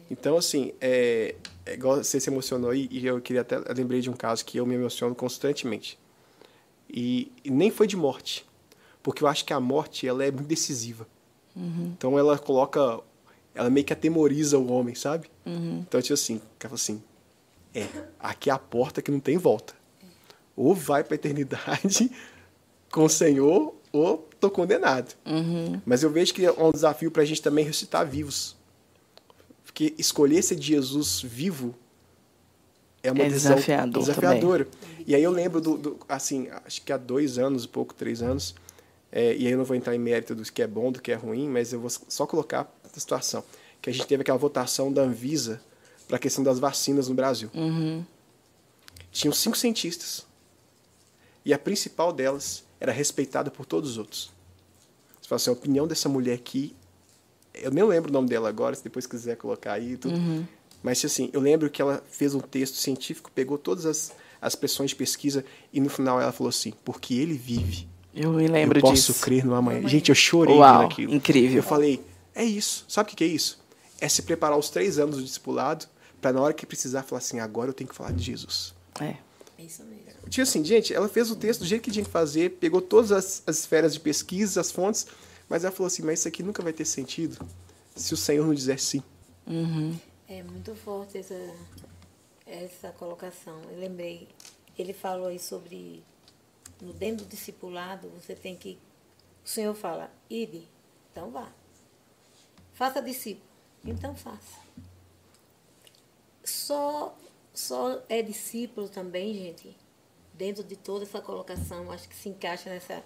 Então, 0.09 0.37
assim, 0.37 0.73
é, 0.81 1.35
é 1.65 1.73
igual 1.73 1.97
você 1.97 2.19
se 2.19 2.29
emocionou 2.29 2.71
aí, 2.71 2.87
e 2.89 3.05
eu 3.05 3.21
queria 3.21 3.41
até. 3.41 3.57
Eu 3.57 3.75
lembrei 3.75 4.01
de 4.01 4.09
um 4.09 4.13
caso 4.13 4.43
que 4.43 4.57
eu 4.57 4.65
me 4.65 4.75
emociono 4.75 5.13
constantemente. 5.13 5.99
E, 6.89 7.31
e, 7.43 7.51
nem 7.51 7.69
foi 7.69 7.85
de 7.85 7.95
morte, 7.95 8.45
porque 9.03 9.23
eu 9.23 9.27
acho 9.27 9.45
que 9.45 9.53
a 9.53 9.59
morte 9.59 10.07
ela 10.07 10.23
é 10.23 10.31
muito 10.31 10.47
decisiva. 10.47 11.07
Uhum. 11.55 11.93
Então 11.95 12.17
ela 12.17 12.37
coloca, 12.39 12.99
ela 13.53 13.69
meio 13.69 13.85
que 13.85 13.93
atemoriza 13.93 14.57
o 14.57 14.71
homem, 14.71 14.95
sabe? 14.95 15.29
Uhum. 15.45 15.85
Então 15.87 16.01
tipo 16.01 16.15
assim, 16.15 16.41
ela 16.59 16.73
assim, 16.73 17.03
é, 17.75 17.87
aqui 18.19 18.49
é 18.49 18.53
a 18.53 18.57
porta 18.57 19.01
que 19.03 19.11
não 19.11 19.19
tem 19.19 19.37
volta. 19.37 19.75
Ou 20.55 20.73
vai 20.73 21.03
para 21.03 21.13
a 21.13 21.15
eternidade 21.15 22.11
com 22.91 23.05
o 23.05 23.09
Senhor, 23.09 23.75
ou 23.91 24.27
tô 24.39 24.49
condenado. 24.49 25.15
Uhum. 25.25 25.79
Mas 25.85 26.01
eu 26.01 26.09
vejo 26.09 26.33
que 26.33 26.43
é 26.43 26.51
um 26.51 26.71
desafio 26.71 27.11
para 27.11 27.21
a 27.21 27.25
gente 27.25 27.41
também 27.41 27.63
ressuscitar 27.63 28.07
vivos. 28.07 28.57
Porque 29.69 29.93
escolher 29.99 30.41
ser 30.41 30.55
de 30.55 30.65
Jesus 30.65 31.21
vivo 31.21 31.75
é 33.03 33.11
uma 33.11 33.23
é 33.23 33.29
desafiador 33.29 34.01
desafiadora. 34.01 34.65
Também. 34.65 35.05
E 35.05 35.13
aí 35.13 35.21
eu 35.21 35.31
lembro 35.31 35.61
do, 35.61 35.77
do, 35.77 35.99
assim, 36.09 36.49
acho 36.65 36.81
que 36.81 36.91
há 36.91 36.97
dois 36.97 37.37
anos, 37.37 37.67
pouco, 37.67 37.93
três 37.93 38.23
anos, 38.23 38.55
é, 39.11 39.35
e 39.35 39.45
aí 39.45 39.51
eu 39.51 39.57
não 39.59 39.63
vou 39.63 39.77
entrar 39.77 39.95
em 39.95 39.99
mérito 39.99 40.33
do 40.33 40.43
que 40.43 40.63
é 40.63 40.67
bom, 40.67 40.91
do 40.91 40.99
que 40.99 41.11
é 41.11 41.15
ruim, 41.15 41.47
mas 41.47 41.71
eu 41.71 41.79
vou 41.79 41.89
só 41.89 42.25
colocar 42.25 42.67
a 42.83 42.99
situação. 42.99 43.43
Que 43.79 43.91
a 43.91 43.93
gente 43.93 44.07
teve 44.07 44.21
aquela 44.21 44.39
votação 44.39 44.91
da 44.91 45.03
Anvisa 45.03 45.61
para 46.07 46.17
a 46.17 46.19
questão 46.19 46.43
das 46.43 46.57
vacinas 46.57 47.07
no 47.07 47.13
Brasil. 47.13 47.51
Uhum. 47.53 48.03
Tinham 49.11 49.31
cinco 49.31 49.55
cientistas. 49.55 50.25
E 51.45 51.53
a 51.53 51.59
principal 51.59 52.11
delas 52.11 52.63
era 52.79 52.91
respeitada 52.91 53.51
por 53.51 53.67
todos 53.67 53.91
os 53.91 53.97
outros. 53.99 54.31
Você 55.21 55.29
fala 55.29 55.37
assim, 55.37 55.49
a 55.51 55.53
opinião 55.53 55.87
dessa 55.87 56.09
mulher 56.09 56.33
aqui, 56.33 56.75
eu 57.61 57.71
nem 57.71 57.83
lembro 57.83 58.09
o 58.09 58.13
nome 58.13 58.27
dela 58.27 58.49
agora, 58.49 58.75
se 58.75 58.83
depois 58.83 59.05
quiser 59.05 59.35
colocar 59.37 59.73
aí 59.73 59.97
tudo. 59.97 60.15
Uhum. 60.15 60.45
Mas 60.81 61.03
assim, 61.03 61.29
eu 61.33 61.41
lembro 61.41 61.69
que 61.69 61.81
ela 61.81 62.01
fez 62.09 62.33
um 62.33 62.39
texto 62.39 62.75
científico, 62.75 63.31
pegou 63.33 63.57
todas 63.57 63.85
as, 63.85 64.11
as 64.41 64.55
pressões 64.55 64.91
de 64.91 64.95
pesquisa 64.95 65.43
e 65.73 65.79
no 65.79 65.89
final 65.89 66.21
ela 66.21 66.31
falou 66.31 66.49
assim, 66.49 66.73
porque 66.83 67.13
ele 67.13 67.33
vive. 67.33 67.87
Eu 68.13 68.33
me 68.33 68.47
lembro 68.47 68.79
eu 68.79 68.81
posso 68.81 69.11
disso. 69.11 69.21
crer 69.21 69.45
no 69.45 69.53
amanhã. 69.53 69.87
Gente, 69.87 70.09
eu 70.09 70.15
chorei 70.15 70.55
Uau, 70.55 70.83
naquilo. 70.83 71.13
Incrível. 71.13 71.57
Eu 71.57 71.63
falei, 71.63 72.01
é 72.33 72.43
isso. 72.43 72.85
Sabe 72.87 73.11
o 73.11 73.15
que 73.15 73.23
é 73.23 73.27
isso? 73.27 73.59
É 74.01 74.07
se 74.07 74.21
preparar 74.21 74.57
os 74.57 74.69
três 74.69 74.97
anos 74.97 75.17
do 75.17 75.23
discipulado 75.23 75.85
para 76.21 76.33
na 76.33 76.41
hora 76.41 76.53
que 76.53 76.65
precisar 76.65 77.03
falar 77.03 77.19
assim, 77.19 77.39
agora 77.39 77.69
eu 77.69 77.73
tenho 77.73 77.89
que 77.89 77.95
falar 77.95 78.11
de 78.11 78.23
Jesus. 78.23 78.73
É. 78.99 79.15
É 79.57 79.63
isso 79.63 79.83
mesmo. 79.83 80.09
Tinha 80.29 80.43
assim, 80.43 80.63
gente, 80.63 80.93
ela 80.93 81.09
fez 81.09 81.29
o 81.31 81.35
texto 81.35 81.61
do 81.61 81.65
jeito 81.65 81.81
que 81.81 81.91
tinha 81.91 82.05
que 82.05 82.11
fazer, 82.11 82.51
pegou 82.51 82.81
todas 82.81 83.11
as, 83.11 83.43
as 83.45 83.59
esferas 83.59 83.93
de 83.93 83.99
pesquisa, 83.99 84.61
as 84.61 84.71
fontes, 84.71 85.07
mas 85.49 85.63
ela 85.63 85.73
falou 85.73 85.87
assim, 85.87 86.03
mas 86.03 86.19
isso 86.19 86.27
aqui 86.27 86.43
nunca 86.43 86.61
vai 86.61 86.71
ter 86.71 86.85
sentido 86.85 87.43
se 87.95 88.13
o 88.13 88.17
Senhor 88.17 88.45
não 88.45 88.53
dizer 88.53 88.79
sim. 88.79 89.03
Uhum. 89.47 89.97
É 90.27 90.43
muito 90.43 90.75
forte 90.75 91.17
essa, 91.17 91.35
essa 92.45 92.91
colocação. 92.91 93.59
Eu 93.71 93.79
lembrei, 93.79 94.29
ele 94.77 94.93
falou 94.93 95.27
aí 95.27 95.39
sobre, 95.39 96.03
no 96.79 96.93
dentro 96.93 97.25
do 97.25 97.29
discipulado, 97.29 98.09
você 98.09 98.35
tem 98.35 98.55
que, 98.55 98.77
o 99.43 99.49
Senhor 99.49 99.73
fala, 99.73 100.11
ide, 100.29 100.67
então 101.11 101.31
vá. 101.31 101.51
Faça 102.73 103.01
discípulo, 103.01 103.49
então 103.83 104.15
faça. 104.15 104.59
Só, 106.43 107.17
só 107.53 108.01
é 108.07 108.21
discípulo 108.21 108.87
também, 108.87 109.33
gente, 109.33 109.75
dentro 110.33 110.63
de 110.63 110.77
toda 110.77 111.03
essa 111.03 111.19
colocação, 111.19 111.91
acho 111.91 112.07
que 112.07 112.15
se 112.15 112.29
encaixa 112.29 112.69
nessa, 112.69 113.03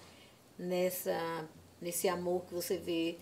nessa, 0.57 1.49
nesse 1.83 2.07
amor 2.07 2.43
que 2.45 2.53
você 2.53 2.77
vê 2.77 3.17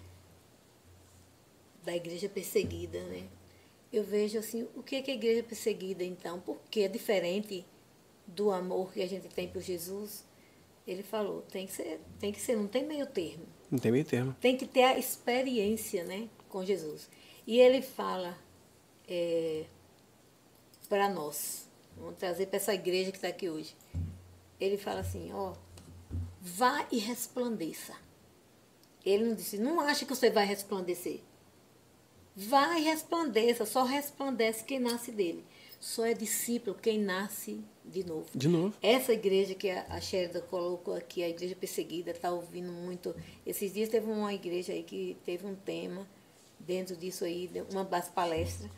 da 1.84 1.96
igreja 1.96 2.30
perseguida, 2.30 3.02
né? 3.06 3.28
Eu 3.92 4.04
vejo 4.04 4.40
assim, 4.40 4.68
o 4.76 4.84
que 4.84 4.96
é, 4.96 5.02
que 5.02 5.12
é 5.12 5.14
a 5.14 5.18
igreja 5.18 5.44
perseguida 5.44 6.04
então? 6.04 6.40
Porque 6.40 6.82
é 6.82 6.88
diferente 6.88 7.66
do 8.26 8.52
amor 8.52 8.94
que 8.94 9.02
a 9.02 9.08
gente 9.08 9.28
tem 9.28 9.48
por 9.48 9.62
Jesus. 9.62 10.24
Ele 10.88 11.04
falou, 11.04 11.42
tem 11.42 11.66
que 11.66 11.74
ser, 11.74 12.00
tem 12.20 12.32
que 12.32 12.40
ser, 12.40 12.56
não 12.56 12.68
tem 12.68 12.86
meio 12.86 13.06
termo. 13.06 13.46
Não 13.70 13.80
tem 13.80 13.92
meio 13.92 14.06
termo. 14.06 14.36
Tem 14.40 14.56
que 14.56 14.66
ter 14.66 14.84
a 14.84 14.98
experiência, 14.98 16.04
né, 16.04 16.30
com 16.48 16.64
Jesus. 16.64 17.10
E 17.46 17.60
ele 17.60 17.82
fala 17.82 18.38
é, 19.08 19.66
para 20.88 21.10
nós, 21.10 21.68
vamos 21.98 22.18
trazer 22.18 22.48
para 22.48 22.58
essa 22.58 22.74
igreja 22.74 23.12
que 23.12 23.18
está 23.18 23.28
aqui 23.28 23.50
hoje. 23.50 23.76
Ele 24.60 24.78
fala 24.78 25.02
assim, 25.02 25.32
ó, 25.34 25.54
vá 26.40 26.88
e 26.92 26.98
resplandeça. 26.98 27.94
Ele 29.06 29.26
não 29.26 29.36
disse, 29.36 29.58
não 29.58 29.80
acha 29.80 30.06
que 30.06 30.16
você 30.16 30.30
vai 30.30 30.46
resplandecer. 30.46 31.20
Vai 32.36 32.82
resplandeça, 32.82 33.66
só 33.66 33.84
resplandece 33.84 34.64
quem 34.64 34.80
nasce 34.80 35.12
dele. 35.12 35.44
Só 35.80 36.06
é 36.06 36.14
discípulo 36.14 36.78
quem 36.80 37.00
nasce 37.00 37.60
de 37.84 38.04
novo. 38.04 38.28
De 38.36 38.48
novo. 38.48 38.74
Essa 38.82 39.14
igreja 39.14 39.56
que 39.56 39.70
a 39.70 40.00
Sherida 40.00 40.40
colocou 40.42 40.94
aqui, 40.94 41.24
a 41.24 41.30
igreja 41.30 41.56
perseguida, 41.56 42.12
está 42.12 42.32
ouvindo 42.32 42.72
muito. 42.72 43.16
Esses 43.46 43.74
dias 43.74 43.90
teve 43.90 44.10
uma 44.10 44.34
igreja 44.34 44.74
aí 44.74 44.84
que 44.84 45.18
teve 45.26 45.46
um 45.46 45.56
tema 45.56 46.08
dentro 46.60 46.96
disso 46.96 47.26
aí, 47.26 47.50
uma 47.72 47.84
das 47.84 48.08
palestras, 48.08 48.70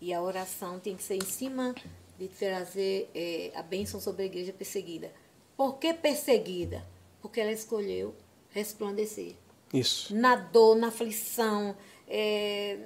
e 0.00 0.12
a 0.12 0.20
oração 0.20 0.78
tem 0.78 0.94
que 0.94 1.02
ser 1.02 1.16
em 1.16 1.24
cima 1.24 1.74
de 2.18 2.28
trazer 2.28 3.10
é, 3.14 3.50
a 3.54 3.62
bênção 3.62 4.00
sobre 4.00 4.24
a 4.24 4.26
igreja 4.26 4.52
perseguida. 4.52 5.10
Por 5.56 5.78
que 5.78 5.94
perseguida? 5.94 6.86
Porque 7.20 7.40
ela 7.40 7.52
escolheu 7.52 8.14
resplandecer. 8.50 9.34
Isso. 9.72 10.14
Na 10.14 10.36
dor, 10.36 10.76
na 10.76 10.88
aflição, 10.88 11.76
é, 12.06 12.78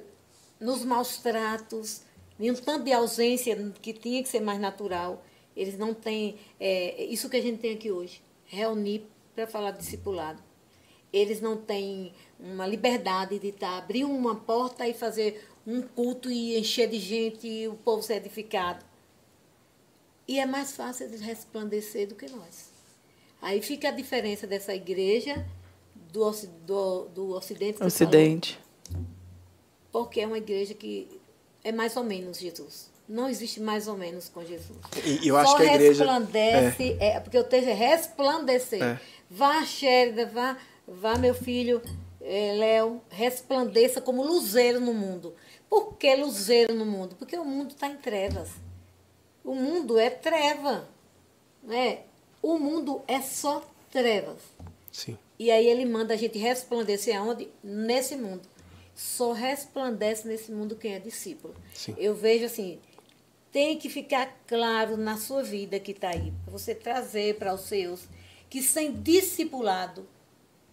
nos 0.61 0.85
maus 0.85 1.19
tratos, 1.19 2.03
em 2.39 2.51
um 2.51 2.55
tanto 2.55 2.85
de 2.85 2.93
ausência 2.93 3.57
que 3.83 3.93
tinha 3.93 4.23
que 4.23 4.29
ser 4.29 4.41
mais 4.41 4.61
natural. 4.61 5.25
Eles 5.57 5.79
não 5.79 5.95
têm 5.95 6.37
é, 6.61 7.05
isso 7.05 7.29
que 7.29 7.37
a 7.37 7.43
gente 7.43 7.59
tem 7.59 7.75
aqui 7.75 7.91
hoje, 7.91 8.23
reunir 8.45 9.07
para 9.35 9.47
falar 9.47 9.73
discipulado. 9.73 10.43
Eles 11.13 11.41
não 11.41 11.57
têm 11.57 12.13
uma 12.39 12.67
liberdade 12.67 13.39
de 13.39 13.53
tá, 13.53 13.79
abrir 13.79 14.05
uma 14.05 14.35
porta 14.35 14.87
e 14.87 14.93
fazer 14.93 15.49
um 15.67 15.83
culto 15.83 16.31
e 16.31 16.59
encher 16.59 16.89
de 16.89 16.99
gente 16.99 17.47
e 17.49 17.69
o 17.69 17.75
povo 17.75 18.03
ser 18.03 18.17
edificado. 18.17 18.85
E 20.29 20.39
é 20.39 20.47
mais 20.47 20.77
fácil 20.77 21.09
de 21.09 21.17
resplandecer 21.17 22.09
do 22.09 22.15
que 22.15 22.29
nós. 22.29 22.71
Aí 23.41 23.63
fica 23.63 23.89
a 23.89 23.93
diferença 23.93 24.47
dessa 24.47 24.75
igreja 24.75 25.47
do, 26.17 26.33
do, 26.67 27.05
do 27.09 27.31
Ocidente. 27.35 27.83
Ocidente 27.83 28.59
porque 29.97 30.21
é 30.21 30.27
uma 30.27 30.37
igreja 30.37 30.75
que 30.75 31.09
é 31.65 31.73
mais 31.73 31.97
ou 31.97 32.05
menos 32.05 32.39
Jesus. 32.39 32.91
Não 33.09 33.31
existe 33.31 33.61
mais 33.61 33.89
ou 33.89 33.97
menos 33.97 34.29
com 34.29 34.45
Jesus. 34.45 34.79
E 35.03 35.27
eu 35.27 35.39
acho 35.39 35.53
Só 35.53 35.57
que 35.57 35.63
a 35.63 35.75
igreja 35.75 36.05
resplandece, 36.05 36.97
é. 37.01 37.13
é 37.13 37.21
porque 37.21 37.39
o 37.39 37.45
texto 37.45 37.69
é 37.69 37.73
resplandecer. 37.73 38.83
É. 38.83 39.01
Vá, 39.31 39.65
Sherida, 39.65 40.27
vá, 40.27 40.59
vá, 40.87 41.17
meu 41.17 41.33
filho 41.33 41.81
é, 42.21 42.53
Léo, 42.59 43.01
resplandeça 43.09 43.99
como 44.03 44.23
luzeiro 44.23 44.81
no 44.81 44.93
mundo. 44.93 45.35
Por 45.67 45.95
que 45.95 46.15
luzeiro 46.15 46.75
no 46.75 46.85
mundo? 46.85 47.17
Porque 47.17 47.39
o 47.39 47.45
mundo 47.47 47.71
está 47.71 47.89
em 47.89 47.97
trevas. 47.97 48.51
O 49.43 49.55
mundo 49.55 49.99
é 49.99 50.11
treva. 50.11 50.87
Né? 51.63 52.01
O 52.43 52.59
mundo 52.59 53.01
é 53.09 53.23
só 53.23 53.63
trevas. 53.91 54.43
Sim. 54.93 55.17
E 55.39 55.51
aí 55.51 55.67
ele 55.67 55.85
manda 55.85 56.15
a 56.15 56.17
gente 56.17 56.39
resplandecer 56.39 57.17
aonde? 57.17 57.49
Nesse 57.63 58.17
mundo 58.17 58.49
só 58.97 59.33
resplandece 59.33 60.27
nesse 60.27 60.51
mundo 60.51 60.75
quem 60.75 60.95
é 60.95 60.99
discípulo. 60.99 61.55
Sim. 61.75 61.95
Eu 61.99 62.15
vejo 62.15 62.47
assim, 62.47 62.81
tem 63.53 63.79
que 63.79 63.91
ficar 63.91 64.41
claro 64.47 64.97
na 64.97 65.19
sua 65.19 65.43
vida 65.43 65.79
que 65.79 65.93
está 65.93 66.09
aí, 66.09 66.33
para 66.43 66.51
você 66.53 66.75
trazer 66.75 67.37
para 67.37 67.53
os 67.53 67.61
seus, 67.61 68.09
que 68.49 68.63
sem 68.63 68.93
discipulado 68.93 70.09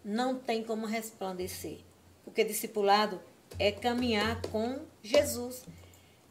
não 0.03 0.35
tem 0.39 0.63
como 0.63 0.85
resplandecer. 0.85 1.79
Porque 2.23 2.45
discipulado 2.45 3.21
é 3.59 3.73
caminhar 3.73 4.41
com 4.43 4.79
Jesus. 5.03 5.65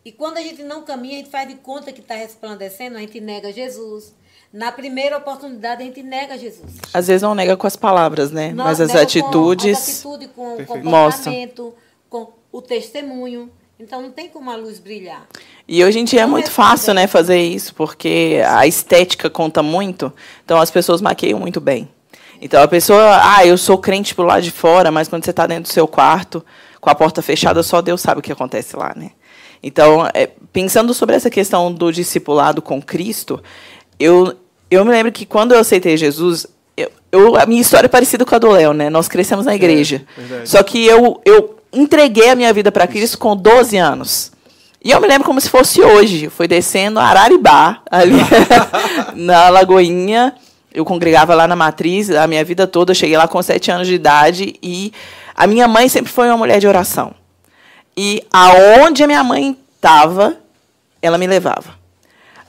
E 0.03 0.11
quando 0.11 0.39
a 0.39 0.43
gente 0.43 0.63
não 0.63 0.85
caminha, 0.85 1.17
a 1.17 1.19
gente 1.19 1.31
faz 1.31 1.47
de 1.47 1.57
conta 1.57 1.93
que 1.93 2.01
está 2.01 2.15
resplandecendo, 2.15 2.97
a 2.97 3.01
gente 3.01 3.21
nega 3.21 3.53
Jesus. 3.53 4.15
Na 4.53 4.71
primeira 4.71 5.17
oportunidade, 5.17 5.83
a 5.83 5.87
gente 5.87 6.03
nega 6.03 6.37
Jesus. 6.37 6.73
Às 6.93 7.07
vezes 7.07 7.23
não 7.23 7.35
nega 7.35 7.57
com 7.57 7.67
as 7.67 7.75
palavras, 7.75 8.31
né? 8.31 8.53
Mas 8.55 8.81
as 8.81 8.95
atitudes. 8.95 9.79
Com, 9.79 9.83
as 9.83 9.89
atitudes, 9.89 10.29
com 10.35 10.57
o 10.57 10.67
comportamento, 10.67 11.75
com 12.11 12.33
o 12.53 12.61
testemunho. 12.61 13.51
Então 13.81 14.03
não 14.03 14.11
tem 14.11 14.29
como 14.29 14.51
a 14.51 14.55
luz 14.55 14.79
brilhar. 14.79 15.27
E 15.67 15.83
hoje 15.83 15.99
em 15.99 16.05
dia 16.05 16.21
é 16.21 16.27
muito 16.27 16.51
fácil, 16.51 16.95
né, 16.95 17.07
fazer 17.07 17.41
isso, 17.41 17.75
porque 17.75 18.41
a 18.47 18.67
estética 18.67 19.29
conta 19.29 19.63
muito. 19.63 20.13
Então 20.45 20.61
as 20.61 20.71
pessoas 20.71 21.01
maqueiam 21.01 21.41
muito 21.41 21.61
bem. 21.61 21.89
Então 22.41 22.63
a 22.63 22.69
pessoa, 22.69 23.21
ah, 23.23 23.45
eu 23.45 23.57
sou 23.57 23.79
crente 23.79 24.15
pro 24.15 24.25
lado 24.25 24.43
de 24.43 24.51
fora, 24.51 24.91
mas 24.91 25.09
quando 25.09 25.25
você 25.25 25.31
está 25.31 25.47
dentro 25.47 25.65
do 25.65 25.73
seu 25.73 25.89
quarto, 25.89 26.45
com 26.81 26.91
a 26.91 26.95
porta 26.95 27.23
fechada, 27.23 27.63
só 27.63 27.81
Deus 27.81 28.01
sabe 28.01 28.21
o 28.21 28.23
que 28.23 28.31
acontece 28.31 28.77
lá, 28.77 28.93
né? 28.95 29.13
Então, 29.63 30.09
é, 30.13 30.29
pensando 30.53 30.93
sobre 30.93 31.15
essa 31.15 31.31
questão 31.31 31.73
do 31.73 31.93
discipulado 31.93 32.61
com 32.61 32.83
Cristo, 32.83 33.43
eu, 33.99 34.37
eu 34.75 34.85
me 34.85 34.91
lembro 34.91 35.13
que 35.13 35.27
quando 35.27 35.53
eu 35.53 35.61
aceitei 35.61 35.97
Jesus, 35.97 36.47
eu, 36.77 36.91
eu 37.11 37.37
a 37.37 37.45
minha 37.47 37.61
história 37.61 37.87
é 37.87 37.89
parecida 37.89 38.25
com 38.25 38.35
a 38.35 38.39
do 38.39 38.51
Léo, 38.51 38.73
né? 38.73 38.89
Nós 38.89 39.09
crescemos 39.09 39.45
na 39.45 39.55
igreja. 39.55 40.03
É, 40.41 40.47
só 40.47 40.63
que 40.63 40.85
eu, 40.87 41.21
eu 41.25 41.57
entreguei 41.73 42.31
a 42.31 42.35
minha 42.37 42.53
vida 42.53 42.73
para 42.73 42.87
Cristo 42.87 43.19
com 43.19 43.37
12 43.37 43.77
anos. 43.77 44.33
E 44.85 44.91
eu 44.91 45.01
me 45.01 45.07
lembro 45.07 45.25
como 45.25 45.41
se 45.41 45.49
fosse 45.49 45.81
hoje. 45.81 46.29
Fui 46.29 46.49
descendo 46.49 46.99
Araribá, 46.99 47.83
ali 47.91 48.17
na 49.15 49.49
Lagoinha, 49.49 50.35
Eu 50.75 50.85
congregava 50.85 51.35
lá 51.35 51.47
na 51.47 51.55
matriz 51.55 52.11
a 52.11 52.27
minha 52.27 52.45
vida 52.45 52.67
toda. 52.67 52.93
Eu 52.93 52.97
cheguei 52.97 53.17
lá 53.17 53.29
com 53.29 53.41
sete 53.43 53.71
anos 53.71 53.87
de 53.87 53.95
idade 53.95 54.55
e 54.63 54.93
a 55.37 55.47
minha 55.47 55.69
mãe 55.69 55.89
sempre 55.89 56.11
foi 56.11 56.27
uma 56.29 56.37
mulher 56.37 56.59
de 56.59 56.67
oração. 56.67 57.15
E 57.97 58.25
aonde 58.33 59.05
a 59.05 59.07
minha 59.07 59.23
mãe 59.23 59.57
estava, 59.77 60.37
ela 61.01 61.19
me 61.19 61.27
levava. 61.27 61.75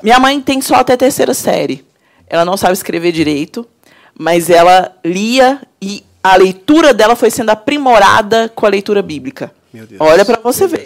Minha 0.01 0.19
mãe 0.19 0.41
tem 0.41 0.61
só 0.61 0.75
até 0.75 0.97
terceira 0.97 1.33
série. 1.33 1.85
Ela 2.33 2.43
não 2.43 2.57
sabe 2.57 2.73
escrever 2.73 3.11
direito, 3.11 3.63
mas 4.17 4.49
ela 4.49 4.91
lia 5.05 5.61
e 5.79 6.03
a 6.23 6.35
leitura 6.35 6.91
dela 6.91 7.15
foi 7.15 7.29
sendo 7.29 7.51
aprimorada 7.51 8.51
com 8.55 8.65
a 8.65 8.69
leitura 8.69 9.03
bíblica. 9.03 9.53
Olha 9.99 10.25
para 10.25 10.39
você 10.41 10.65
ver. 10.65 10.83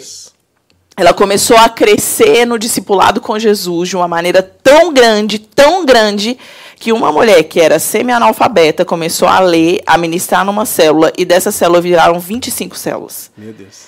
Ela 0.94 1.14
começou 1.14 1.56
a 1.56 1.70
crescer 1.70 2.44
no 2.44 2.58
discipulado 2.58 3.18
com 3.18 3.38
Jesus 3.38 3.88
de 3.88 3.96
uma 3.96 4.06
maneira 4.06 4.42
tão 4.42 4.92
grande, 4.92 5.38
tão 5.38 5.86
grande, 5.86 6.36
que 6.78 6.92
uma 6.92 7.10
mulher 7.10 7.42
que 7.44 7.58
era 7.58 7.78
semi-analfabeta 7.78 8.84
começou 8.84 9.26
a 9.26 9.40
ler, 9.40 9.80
a 9.86 9.96
ministrar 9.96 10.44
numa 10.44 10.66
célula, 10.66 11.10
e 11.16 11.24
dessa 11.24 11.50
célula 11.50 11.80
viraram 11.80 12.20
25 12.20 12.76
células. 12.76 13.30
Meu 13.34 13.54
Deus. 13.54 13.84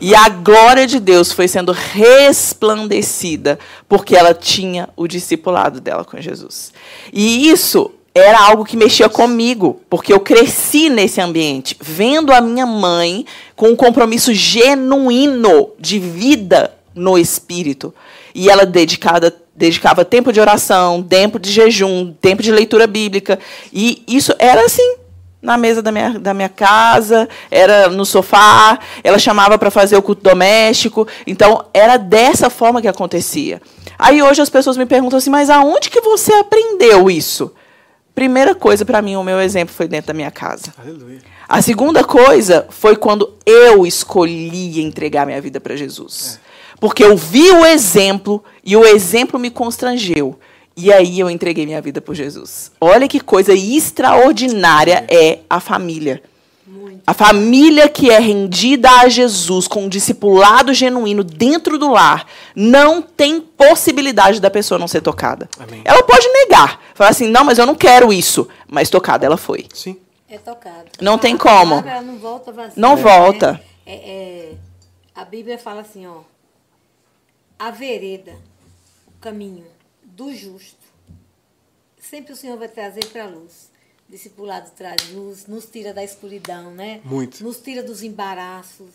E 0.00 0.14
a 0.14 0.28
glória 0.28 0.86
de 0.86 1.00
Deus 1.00 1.32
foi 1.32 1.48
sendo 1.48 1.72
resplandecida 1.72 3.58
porque 3.88 4.16
ela 4.16 4.34
tinha 4.34 4.88
o 4.96 5.06
discipulado 5.06 5.80
dela 5.80 6.04
com 6.04 6.20
Jesus. 6.20 6.72
E 7.12 7.48
isso 7.48 7.90
era 8.14 8.38
algo 8.38 8.64
que 8.64 8.76
mexia 8.76 9.08
comigo, 9.08 9.80
porque 9.90 10.12
eu 10.12 10.20
cresci 10.20 10.88
nesse 10.88 11.20
ambiente, 11.20 11.76
vendo 11.80 12.32
a 12.32 12.40
minha 12.40 12.64
mãe 12.64 13.26
com 13.56 13.70
um 13.70 13.76
compromisso 13.76 14.32
genuíno 14.32 15.70
de 15.80 15.98
vida 15.98 16.72
no 16.94 17.18
espírito. 17.18 17.92
E 18.32 18.48
ela 18.48 18.64
dedicada, 18.64 19.34
dedicava 19.54 20.04
tempo 20.04 20.32
de 20.32 20.40
oração, 20.40 21.02
tempo 21.02 21.40
de 21.40 21.50
jejum, 21.50 22.12
tempo 22.20 22.40
de 22.40 22.52
leitura 22.52 22.86
bíblica. 22.86 23.38
E 23.72 24.02
isso 24.06 24.32
era 24.38 24.64
assim, 24.64 24.96
na 25.44 25.58
mesa 25.58 25.82
da 25.82 25.92
minha, 25.92 26.18
da 26.18 26.32
minha 26.32 26.48
casa, 26.48 27.28
era 27.50 27.88
no 27.88 28.04
sofá, 28.06 28.78
ela 29.04 29.18
chamava 29.18 29.58
para 29.58 29.70
fazer 29.70 29.96
o 29.96 30.02
culto 30.02 30.22
doméstico. 30.22 31.06
Então, 31.26 31.66
era 31.72 31.96
dessa 31.98 32.48
forma 32.48 32.80
que 32.80 32.88
acontecia. 32.88 33.60
Aí 33.98 34.22
hoje 34.22 34.40
as 34.40 34.50
pessoas 34.50 34.76
me 34.76 34.86
perguntam 34.86 35.18
assim, 35.18 35.30
mas 35.30 35.50
aonde 35.50 35.90
que 35.90 36.00
você 36.00 36.32
aprendeu 36.32 37.10
isso? 37.10 37.52
Primeira 38.14 38.54
coisa 38.54 38.84
para 38.84 39.02
mim, 39.02 39.16
o 39.16 39.24
meu 39.24 39.40
exemplo 39.40 39.74
foi 39.74 39.86
dentro 39.86 40.08
da 40.08 40.14
minha 40.14 40.30
casa. 40.30 40.72
Aleluia. 40.78 41.20
A 41.48 41.60
segunda 41.60 42.02
coisa 42.02 42.66
foi 42.70 42.96
quando 42.96 43.34
eu 43.44 43.86
escolhi 43.86 44.80
entregar 44.80 45.26
minha 45.26 45.40
vida 45.40 45.60
para 45.60 45.76
Jesus. 45.76 46.40
É. 46.40 46.78
Porque 46.80 47.04
eu 47.04 47.16
vi 47.16 47.50
o 47.50 47.66
exemplo 47.66 48.42
e 48.64 48.76
o 48.76 48.84
exemplo 48.84 49.38
me 49.38 49.50
constrangeu. 49.50 50.38
E 50.76 50.92
aí 50.92 51.20
eu 51.20 51.30
entreguei 51.30 51.64
minha 51.64 51.80
vida 51.80 52.00
por 52.00 52.14
Jesus. 52.14 52.72
Olha 52.80 53.06
que 53.06 53.20
coisa 53.20 53.52
extraordinária 53.54 55.06
é 55.08 55.40
a 55.48 55.60
família. 55.60 56.22
A 57.06 57.12
família 57.12 57.86
que 57.88 58.10
é 58.10 58.18
rendida 58.18 58.90
a 58.90 59.08
Jesus 59.08 59.68
com 59.68 59.84
um 59.84 59.88
discipulado 59.88 60.72
genuíno 60.72 61.22
dentro 61.22 61.78
do 61.78 61.90
lar 61.90 62.26
não 62.56 63.02
tem 63.02 63.42
possibilidade 63.42 64.40
da 64.40 64.50
pessoa 64.50 64.78
não 64.78 64.88
ser 64.88 65.02
tocada. 65.02 65.48
Amém. 65.58 65.82
Ela 65.84 66.02
pode 66.02 66.26
negar, 66.28 66.80
falar 66.94 67.10
assim, 67.10 67.28
não, 67.28 67.44
mas 67.44 67.58
eu 67.58 67.66
não 67.66 67.74
quero 67.74 68.10
isso, 68.10 68.48
mas 68.66 68.88
tocada 68.88 69.26
ela 69.26 69.36
foi. 69.36 69.66
Sim. 69.74 69.98
É 70.28 70.38
tocada. 70.38 70.86
Não 71.00 71.18
tem 71.18 71.36
como. 71.36 71.74
Ela 71.74 72.00
não 72.00 72.16
volta 72.16 72.50
vazia. 72.50 72.72
Não 72.76 72.96
volta. 72.96 73.52
Né? 73.52 73.60
É, 73.84 73.92
é, 73.92 74.52
a 75.14 75.26
Bíblia 75.26 75.58
fala 75.58 75.82
assim, 75.82 76.06
ó, 76.06 76.20
a 77.58 77.70
vereda, 77.70 78.32
o 79.08 79.20
caminho 79.20 79.73
do 80.14 80.32
justo, 80.34 80.84
sempre 81.98 82.32
o 82.32 82.36
Senhor 82.36 82.56
vai 82.56 82.68
trazer 82.68 83.06
para 83.06 83.24
a 83.24 83.28
luz 83.28 83.74
discipulado 84.08 84.70
traz 84.76 85.10
luz, 85.10 85.46
nos 85.46 85.66
tira 85.66 85.92
da 85.92 86.04
escuridão, 86.04 86.70
né? 86.70 87.00
Muito. 87.04 87.42
Nos 87.42 87.58
tira 87.58 87.82
dos 87.82 88.02
embaraços, 88.02 88.90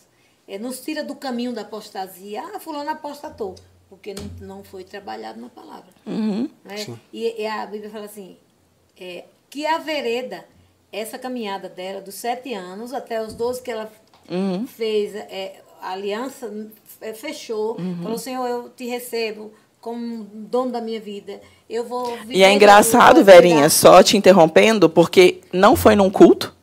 é, 0.47 0.57
nos 0.57 0.79
tira 0.79 1.03
do 1.03 1.15
caminho 1.15 1.53
da 1.53 1.61
apostasia. 1.61 2.41
Ah, 2.43 2.59
fulano 2.59 2.89
apostatou, 2.89 3.55
porque 3.89 4.13
não, 4.13 4.47
não 4.57 4.63
foi 4.63 4.83
trabalhado 4.83 5.39
na 5.39 5.49
palavra. 5.49 5.89
Uhum. 6.05 6.49
Né? 6.63 6.97
E, 7.11 7.41
e, 7.41 7.45
a 7.45 7.65
Bíblia 7.65 7.89
fala 7.89 8.05
assim, 8.05 8.37
é, 8.99 9.25
que 9.49 9.65
a 9.65 9.77
vereda, 9.77 10.45
essa 10.91 11.17
caminhada 11.17 11.67
dela, 11.67 12.01
dos 12.01 12.15
sete 12.15 12.53
anos 12.53 12.93
até 12.93 13.21
os 13.21 13.33
doze 13.33 13.61
que 13.61 13.71
ela 13.71 13.91
uhum. 14.29 14.65
fez, 14.67 15.15
é, 15.15 15.61
a 15.81 15.91
aliança 15.91 16.51
é, 17.01 17.13
fechou, 17.13 17.79
uhum. 17.79 18.03
falou, 18.03 18.17
Senhor, 18.17 18.47
eu 18.47 18.69
te 18.69 18.85
recebo 18.85 19.51
como 19.81 20.27
dono 20.33 20.71
da 20.71 20.81
minha 20.81 20.99
vida. 20.99 21.39
Eu 21.69 21.83
vou 21.83 22.17
E 22.27 22.43
é 22.43 22.51
engraçado, 22.51 23.23
Verinha, 23.23 23.69
só 23.69 24.01
te 24.03 24.17
interrompendo, 24.17 24.89
porque 24.89 25.39
não 25.53 25.75
foi 25.75 25.95
num 25.95 26.09
culto. 26.09 26.53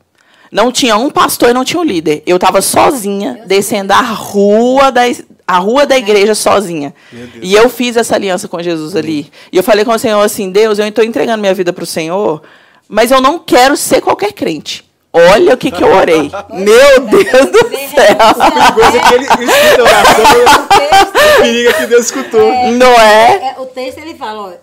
Não 0.50 0.70
tinha 0.70 0.96
um 0.96 1.10
pastor 1.10 1.50
e 1.50 1.52
não 1.52 1.64
tinha 1.64 1.80
um 1.80 1.84
líder. 1.84 2.22
Eu 2.26 2.36
estava 2.36 2.62
sozinha, 2.62 3.40
eu 3.42 3.48
descendo 3.48 3.92
a 3.92 4.00
rua 4.00 4.90
da, 4.92 5.02
a 5.46 5.58
rua 5.58 5.84
da 5.84 5.98
igreja 5.98 6.34
sozinha. 6.34 6.94
E 7.42 7.52
eu 7.54 7.68
fiz 7.68 7.96
essa 7.96 8.14
aliança 8.14 8.46
com 8.46 8.62
Jesus 8.62 8.94
ali. 8.94 9.30
E 9.50 9.56
eu 9.56 9.62
falei 9.62 9.84
com 9.84 9.92
o 9.92 9.98
Senhor 9.98 10.20
assim: 10.22 10.50
Deus, 10.50 10.78
eu 10.78 10.86
estou 10.86 11.04
entregando 11.04 11.40
minha 11.40 11.54
vida 11.54 11.72
para 11.72 11.84
o 11.84 11.86
Senhor, 11.86 12.42
mas 12.88 13.10
eu 13.10 13.20
não 13.20 13.38
quero 13.38 13.76
ser 13.76 14.00
qualquer 14.00 14.32
crente. 14.32 14.85
Olha 15.16 15.54
o 15.54 15.56
que, 15.56 15.70
que 15.70 15.82
eu 15.82 15.88
orei. 15.88 16.30
Meu 16.52 17.00
Deus 17.00 17.50
do 17.50 17.68
céu. 17.88 18.16
É 18.94 19.08
que 19.08 19.14
ele 19.14 19.24
escuta 19.24 19.82
oração. 19.82 20.24
O 21.36 21.40
perigo 21.40 21.70
é 21.70 21.72
que 21.72 21.86
Deus 21.86 22.04
escutou. 22.04 22.52
É, 22.52 22.70
não 22.72 22.92
é? 23.00 23.48
é? 23.48 23.60
O 23.60 23.64
texto 23.64 23.98
ele 23.98 24.14
fala, 24.14 24.42
olha, 24.42 24.62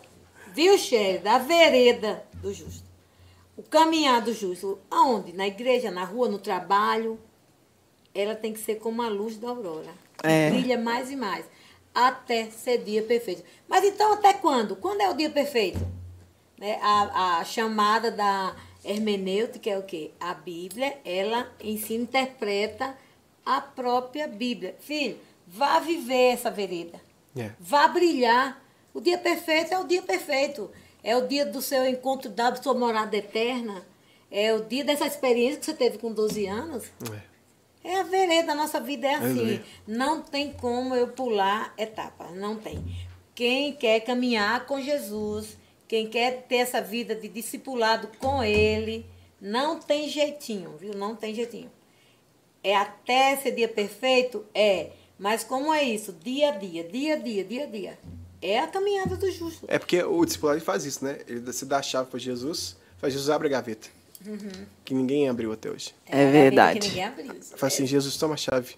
viu, 0.54 0.78
Sherry, 0.78 1.18
da 1.18 1.40
vereda 1.40 2.24
do 2.36 2.54
justo. 2.54 2.84
O 3.58 3.64
caminhar 3.64 4.22
do 4.22 4.32
justo. 4.32 4.78
Aonde? 4.92 5.34
Na 5.34 5.48
igreja, 5.48 5.90
na 5.90 6.04
rua, 6.04 6.28
no 6.30 6.38
trabalho. 6.38 7.20
Ela 8.14 8.36
tem 8.36 8.54
que 8.54 8.60
ser 8.60 8.76
como 8.76 9.02
a 9.02 9.08
luz 9.08 9.38
da 9.38 9.50
aurora. 9.50 9.90
É. 10.22 10.52
Brilha 10.52 10.78
mais 10.78 11.10
e 11.10 11.16
mais. 11.16 11.46
Até 11.96 12.46
ser 12.52 12.78
dia 12.80 13.02
perfeito. 13.02 13.44
Mas 13.68 13.84
então, 13.84 14.14
até 14.14 14.34
quando? 14.34 14.76
Quando 14.76 15.02
é 15.02 15.10
o 15.10 15.16
dia 15.16 15.32
perfeito? 15.32 15.80
Né? 16.60 16.78
A, 16.80 17.40
a 17.40 17.44
chamada 17.44 18.12
da 18.12 18.56
Hermenêutica 18.84 19.70
é 19.70 19.78
o 19.78 19.84
quê? 19.84 20.12
A 20.20 20.34
Bíblia, 20.34 20.98
ela 21.06 21.52
ensina, 21.62 22.04
interpreta 22.04 22.98
a 23.46 23.62
própria 23.62 24.28
Bíblia. 24.28 24.76
Filho, 24.80 25.18
vá 25.48 25.80
viver 25.80 26.34
essa 26.34 26.52
vereda. 26.52 27.00
Yeah. 27.36 27.56
Vá 27.60 27.88
brilhar. 27.88 28.62
O 28.94 29.02
dia 29.02 29.18
perfeito 29.18 29.74
é 29.74 29.80
o 29.80 29.86
dia 29.86 30.02
perfeito. 30.02 30.70
É 31.04 31.16
o 31.16 31.28
dia 31.28 31.46
do 31.46 31.62
seu 31.62 31.86
encontro 31.88 32.30
da 32.30 32.56
sua 32.56 32.74
morada 32.74 33.16
eterna. 33.16 33.86
É 34.32 34.54
o 34.54 34.64
dia 34.64 34.84
dessa 34.84 35.06
experiência 35.06 35.60
que 35.60 35.66
você 35.66 35.74
teve 35.74 35.98
com 35.98 36.12
12 36.12 36.46
anos. 36.48 36.92
É, 37.84 37.90
é 37.92 38.00
a 38.00 38.04
vereda, 38.04 38.54
a 38.54 38.56
nossa 38.56 38.80
vida 38.80 39.08
é 39.08 39.16
assim. 39.16 39.56
É 39.56 39.62
não 39.88 40.22
tem 40.22 40.54
como 40.54 40.96
eu 40.96 41.10
pular 41.10 41.74
etapas. 41.78 42.32
Não 42.36 42.56
tem. 42.56 42.84
Quem 43.36 43.74
quer 43.74 44.00
caminhar 44.02 44.66
com 44.66 44.80
Jesus 44.80 45.58
quem 45.94 46.08
quer 46.08 46.48
ter 46.50 46.56
essa 46.56 46.82
vida 46.82 47.14
de 47.14 47.28
discipulado 47.28 48.08
com 48.18 48.44
ele, 48.44 49.06
não 49.40 49.80
tem 49.80 50.10
jeitinho, 50.10 50.76
viu? 50.76 50.96
Não 50.96 51.16
tem 51.16 51.36
jeitinho. 51.36 51.70
É 52.64 52.76
até 52.76 53.38
ser 53.38 53.52
dia 53.52 53.68
perfeito? 53.68 54.44
É. 54.56 54.90
Mas 55.20 55.44
como 55.44 55.72
é 55.72 55.84
isso? 55.84 56.12
Dia 56.12 56.50
a 56.50 56.58
dia, 56.58 56.84
dia 56.84 57.14
a 57.14 57.18
dia, 57.18 57.44
dia 57.44 57.64
a 57.66 57.68
dia. 57.68 58.00
É 58.42 58.58
a 58.58 58.66
caminhada 58.66 59.16
do 59.16 59.30
justo. 59.30 59.68
É 59.68 59.78
porque 59.78 60.02
o 60.02 60.26
discipulado 60.26 60.60
faz 60.62 60.84
isso, 60.84 61.06
né? 61.06 61.20
Ele 61.28 61.54
se 61.54 61.64
dá 61.64 61.78
a 61.78 61.84
chave 61.84 62.10
para 62.10 62.20
Jesus, 62.20 62.76
faz 62.98 63.14
Jesus 63.14 63.30
abre 63.30 63.48
a 63.48 63.52
gaveta. 63.52 63.88
Uhum. 64.26 64.66
Que 64.84 64.96
ninguém 64.96 65.30
abriu 65.30 65.52
até 65.52 65.70
hoje. 65.70 65.94
É, 66.08 66.24
é 66.24 66.32
verdade. 66.32 66.80
Que 66.80 66.88
ninguém 66.88 67.04
abriu. 67.04 67.36
Faz 67.56 67.72
assim, 67.72 67.86
Jesus, 67.86 68.18
toma 68.18 68.34
a 68.34 68.38
chave. 68.38 68.78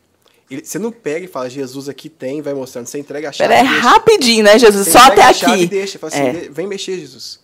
Ele, 0.50 0.64
você 0.64 0.78
não 0.78 0.91
pega 0.91 1.26
e 1.26 1.28
fala, 1.28 1.50
Jesus 1.50 1.89
aqui 1.89 2.08
tem, 2.08 2.41
vai 2.41 2.54
mostrando. 2.54 2.86
Você 2.86 3.00
entrega 3.00 3.30
a 3.30 3.32
chave. 3.32 3.50
Pera, 3.50 3.62
é 3.62 3.64
rapidinho, 3.64 4.43
né, 4.43 4.60
Jesus? 4.60 4.88
Você 4.88 4.91
Só 4.91 5.00
até 5.00 5.24
aqui. 5.24 5.39
Chave 5.39 5.64
e 5.64 5.68
deixa. 5.68 5.98
Fala 5.98 6.14
assim, 6.14 6.24
é. 6.24 6.50
vem 6.50 6.68
mexer, 6.68 7.00
Jesus. 7.00 7.39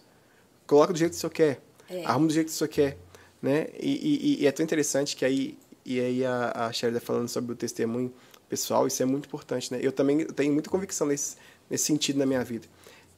Coloca 0.67 0.93
do 0.93 0.99
jeito 0.99 1.11
que 1.11 1.17
você 1.17 1.29
quer. 1.29 1.61
É. 1.89 2.05
Arruma 2.05 2.27
do 2.27 2.33
jeito 2.33 2.47
que 2.47 2.53
você 2.53 2.67
quer. 2.67 2.97
Né? 3.41 3.67
E, 3.79 4.37
e, 4.39 4.43
e, 4.43 4.47
é 4.47 4.51
tão 4.51 4.63
interessante 4.63 5.15
que 5.15 5.25
aí, 5.25 5.57
e 5.83 5.99
aí 5.99 6.23
a, 6.23 6.67
a 6.67 6.71
Sherida 6.71 6.99
falando 6.99 7.27
sobre 7.27 7.53
o 7.53 7.55
testemunho 7.55 8.13
pessoal, 8.47 8.85
isso 8.85 9.01
é 9.01 9.05
muito 9.05 9.25
importante. 9.25 9.73
Né? 9.73 9.79
Eu 9.81 9.91
também 9.91 10.25
tenho 10.25 10.53
muita 10.53 10.69
convicção 10.69 11.07
nesse, 11.07 11.37
nesse 11.69 11.85
sentido 11.85 12.19
na 12.19 12.25
minha 12.25 12.43
vida. 12.43 12.67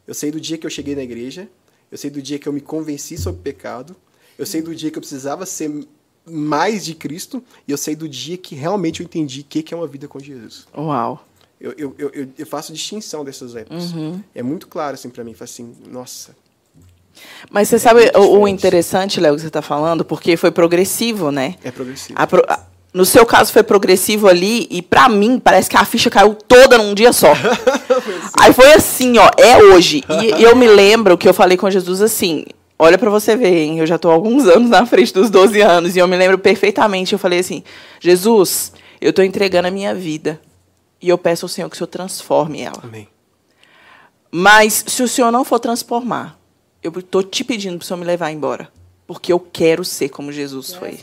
Eu 0.08 0.14
sei 0.14 0.32
do 0.32 0.40
dia 0.40 0.58
que 0.58 0.66
eu 0.66 0.70
cheguei 0.70 0.96
na 0.96 1.04
igreja, 1.04 1.50
eu 1.92 1.98
sei 1.98 2.10
do 2.10 2.22
dia 2.22 2.40
que 2.40 2.48
eu 2.48 2.54
me 2.54 2.62
convenci 2.62 3.18
sobre 3.18 3.42
o 3.42 3.44
pecado, 3.44 3.96
eu 4.38 4.46
sei 4.46 4.62
do 4.62 4.74
dia 4.74 4.90
que 4.90 4.98
eu 4.98 5.02
precisava 5.02 5.46
ser 5.46 5.86
mais 6.26 6.86
de 6.86 6.96
Cristo 6.96 7.44
e 7.68 7.72
eu 7.72 7.78
sei 7.78 7.96
do 7.96 8.08
dia 8.08 8.38
que 8.38 8.56
realmente 8.56 9.02
eu 9.02 9.06
entendi 9.06 9.42
o 9.42 9.44
que 9.44 9.74
é 9.74 9.78
uma 9.78 9.88
vida 9.88 10.08
com 10.08 10.20
Jesus. 10.20 10.66
Uau! 10.76 11.26
Eu, 11.60 11.74
eu, 11.78 11.96
eu, 11.98 12.28
eu 12.38 12.46
faço 12.46 12.74
distinção 12.74 13.24
dessas 13.24 13.56
épocas. 13.56 13.94
Uhum. 13.94 14.22
É 14.36 14.44
muito 14.44 14.68
claro 14.68 14.96
assim 14.96 15.10
para 15.10 15.24
mim, 15.24 15.34
assim, 15.40 15.74
nossa. 15.90 16.36
Mas 17.50 17.70
você 17.70 17.76
é 17.76 17.80
sabe 17.80 18.12
o, 18.16 18.40
o, 18.40 18.48
interessante, 18.48 19.20
Léo, 19.20 19.36
que 19.36 19.42
você 19.42 19.48
está 19.48 19.62
falando, 19.62 20.04
porque 20.04 20.36
foi 20.36 20.52
progressivo, 20.52 21.32
né? 21.32 21.56
É 21.64 21.72
progressivo. 21.72 22.20
A 22.20 22.28
pro, 22.28 22.44
a, 22.50 22.60
no 22.94 23.06
seu 23.06 23.26
caso 23.26 23.52
foi 23.52 23.64
progressivo 23.64 24.28
ali 24.28 24.68
e 24.70 24.82
para 24.82 25.10
mim 25.10 25.40
parece 25.40 25.70
que 25.70 25.78
a 25.78 25.86
ficha 25.86 26.10
caiu 26.10 26.36
toda 26.36 26.78
num 26.78 26.94
dia 26.94 27.14
só. 27.14 27.32
Aí 28.40 28.54
foi 28.54 28.74
assim, 28.74 29.18
ó, 29.18 29.30
é 29.38 29.58
hoje. 29.58 30.04
E, 30.10 30.42
e 30.42 30.44
eu 30.44 30.56
me 30.56 30.68
lembro 30.68 31.18
que 31.18 31.28
eu 31.28 31.34
falei 31.34 31.58
com 31.58 31.70
Jesus 31.70 32.02
assim, 32.02 32.46
Olha 32.84 32.98
para 32.98 33.10
você 33.10 33.38
ver, 33.38 33.56
hein? 33.56 33.80
Eu 33.80 33.88
já 33.88 33.96
estou 33.96 34.12
alguns 34.12 34.46
anos 34.46 34.70
na 34.70 34.86
frente 34.86 35.14
dos 35.14 35.30
12 35.30 35.62
anos 35.62 35.96
e 35.96 36.00
eu 36.00 36.08
me 36.08 36.18
lembro 36.18 36.38
perfeitamente. 36.38 37.14
Eu 37.14 37.20
falei 37.20 37.40
assim: 37.40 37.64
Jesus, 37.98 38.74
eu 39.00 39.12
estou 39.12 39.24
entregando 39.24 39.70
a 39.70 39.72
minha 39.72 39.96
vida 39.96 40.42
e 41.02 41.08
eu 41.08 41.18
peço 41.18 41.46
ao 41.46 41.50
Senhor 41.50 41.70
que 41.70 41.76
o 41.76 41.78
Senhor 41.78 41.88
transforme 41.88 42.60
ela. 42.60 42.82
Amém. 42.84 43.08
Mas 44.30 44.84
se 44.86 45.02
o 45.02 45.08
Senhor 45.08 45.32
não 45.32 45.46
for 45.46 45.60
transformar, 45.60 46.38
eu 46.84 46.92
estou 47.00 47.24
te 47.24 47.42
pedindo 47.46 47.78
para 47.78 47.86
o 47.86 47.88
Senhor 47.88 48.00
me 48.00 48.06
levar 48.06 48.32
embora. 48.32 48.68
Porque 49.08 49.32
eu 49.32 49.40
quero 49.40 49.86
ser 49.86 50.10
como 50.10 50.30
Jesus 50.30 50.74
foi. 50.74 51.00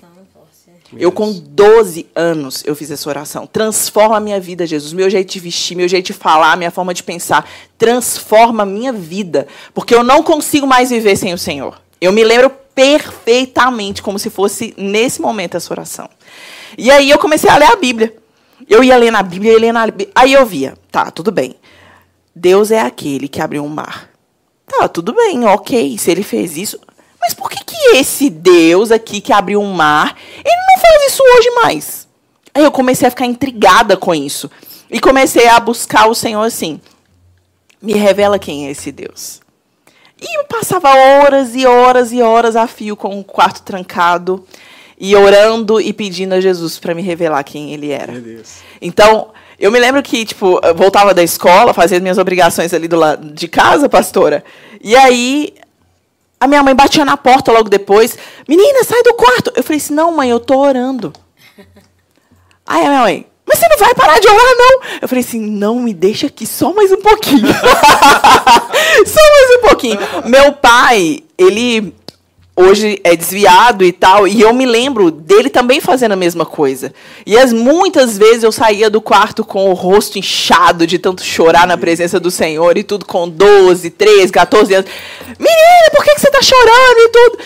Eu, 0.96 1.12
com 1.12 1.32
12 1.32 2.08
anos, 2.16 2.64
eu 2.66 2.74
fiz 2.74 2.90
essa 2.90 3.08
oração. 3.08 3.46
Transforma 3.46 4.16
a 4.16 4.20
minha 4.20 4.40
vida, 4.40 4.66
Jesus. 4.66 4.92
Meu 4.92 5.08
jeito 5.08 5.32
de 5.32 5.38
vestir, 5.38 5.76
meu 5.76 5.86
jeito 5.86 6.06
de 6.06 6.12
falar, 6.12 6.56
minha 6.56 6.70
forma 6.70 6.92
de 6.92 7.02
pensar. 7.02 7.48
Transforma 7.78 8.64
a 8.64 8.66
minha 8.66 8.92
vida. 8.92 9.46
Porque 9.72 9.94
eu 9.94 10.02
não 10.02 10.22
consigo 10.22 10.66
mais 10.66 10.90
viver 10.90 11.16
sem 11.16 11.32
o 11.32 11.38
Senhor. 11.38 11.80
Eu 12.00 12.12
me 12.12 12.24
lembro 12.24 12.50
perfeitamente, 12.74 14.02
como 14.02 14.18
se 14.18 14.30
fosse 14.30 14.74
nesse 14.76 15.20
momento 15.20 15.56
essa 15.56 15.72
oração. 15.72 16.08
E 16.76 16.90
aí 16.90 17.10
eu 17.10 17.18
comecei 17.18 17.50
a 17.50 17.56
ler 17.56 17.70
a 17.70 17.76
Bíblia. 17.76 18.16
Eu 18.68 18.82
ia 18.82 18.96
ler 18.96 19.10
na 19.10 19.22
Bíblia, 19.22 19.52
ia 19.52 19.58
ler 19.58 19.72
na 19.72 19.86
Bíblia. 19.86 20.10
Aí 20.14 20.32
eu 20.32 20.44
via, 20.44 20.74
tá, 20.90 21.10
tudo 21.10 21.30
bem. 21.30 21.56
Deus 22.34 22.70
é 22.70 22.80
aquele 22.80 23.28
que 23.28 23.40
abriu 23.40 23.64
um 23.64 23.68
mar. 23.68 24.08
Tá, 24.66 24.88
tudo 24.88 25.12
bem, 25.12 25.44
ok. 25.44 25.98
Se 25.98 26.10
ele 26.10 26.22
fez 26.22 26.56
isso. 26.56 26.80
Mas 27.20 27.34
por 27.34 27.50
que, 27.50 27.59
esse 27.96 28.30
Deus 28.30 28.90
aqui 28.90 29.20
que 29.20 29.32
abriu 29.32 29.60
um 29.60 29.72
mar, 29.72 30.16
ele 30.44 30.56
não 30.56 30.80
faz 30.80 31.12
isso 31.12 31.22
hoje 31.22 31.50
mais? 31.62 32.08
Aí 32.54 32.64
eu 32.64 32.72
comecei 32.72 33.06
a 33.06 33.10
ficar 33.10 33.26
intrigada 33.26 33.96
com 33.96 34.14
isso. 34.14 34.50
E 34.90 34.98
comecei 34.98 35.46
a 35.46 35.60
buscar 35.60 36.08
o 36.08 36.14
Senhor 36.14 36.42
assim. 36.42 36.80
Me 37.80 37.94
revela 37.94 38.38
quem 38.38 38.66
é 38.66 38.70
esse 38.70 38.90
Deus. 38.90 39.40
E 40.20 40.38
eu 40.38 40.44
passava 40.44 40.90
horas 40.94 41.54
e 41.54 41.66
horas 41.66 42.12
e 42.12 42.20
horas 42.20 42.56
a 42.56 42.66
fio 42.66 42.96
com 42.96 43.18
o 43.18 43.24
quarto 43.24 43.62
trancado 43.62 44.44
e 44.98 45.16
orando 45.16 45.80
e 45.80 45.92
pedindo 45.94 46.34
a 46.34 46.40
Jesus 46.40 46.78
para 46.78 46.94
me 46.94 47.00
revelar 47.00 47.42
quem 47.42 47.72
ele 47.72 47.90
era. 47.90 48.12
Então, 48.82 49.28
eu 49.58 49.70
me 49.70 49.78
lembro 49.78 50.02
que, 50.02 50.26
tipo, 50.26 50.60
voltava 50.74 51.14
da 51.14 51.22
escola, 51.22 51.72
fazia 51.72 51.96
as 51.96 52.02
minhas 52.02 52.18
obrigações 52.18 52.74
ali 52.74 52.86
do 52.86 52.96
lado 52.96 53.32
de 53.32 53.48
casa, 53.48 53.88
pastora. 53.88 54.44
E 54.82 54.94
aí, 54.94 55.54
a 56.40 56.46
minha 56.46 56.62
mãe 56.62 56.74
batia 56.74 57.04
na 57.04 57.18
porta 57.18 57.52
logo 57.52 57.68
depois. 57.68 58.16
Menina, 58.48 58.82
sai 58.82 59.02
do 59.02 59.12
quarto. 59.12 59.52
Eu 59.54 59.62
falei 59.62 59.76
assim, 59.76 59.92
não, 59.92 60.16
mãe, 60.16 60.30
eu 60.30 60.40
tô 60.40 60.58
orando. 60.58 61.12
Aí 62.66 62.86
a 62.86 62.88
minha 62.88 63.00
mãe, 63.02 63.26
mas 63.46 63.58
você 63.58 63.68
não 63.68 63.76
vai 63.76 63.94
parar 63.94 64.18
de 64.18 64.26
orar, 64.26 64.56
não? 64.56 64.80
Eu 65.02 65.08
falei 65.08 65.22
assim, 65.22 65.40
não, 65.40 65.80
me 65.80 65.92
deixa 65.92 66.28
aqui 66.28 66.46
só 66.46 66.72
mais 66.72 66.90
um 66.90 67.02
pouquinho. 67.02 67.46
só 69.06 69.20
mais 69.20 69.58
um 69.58 69.68
pouquinho. 69.68 69.98
Meu 70.24 70.52
pai, 70.54 71.24
ele 71.36 71.94
hoje 72.60 73.00
é 73.02 73.16
desviado 73.16 73.84
e 73.84 73.92
tal, 73.92 74.26
e 74.28 74.40
eu 74.40 74.52
me 74.52 74.66
lembro 74.66 75.10
dele 75.10 75.48
também 75.48 75.80
fazendo 75.80 76.12
a 76.12 76.16
mesma 76.16 76.44
coisa. 76.44 76.92
E 77.24 77.36
as 77.36 77.52
muitas 77.52 78.18
vezes 78.18 78.42
eu 78.42 78.52
saía 78.52 78.90
do 78.90 79.00
quarto 79.00 79.44
com 79.44 79.70
o 79.70 79.74
rosto 79.74 80.18
inchado 80.18 80.86
de 80.86 80.98
tanto 80.98 81.24
chorar 81.24 81.66
na 81.66 81.76
presença 81.76 82.20
do 82.20 82.30
Senhor 82.30 82.76
e 82.76 82.82
tudo 82.82 83.04
com 83.04 83.28
12, 83.28 83.90
13, 83.90 84.32
14 84.32 84.74
anos. 84.74 84.90
Menina, 85.38 85.90
por 85.92 86.04
que, 86.04 86.14
que 86.14 86.20
você 86.20 86.28
está 86.28 86.42
chorando 86.42 86.98
e 86.98 87.08
tudo? 87.08 87.38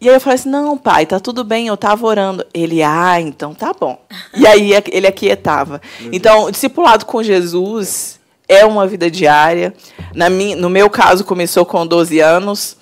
E 0.00 0.08
aí 0.08 0.14
eu 0.14 0.20
falei 0.20 0.34
assim: 0.34 0.50
"Não, 0.50 0.76
pai, 0.76 1.06
tá 1.06 1.18
tudo 1.18 1.44
bem, 1.44 1.68
eu 1.68 1.76
tava 1.76 2.06
orando". 2.06 2.44
Ele: 2.52 2.82
"Ah, 2.82 3.20
então 3.20 3.54
tá 3.54 3.72
bom". 3.78 3.98
E 4.34 4.46
aí 4.46 4.72
ele 4.90 5.06
aquietava. 5.06 5.80
Então, 6.12 6.50
discipulado 6.50 7.06
com 7.06 7.22
Jesus 7.22 8.20
é 8.48 8.64
uma 8.64 8.86
vida 8.86 9.10
diária. 9.10 9.74
Na 10.14 10.28
minha, 10.28 10.56
no 10.56 10.68
meu 10.68 10.90
caso 10.90 11.24
começou 11.24 11.64
com 11.64 11.86
12 11.86 12.20
anos. 12.20 12.76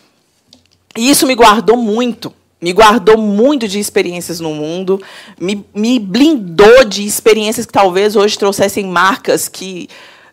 E 0.96 1.10
isso 1.10 1.26
me 1.26 1.34
guardou 1.34 1.76
muito. 1.76 2.32
Me 2.60 2.72
guardou 2.72 3.18
muito 3.18 3.66
de 3.66 3.80
experiências 3.80 4.38
no 4.38 4.54
mundo. 4.54 5.02
Me, 5.40 5.66
me 5.74 5.98
blindou 5.98 6.84
de 6.84 7.04
experiências 7.04 7.66
que 7.66 7.72
talvez 7.72 8.14
hoje 8.14 8.38
trouxessem 8.38 8.86
marcas 8.86 9.48
que 9.48 9.88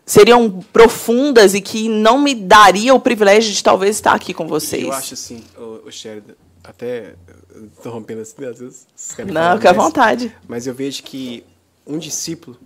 seriam 0.06 0.50
profundas 0.72 1.54
e 1.54 1.60
que 1.60 1.88
não 1.88 2.20
me 2.20 2.34
daria 2.34 2.94
o 2.94 3.00
privilégio 3.00 3.52
de 3.52 3.62
talvez 3.62 3.96
estar 3.96 4.12
aqui 4.12 4.32
com 4.32 4.46
vocês. 4.46 4.84
Eu 4.84 4.92
acho 4.92 5.14
assim, 5.14 5.42
o, 5.58 5.86
o 5.86 5.90
Sheridan, 5.90 6.34
até 6.62 7.14
interrompendo 7.56 8.22
assim, 8.22 8.44
às 8.44 8.58
vezes. 8.58 8.86
Não, 9.26 9.56
fica 9.56 9.70
à 9.70 9.72
vontade. 9.72 10.36
Mas 10.46 10.66
eu 10.66 10.74
vejo 10.74 11.02
que 11.02 11.44
um 11.86 11.98
discípulo, 11.98 12.56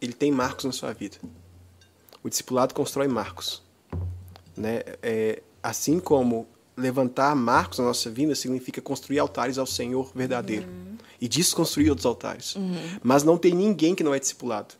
ele 0.00 0.12
tem 0.12 0.32
marcos 0.32 0.64
na 0.64 0.72
sua 0.72 0.92
vida. 0.92 1.16
O 2.22 2.28
discipulado 2.28 2.74
constrói 2.74 3.08
marcos. 3.08 3.62
Né? 4.56 4.82
É, 5.02 5.42
assim 5.62 5.98
como 5.98 6.46
levantar 6.80 7.34
marcos 7.36 7.78
na 7.78 7.84
nossa 7.84 8.10
vida 8.10 8.34
significa 8.34 8.80
construir 8.80 9.18
altares 9.18 9.58
ao 9.58 9.66
Senhor 9.66 10.10
verdadeiro. 10.14 10.66
E 11.20 11.28
desconstruir 11.28 11.88
outros 11.90 12.06
altares. 12.06 12.56
Mas 13.02 13.22
não 13.22 13.36
tem 13.36 13.52
ninguém 13.54 13.94
que 13.94 14.02
não 14.02 14.14
é 14.14 14.18
discipulado. 14.18 14.74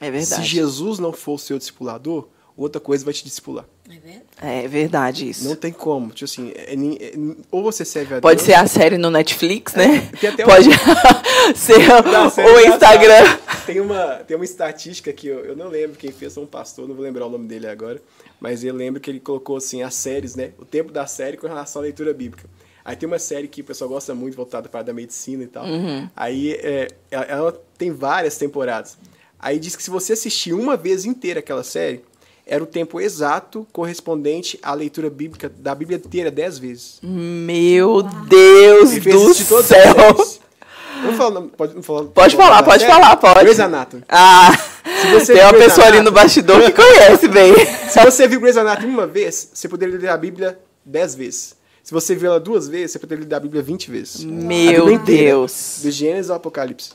É 0.00 0.10
verdade. 0.10 0.42
Se 0.42 0.48
Jesus 0.48 0.98
não 0.98 1.12
for 1.12 1.34
o 1.34 1.38
seu 1.38 1.56
discipulador, 1.58 2.28
outra 2.56 2.80
coisa 2.80 3.04
vai 3.04 3.14
te 3.14 3.24
discipular. 3.24 3.64
É 3.88 3.92
verdade? 3.98 4.22
É 4.42 4.68
verdade 4.68 5.28
isso. 5.30 5.48
Não 5.48 5.54
tem 5.54 5.72
como. 5.72 6.08
Tipo 6.10 6.24
assim, 6.24 6.52
é 6.56 6.72
é 6.72 6.76
ni- 6.76 7.36
ou 7.52 7.62
você 7.62 7.84
serve 7.84 8.16
a 8.16 8.20
Pode 8.20 8.38
Deus. 8.38 8.46
ser 8.46 8.54
a 8.54 8.66
série 8.66 8.98
no 8.98 9.10
Netflix, 9.10 9.74
né? 9.74 10.10
até 10.12 10.44
um- 10.44 10.48
Pode 10.48 10.68
ser 11.56 11.78
Não, 12.04 12.26
o. 12.26 12.60
Instagram. 12.74 13.38
Tem 13.64 13.80
uma, 13.80 14.06
tem 14.26 14.36
uma 14.36 14.44
estatística 14.44 15.12
que 15.12 15.26
eu, 15.28 15.44
eu 15.44 15.56
não 15.56 15.68
lembro 15.68 15.96
quem 15.96 16.10
fez, 16.12 16.36
um 16.36 16.46
pastor, 16.46 16.86
não 16.88 16.94
vou 16.94 17.04
lembrar 17.04 17.26
o 17.26 17.30
nome 17.30 17.46
dele 17.48 17.66
agora, 17.68 18.00
mas 18.40 18.64
eu 18.64 18.74
lembro 18.74 19.00
que 19.00 19.10
ele 19.10 19.20
colocou 19.20 19.56
assim 19.56 19.82
as 19.82 19.94
séries, 19.94 20.34
né? 20.34 20.52
O 20.58 20.64
tempo 20.64 20.92
da 20.92 21.06
série 21.06 21.36
com 21.36 21.46
relação 21.46 21.80
à 21.80 21.84
leitura 21.84 22.12
bíblica. 22.12 22.48
Aí 22.84 22.94
tem 22.94 23.06
uma 23.06 23.18
série 23.18 23.48
que 23.48 23.62
o 23.62 23.64
pessoal 23.64 23.90
gosta 23.90 24.14
muito, 24.14 24.36
voltada 24.36 24.68
para 24.68 24.80
a 24.80 24.82
da 24.84 24.92
medicina 24.92 25.42
e 25.42 25.46
tal. 25.48 25.66
Uhum. 25.66 26.08
Aí 26.14 26.52
é, 26.52 26.88
ela, 27.10 27.24
ela 27.24 27.62
tem 27.76 27.90
várias 27.90 28.38
temporadas. 28.38 28.96
Aí 29.38 29.58
diz 29.58 29.74
que 29.74 29.82
se 29.82 29.90
você 29.90 30.12
assistir 30.12 30.52
uma 30.52 30.76
vez 30.76 31.04
inteira 31.04 31.40
aquela 31.40 31.64
série, 31.64 32.02
era 32.46 32.62
o 32.62 32.66
tempo 32.66 33.00
exato 33.00 33.66
correspondente 33.72 34.56
à 34.62 34.72
leitura 34.72 35.10
bíblica 35.10 35.48
da 35.48 35.74
Bíblia 35.74 35.96
inteira 35.96 36.30
dez 36.30 36.58
vezes. 36.58 37.00
Meu 37.02 38.02
Deus 38.02 38.90
do 39.00 39.34
céu. 39.64 39.94
Não 41.02 41.12
fala, 41.14 41.42
pode, 41.42 41.74
não 41.74 41.82
falar, 41.82 42.04
Pode 42.04 42.36
falar, 42.36 42.62
pode 42.62 42.86
falar, 42.86 43.16
pode. 43.16 43.40
Grey's 43.40 43.60
Anatomy. 43.60 44.02
Ah, 44.08 44.50
tem 45.26 45.42
uma 45.42 45.54
pessoa 45.54 45.86
ali 45.86 46.00
no 46.00 46.12
bastidor 46.12 46.62
que 46.62 46.72
conhece 46.72 47.28
bem. 47.28 47.54
Se 47.88 48.04
você 48.04 48.28
viu 48.28 48.40
Grey's 48.40 48.56
Anatomy 48.56 48.92
uma 48.92 49.06
vez, 49.06 49.50
você 49.52 49.68
poderia 49.68 49.98
ler 49.98 50.08
a 50.08 50.16
Bíblia 50.16 50.58
dez 50.84 51.14
vezes. 51.14 51.56
Se 51.82 51.92
você 51.92 52.14
viu 52.14 52.30
ela 52.30 52.40
duas 52.40 52.68
vezes, 52.68 52.92
você 52.92 52.98
poderia 52.98 53.24
ler 53.24 53.34
a 53.34 53.40
Bíblia 53.40 53.62
vinte 53.62 53.90
vezes. 53.90 54.24
Meu 54.24 54.90
inteira, 54.90 54.98
Deus. 55.04 55.80
Do 55.82 55.90
Gênesis 55.90 56.30
ao 56.30 56.36
Apocalipse. 56.36 56.90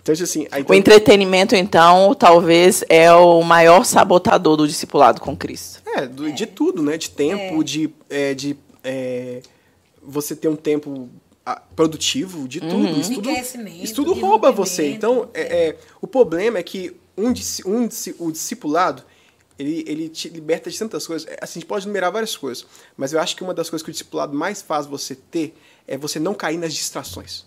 Então, 0.00 0.12
assim... 0.12 0.46
Aí, 0.50 0.62
O 0.62 0.64
então, 0.64 0.76
entretenimento, 0.76 1.54
então, 1.54 2.14
talvez 2.14 2.84
é 2.88 3.12
o 3.12 3.42
maior 3.42 3.84
sabotador 3.84 4.56
do 4.56 4.66
discipulado 4.66 5.20
com 5.20 5.36
Cristo. 5.36 5.80
É, 5.94 6.06
do- 6.06 6.30
de 6.32 6.46
tudo, 6.46 6.82
né? 6.82 6.96
De 6.96 7.10
tempo, 7.10 7.62
de, 7.62 7.90
é, 8.10 8.34
de 8.34 8.56
é, 8.82 9.42
você 10.02 10.34
ter 10.34 10.48
um 10.48 10.56
tempo 10.56 11.08
ah, 11.44 11.60
produtivo, 11.74 12.46
de 12.46 12.60
tudo. 12.60 12.74
Uhum. 12.76 13.00
Isso 13.00 13.14
tudo, 13.14 13.30
isso 13.30 13.94
tudo 13.94 14.12
rouba 14.12 14.50
você. 14.52 14.88
Então, 14.88 15.28
é, 15.34 15.68
é, 15.68 15.76
o 16.00 16.06
problema 16.06 16.58
é 16.58 16.62
que 16.62 16.96
um, 17.22 17.32
um, 17.66 17.88
o 18.18 18.32
discipulado, 18.32 19.02
ele, 19.58 19.84
ele 19.86 20.08
te 20.08 20.28
liberta 20.28 20.70
de 20.70 20.78
tantas 20.78 21.06
coisas. 21.06 21.28
É, 21.28 21.38
Assim, 21.42 21.58
a 21.58 21.60
gente 21.60 21.66
pode 21.66 21.86
numerar 21.86 22.10
várias 22.10 22.36
coisas, 22.36 22.66
mas 22.96 23.12
eu 23.12 23.20
acho 23.20 23.36
que 23.36 23.42
uma 23.42 23.54
das 23.54 23.70
coisas 23.70 23.84
que 23.84 23.90
o 23.90 23.92
discipulado 23.92 24.34
mais 24.34 24.62
faz 24.62 24.86
você 24.86 25.14
ter 25.14 25.56
é 25.86 25.96
você 25.96 26.18
não 26.18 26.34
cair 26.34 26.58
nas 26.58 26.72
distrações. 26.72 27.44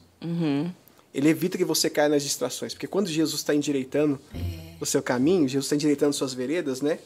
Ele 1.14 1.30
evita 1.30 1.58
que 1.58 1.64
você 1.64 1.90
caia 1.90 2.10
nas 2.10 2.24
distrações. 2.24 2.74
Porque 2.74 2.88
quando 2.88 3.08
Jesus 3.08 3.42
está 3.42 3.56
endireitando 3.56 4.20
o 4.80 4.86
seu 4.86 5.02
caminho, 5.02 5.48
Jesus 5.48 5.66
está 5.66 5.76
endireitando 5.76 6.14
suas 6.14 6.34
veredas, 6.34 6.82
né? 6.82 7.00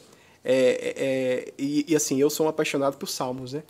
É, 0.44 0.54
é, 0.54 0.94
é, 0.96 1.52
e, 1.58 1.84
e, 1.86 1.94
assim, 1.94 2.20
eu 2.20 2.30
sou 2.30 2.46
um 2.46 2.48
apaixonado 2.48 2.96
por 2.96 3.08
salmos, 3.08 3.52
né? 3.52 3.62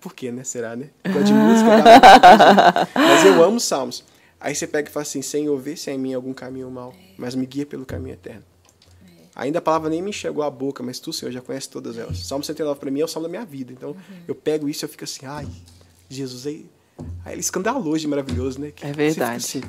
Por 0.00 0.14
quê, 0.14 0.30
né? 0.30 0.44
Será, 0.44 0.76
né? 0.76 0.90
Eu 1.02 1.12
gosto 1.12 1.26
de 1.26 1.32
música, 1.32 1.82
tá? 1.82 2.88
mas 2.94 3.24
eu 3.24 3.42
amo 3.42 3.58
salmos. 3.58 4.04
Aí 4.40 4.54
você 4.54 4.66
pega 4.66 4.88
e 4.88 4.92
fala 4.92 5.02
assim, 5.02 5.20
Senhor, 5.20 5.56
vê 5.58 5.76
se 5.76 5.90
há 5.90 5.92
em 5.92 5.98
mim 5.98 6.14
algum 6.14 6.32
caminho 6.32 6.70
mau, 6.70 6.94
mas 7.18 7.34
me 7.34 7.44
guia 7.44 7.66
pelo 7.66 7.84
caminho 7.84 8.14
eterno. 8.14 8.42
Ainda 9.34 9.58
a 9.58 9.62
palavra 9.62 9.88
nem 9.90 10.02
me 10.02 10.10
enxergou 10.10 10.42
a 10.42 10.50
boca, 10.50 10.82
mas 10.82 10.98
tu, 10.98 11.12
Senhor, 11.12 11.30
já 11.30 11.40
conhece 11.40 11.68
todas 11.68 11.96
elas. 11.96 12.18
Salmo 12.18 12.42
109 12.44 12.80
para 12.80 12.90
mim 12.90 13.00
é 13.00 13.04
o 13.04 13.08
salmo 13.08 13.28
da 13.28 13.30
minha 13.30 13.44
vida. 13.44 13.72
Então, 13.72 13.94
eu 14.26 14.34
pego 14.34 14.68
isso 14.68 14.84
e 14.84 14.86
eu 14.86 14.88
fico 14.88 15.04
assim, 15.04 15.24
ai, 15.26 15.46
Jesus, 16.08 16.46
aí, 16.46 16.66
aí 17.24 17.32
ele 17.34 17.36
é 17.36 17.40
escandaloso 17.40 17.98
de 18.00 18.08
maravilhoso, 18.08 18.60
né? 18.60 18.70
Que 18.70 18.84
É 18.86 18.92
verdade. 18.92 19.36
assim. 19.36 19.62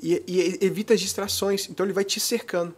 E, 0.00 0.22
e 0.26 0.64
evita 0.64 0.94
as 0.94 1.00
distrações. 1.00 1.68
Então, 1.68 1.84
ele 1.84 1.92
vai 1.92 2.04
te 2.04 2.20
cercando. 2.20 2.74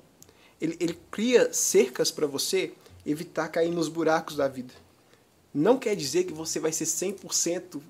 Ele, 0.60 0.76
ele 0.80 0.98
cria 1.10 1.52
cercas 1.52 2.10
para 2.10 2.26
você 2.26 2.72
evitar 3.04 3.48
cair 3.48 3.70
nos 3.70 3.88
buracos 3.88 4.36
da 4.36 4.48
vida. 4.48 4.72
Não 5.52 5.76
quer 5.78 5.94
dizer 5.94 6.24
que 6.24 6.32
você 6.32 6.58
vai 6.58 6.72
ser 6.72 6.84
100% 6.84 7.80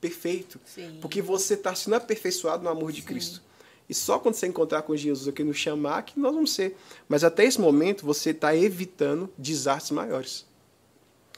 perfeito, 0.00 0.60
Sim. 0.64 0.98
porque 1.00 1.20
você 1.20 1.54
está 1.54 1.74
sendo 1.74 1.96
aperfeiçoado 1.96 2.62
no 2.62 2.68
amor 2.68 2.92
de 2.92 3.02
Cristo. 3.02 3.42
E 3.88 3.94
só 3.94 4.18
quando 4.18 4.34
você 4.34 4.46
encontrar 4.46 4.82
com 4.82 4.94
Jesus 4.94 5.28
aqui 5.28 5.42
nos 5.42 5.56
chamar 5.56 6.02
que 6.02 6.20
nós 6.20 6.34
vamos 6.34 6.52
ser. 6.52 6.76
Mas 7.08 7.24
até 7.24 7.44
esse 7.44 7.58
momento 7.60 8.04
você 8.04 8.30
está 8.30 8.54
evitando 8.54 9.30
desastres 9.38 9.92
maiores. 9.92 10.44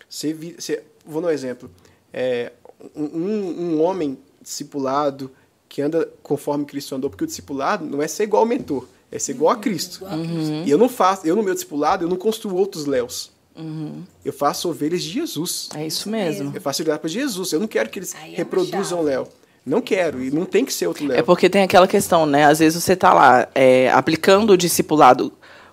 Você, 0.08 0.34
você- 0.34 0.82
vou 1.06 1.22
dar 1.22 1.28
um 1.28 1.30
exemplo. 1.30 1.70
é, 2.12 2.52
um, 2.96 3.76
um 3.76 3.82
homem 3.82 4.18
discipulado 4.42 5.30
que 5.68 5.80
anda 5.80 6.10
conforme 6.22 6.64
Cristo 6.64 6.94
andou, 6.94 7.08
porque 7.08 7.22
o 7.22 7.26
discipulado 7.26 7.84
não 7.84 8.02
é 8.02 8.08
ser 8.08 8.24
igual 8.24 8.42
ao 8.42 8.48
mentor, 8.48 8.88
é 9.12 9.18
ser 9.18 9.32
igual 9.32 9.52
a 9.52 9.54
uhum. 9.54 9.60
Cristo. 9.60 10.04
Uhum. 10.04 10.64
E 10.64 10.70
eu 10.70 10.76
não 10.78 10.88
faço, 10.88 11.24
eu 11.26 11.36
no 11.36 11.42
meu 11.42 11.54
discipulado, 11.54 12.04
eu 12.04 12.08
não 12.08 12.16
construo 12.16 12.56
outros 12.56 12.86
léus. 12.86 13.30
Uhum. 13.56 14.04
Eu 14.24 14.32
faço 14.32 14.68
ovelhas 14.68 15.02
de 15.02 15.10
Jesus. 15.10 15.68
É 15.74 15.86
isso 15.86 16.08
mesmo. 16.08 16.52
Eu 16.54 16.60
faço 16.60 16.84
para 16.84 17.08
Jesus. 17.08 17.52
Eu 17.52 17.60
não 17.60 17.66
quero 17.66 17.88
que 17.90 17.98
eles 17.98 18.14
é 18.14 18.36
reproduzam 18.36 19.02
Léo. 19.02 19.26
Não 19.64 19.82
quero, 19.82 20.22
e 20.22 20.30
não 20.30 20.46
tem 20.46 20.64
que 20.64 20.72
ser 20.72 20.86
outro 20.86 21.06
Léo. 21.06 21.18
É 21.18 21.22
porque 21.22 21.48
tem 21.50 21.62
aquela 21.62 21.86
questão, 21.86 22.24
né? 22.24 22.46
Às 22.46 22.60
vezes 22.60 22.82
você 22.82 22.94
está 22.94 23.12
lá 23.12 23.46
é, 23.54 23.90
aplicando 23.90 24.54
o 24.54 24.56
discipulado 24.56 25.32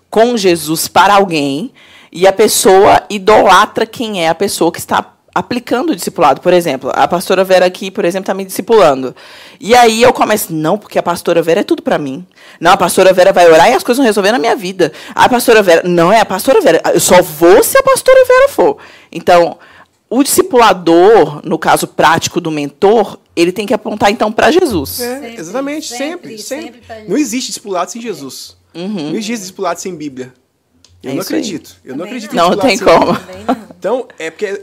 com 0.10 0.36
Jesus 0.36 0.88
para 0.88 1.16
alguém 1.16 1.72
e 2.12 2.28
a 2.28 2.34
pessoa 2.34 3.04
idolatra 3.10 3.86
quem 3.86 4.24
é 4.24 4.30
a 4.30 4.36
pessoa 4.36 4.72
que 4.72 4.80
está 4.80 5.17
aplicando 5.38 5.92
o 5.92 5.96
discipulado. 5.96 6.42
Por 6.42 6.52
exemplo, 6.52 6.92
a 6.94 7.08
pastora 7.08 7.44
Vera 7.44 7.66
aqui, 7.66 7.92
por 7.92 8.04
exemplo, 8.04 8.24
está 8.24 8.34
me 8.34 8.44
discipulando. 8.44 9.16
E 9.60 9.76
aí 9.76 10.02
eu 10.02 10.12
começo, 10.12 10.52
não, 10.52 10.78
porque 10.78 10.98
a 10.98 11.04
pastora 11.04 11.42
Vera 11.42 11.60
é 11.60 11.64
tudo 11.64 11.82
para 11.82 11.98
mim. 11.98 12.26
Não, 12.60 12.72
a 12.72 12.78
pastora 12.78 13.14
Vera 13.14 13.32
vai 13.32 13.50
orar 13.50 13.70
e 13.70 13.74
as 13.74 13.84
coisas 13.84 13.98
vão 13.98 14.06
resolver 14.06 14.32
na 14.32 14.40
minha 14.40 14.56
vida. 14.56 14.92
A 15.14 15.30
pastora 15.30 15.62
Vera, 15.62 15.84
não 15.88 16.12
é 16.12 16.20
a 16.20 16.26
pastora 16.26 16.60
Vera, 16.60 16.82
eu 16.92 17.00
só 17.00 17.22
vou 17.22 17.64
se 17.64 17.78
a 17.78 17.84
pastora 17.84 18.26
Vera 18.26 18.50
for. 18.50 18.78
Então, 19.12 19.58
o 20.10 20.24
discipulador, 20.24 21.42
no 21.44 21.60
caso 21.60 21.88
prático 21.88 22.42
do 22.42 22.50
mentor, 22.50 23.20
ele 23.36 23.52
tem 23.52 23.68
que 23.68 23.74
apontar 23.74 24.10
então 24.10 24.32
para 24.32 24.50
Jesus. 24.50 25.00
É, 25.00 25.20
sempre, 25.20 25.40
exatamente, 25.40 25.88
sempre, 25.88 26.38
sempre. 26.40 26.82
sempre. 26.88 27.08
Não 27.08 27.18
existe 27.18 27.48
discipulado 27.48 27.92
sem 27.92 28.02
Jesus. 28.02 28.58
Uhum. 28.74 29.10
Não 29.10 29.16
existe 29.16 29.38
discipulado 29.38 29.80
sem 29.80 29.96
Bíblia. 29.96 30.34
Eu 31.02 31.12
é 31.12 31.14
não 31.14 31.22
acredito. 31.22 31.78
Eu 31.84 31.96
não 31.96 32.06
acredito. 32.06 32.36
Não, 32.36 32.50
não 32.52 32.60
tem 32.60 32.78
como. 32.78 33.12
Então, 33.78 34.08
é 34.18 34.32
porque 34.32 34.62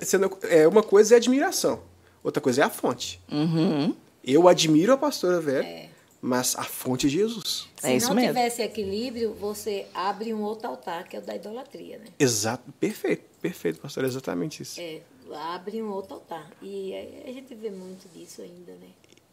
é 0.49 0.67
uma 0.67 0.83
coisa 0.83 1.15
é 1.15 1.17
admiração, 1.19 1.81
outra 2.23 2.41
coisa 2.41 2.63
é 2.63 2.65
a 2.65 2.71
fonte. 2.71 3.21
Uhum. 3.31 3.95
Eu 4.25 4.49
admiro 4.49 4.93
a 4.93 4.97
pastora 4.97 5.41
Vera, 5.41 5.65
é. 5.65 5.89
mas 6.21 6.57
a 6.57 6.65
fonte 6.65 7.07
é 7.07 7.11
Jesus. 7.11 7.69
Se 7.77 7.87
é 7.87 7.97
isso 7.97 8.09
não 8.09 8.17
mesmo. 8.17 8.31
tivesse 8.31 8.63
equilíbrio, 8.63 9.33
você 9.35 9.87
abre 9.95 10.35
um 10.35 10.43
outro 10.43 10.69
altar, 10.69 11.07
que 11.07 11.17
é 11.17 11.21
o 11.21 11.23
da 11.23 11.37
idolatria, 11.37 11.99
né? 11.99 12.07
Exato, 12.19 12.73
perfeito, 12.81 13.25
perfeito, 13.41 13.81
pastor, 13.81 14.03
é 14.03 14.07
exatamente 14.09 14.63
isso. 14.63 14.81
É, 14.81 15.01
abre 15.33 15.81
um 15.81 15.91
outro 15.93 16.15
altar. 16.15 16.51
E 16.61 16.93
a 17.25 17.33
gente 17.33 17.55
vê 17.55 17.71
muito 17.71 18.09
disso 18.13 18.43
ainda, 18.43 18.73
né? 18.73 18.89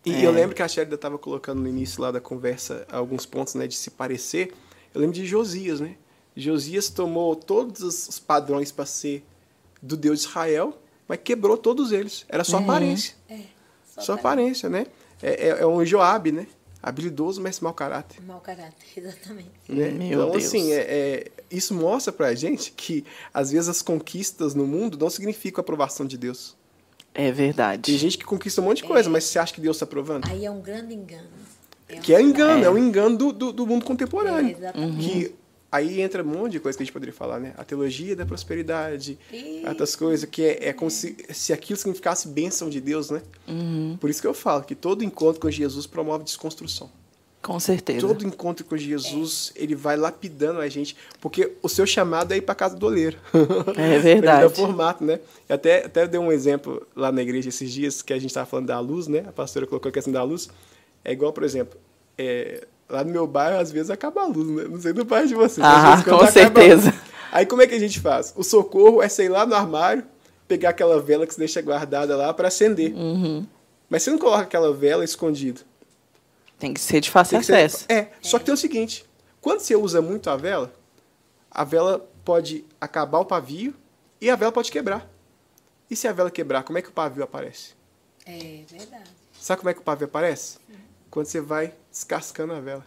E 0.06 0.14
é. 0.14 0.26
eu 0.26 0.32
lembro 0.32 0.56
que 0.56 0.62
a 0.62 0.68
Sherida 0.68 0.96
estava 0.96 1.18
colocando 1.18 1.60
no 1.60 1.68
início 1.68 2.02
lá 2.02 2.12
da 2.12 2.20
conversa 2.20 2.86
alguns 2.92 3.26
pontos, 3.26 3.56
né, 3.56 3.68
de 3.68 3.76
se 3.76 3.90
parecer. 3.90 4.54
Eu 4.94 5.02
lembro 5.02 5.16
de 5.16 5.26
Josias, 5.26 5.80
né? 5.80 5.96
Josias 6.36 6.90
tomou 6.90 7.36
todos 7.36 8.08
os 8.08 8.20
padrões 8.20 8.72
para 8.72 8.86
ser 8.86 9.24
do 9.82 9.98
Deus 9.98 10.22
de 10.22 10.28
Israel, 10.28 10.78
mas 11.08 11.20
quebrou 11.24 11.58
todos 11.58 11.92
eles. 11.92 12.26
Era 12.30 12.44
só 12.44 12.58
uhum. 12.58 12.64
aparência. 12.64 13.16
É, 13.30 13.40
só, 13.86 14.02
só 14.02 14.14
aparência, 14.14 14.70
né? 14.70 14.86
É, 15.22 15.48
é, 15.48 15.50
é, 15.62 15.68
um 15.68 15.84
Joab, 15.86 16.32
né? 16.32 16.48
Habilidoso, 16.82 17.42
mas 17.42 17.60
mau 17.60 17.74
caráter. 17.74 18.22
Mau 18.24 18.40
caráter, 18.40 18.86
exatamente. 18.96 19.52
Né? 19.68 19.90
então, 19.90 20.32
Deus. 20.32 20.46
assim, 20.46 20.72
é, 20.72 20.80
é, 20.80 21.32
isso 21.50 21.74
mostra 21.74 22.12
pra 22.12 22.34
gente 22.34 22.72
que, 22.72 23.06
às 23.34 23.52
vezes, 23.52 23.70
as 23.70 23.82
conquistas 23.82 24.56
no 24.56 24.66
mundo 24.66 24.98
não 24.98 25.10
significam 25.10 25.62
a 25.62 25.64
aprovação 25.64 26.06
de 26.06 26.18
Deus. 26.18 26.56
É 27.14 27.32
verdade. 27.32 27.84
Tem 27.84 27.98
gente 27.98 28.18
que 28.18 28.24
conquista 28.24 28.62
um 28.62 28.66
monte 28.66 28.78
de 28.78 28.86
coisa, 28.86 29.10
é. 29.10 29.12
mas 29.12 29.26
você 29.26 29.38
acha 29.38 29.54
que 29.54 29.62
Deus 29.62 29.76
está 29.76 29.84
aprovando? 29.84 30.28
Aí 30.30 30.46
é 30.46 30.50
um 30.50 30.62
grande 30.62 30.94
engano. 30.94 31.28
É 31.90 31.98
que 31.98 32.16
é 32.16 32.22
engano, 32.22 32.64
é, 32.64 32.70
um 32.70 32.78
engano 32.78 33.18
do, 33.18 33.34
do, 33.34 33.52
do 33.52 33.68
mundo 33.68 33.84
contemporâneo. 33.84 34.56
exatamente. 34.58 35.10
Que 35.10 35.36
Aí 35.72 36.02
entra 36.02 36.22
um 36.22 36.26
monte 36.26 36.54
de 36.54 36.60
coisa 36.60 36.78
que 36.78 36.84
a 36.84 36.86
gente 36.86 36.92
poderia 36.92 37.14
falar, 37.14 37.40
né? 37.40 37.54
A 37.58 37.64
teologia 37.64 38.14
da 38.14 38.26
prosperidade, 38.26 39.18
e... 39.32 39.64
outras 39.66 39.96
coisas, 39.96 40.30
que 40.30 40.44
é, 40.44 40.68
é 40.70 40.74
como 40.74 40.92
se, 40.92 41.16
se 41.30 41.54
aquilo 41.54 41.78
significasse 41.78 42.28
bênção 42.28 42.70
de 42.70 42.82
Deus, 42.82 43.10
né? 43.10 43.22
Uhum. 43.48 43.98
Por 44.00 44.10
isso 44.10 44.20
que 44.20 44.28
eu 44.28 44.34
falo 44.34 44.64
que 44.64 44.76
todo 44.76 45.02
encontro 45.02 45.40
com 45.40 45.50
Jesus 45.50 45.88
promove 45.88 46.26
desconstrução. 46.26 46.90
Com 47.42 47.60
certeza. 47.60 48.06
Todo 48.06 48.24
encontro 48.26 48.64
com 48.66 48.78
Jesus, 48.78 49.52
é. 49.56 49.64
ele 49.64 49.74
vai 49.74 49.96
lapidando 49.96 50.60
a 50.60 50.68
gente, 50.68 50.96
porque 51.20 51.54
o 51.64 51.70
seu 51.70 51.88
chamado 51.88 52.34
é 52.34 52.38
ir 52.38 52.42
para 52.42 52.54
casa 52.54 52.76
do 52.76 52.86
oleiro. 52.86 53.18
É 53.76 53.98
verdade. 53.98 54.44
é 54.44 54.46
o 54.46 54.50
formato, 54.50 55.04
né? 55.04 55.20
Eu 55.50 55.56
até, 55.56 55.86
até 55.86 56.06
dei 56.06 56.20
um 56.20 56.32
exemplo 56.32 56.86
lá 56.96 57.12
na 57.12 57.22
igreja 57.22 57.50
esses 57.50 57.72
dias, 57.72 58.02
que 58.02 58.14
a 58.14 58.18
gente 58.18 58.28
estava 58.28 58.46
falando 58.46 58.68
da 58.68 58.80
luz, 58.80 59.08
né? 59.08 59.24
A 59.26 59.32
pastora 59.32 59.66
colocou 59.66 59.90
a 59.90 59.92
questão 59.92 60.14
da 60.14 60.22
luz. 60.22 60.50
É 61.04 61.14
igual, 61.14 61.34
por 61.34 61.44
exemplo, 61.44 61.80
é, 62.16 62.68
Lá 62.92 63.04
no 63.04 63.12
meu 63.12 63.26
bairro, 63.26 63.60
às 63.60 63.72
vezes, 63.72 63.90
acaba 63.90 64.22
a 64.22 64.26
luz, 64.26 64.48
né? 64.48 64.64
Não 64.70 64.80
sei 64.80 64.92
do 64.92 65.06
bairro 65.06 65.28
de 65.28 65.36
vocês. 65.36 65.66
Ah, 65.66 66.04
com 66.04 66.28
certeza. 66.28 66.94
Aí 67.32 67.46
como 67.46 67.62
é 67.62 67.68
que 67.68 67.74
a 67.74 67.80
gente 67.80 68.00
faz? 68.00 68.34
O 68.36 68.44
socorro 68.44 69.02
é 69.02 69.08
sair 69.08 69.30
lá 69.30 69.46
no 69.46 69.56
armário, 69.56 70.04
pegar 70.48 70.72
aquela 70.72 71.02
vela 71.02 71.26
que 71.26 71.34
você 71.34 71.40
deixa 71.40 71.62
guardada 71.62 72.16
lá 72.18 72.34
para 72.34 72.50
acender. 72.50 72.94
Uhum. 72.94 73.48
Mas 73.90 74.04
você 74.04 74.12
não 74.12 74.18
coloca 74.18 74.44
aquela 74.44 74.74
vela 74.74 75.06
escondida. 75.06 75.62
Tem 76.60 76.74
que 76.74 76.82
ser 76.82 77.00
de 77.00 77.10
fácil 77.10 77.38
acesso. 77.38 77.86
Ser... 77.88 77.94
É, 77.94 78.12
só 78.22 78.38
que 78.38 78.46
tem 78.46 78.54
o 78.54 78.58
seguinte: 78.58 79.06
quando 79.40 79.62
você 79.62 79.76
usa 79.76 80.02
muito 80.02 80.30
a 80.30 80.36
vela, 80.36 80.74
a 81.50 81.64
vela 81.64 82.06
pode 82.26 82.66
acabar 82.80 83.20
o 83.20 83.26
pavio 83.26 83.74
e 84.20 84.30
a 84.30 84.36
vela 84.36 84.52
pode 84.52 84.72
quebrar. 84.72 85.10
E 85.90 85.96
se 85.96 86.08
a 86.08 86.14
vela 86.14 86.30
quebrar, 86.30 86.64
como 86.64 86.78
é 86.78 86.82
que 86.82 86.90
o 86.90 86.94
pavio 86.94 87.24
aparece? 87.24 87.72
É 88.26 88.62
verdade. 88.70 89.10
Sabe 89.40 89.62
como 89.62 89.70
é 89.70 89.74
que 89.74 89.80
o 89.80 89.84
pavio 89.84 90.06
aparece? 90.06 90.60
Quando 91.12 91.26
você 91.26 91.42
vai 91.42 91.74
descascando 91.92 92.54
a 92.54 92.60
vela. 92.62 92.86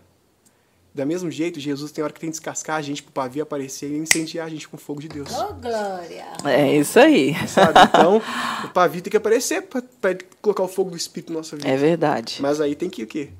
Da 0.94 1.04
mesmo 1.04 1.28
jeito, 1.28 1.58
Jesus 1.58 1.90
tem 1.90 2.04
hora 2.04 2.12
que 2.12 2.20
tem 2.20 2.30
que 2.30 2.36
descascar 2.36 2.76
a 2.76 2.82
gente 2.82 3.02
pro 3.02 3.12
pavio 3.12 3.42
aparecer 3.42 3.90
e 3.90 3.98
incendiar 3.98 4.46
a 4.46 4.48
gente 4.48 4.68
com 4.68 4.76
o 4.76 4.80
fogo 4.80 5.00
de 5.00 5.08
Deus. 5.08 5.28
Oh, 5.32 5.52
glória! 5.54 6.24
É 6.44 6.76
isso 6.76 6.98
aí. 7.00 7.34
Sabe? 7.48 7.80
Então, 7.82 8.22
o 8.64 8.68
pavio 8.68 9.02
tem 9.02 9.10
que 9.10 9.16
aparecer 9.16 9.62
para 9.62 10.16
colocar 10.40 10.62
o 10.62 10.68
fogo 10.68 10.90
do 10.90 10.96
Espírito 10.96 11.32
na 11.32 11.40
nossa 11.40 11.56
vida. 11.56 11.68
É 11.68 11.76
verdade. 11.76 12.38
Mas 12.40 12.60
aí 12.60 12.76
tem 12.76 12.88
que 12.88 13.02
o 13.02 13.06
quê? 13.08 13.30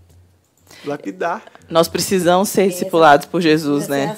Lapidar. 0.84 1.44
Nós 1.70 1.86
precisamos 1.86 2.48
ser 2.48 2.68
discipulados 2.68 3.26
por 3.26 3.40
Jesus, 3.40 3.86
né? 3.86 4.16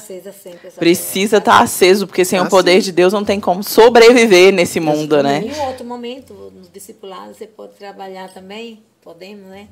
Precisa 0.76 1.36
estar 1.36 1.58
tá 1.58 1.60
aceso, 1.60 2.06
porque 2.06 2.24
sem 2.24 2.40
o 2.40 2.48
poder 2.48 2.80
de 2.80 2.90
Deus 2.90 3.12
não 3.12 3.24
tem 3.24 3.38
como 3.38 3.62
sobreviver 3.62 4.50
nesse 4.50 4.80
mundo, 4.80 5.22
né? 5.22 5.42
Em 5.44 5.66
outro 5.66 5.84
momento, 5.84 6.32
no 6.32 6.62
discipulado, 6.70 7.34
você 7.34 7.46
pode 7.46 7.74
trabalhar 7.74 8.32
também, 8.32 8.82
podemos, 9.02 9.46
né? 9.48 9.68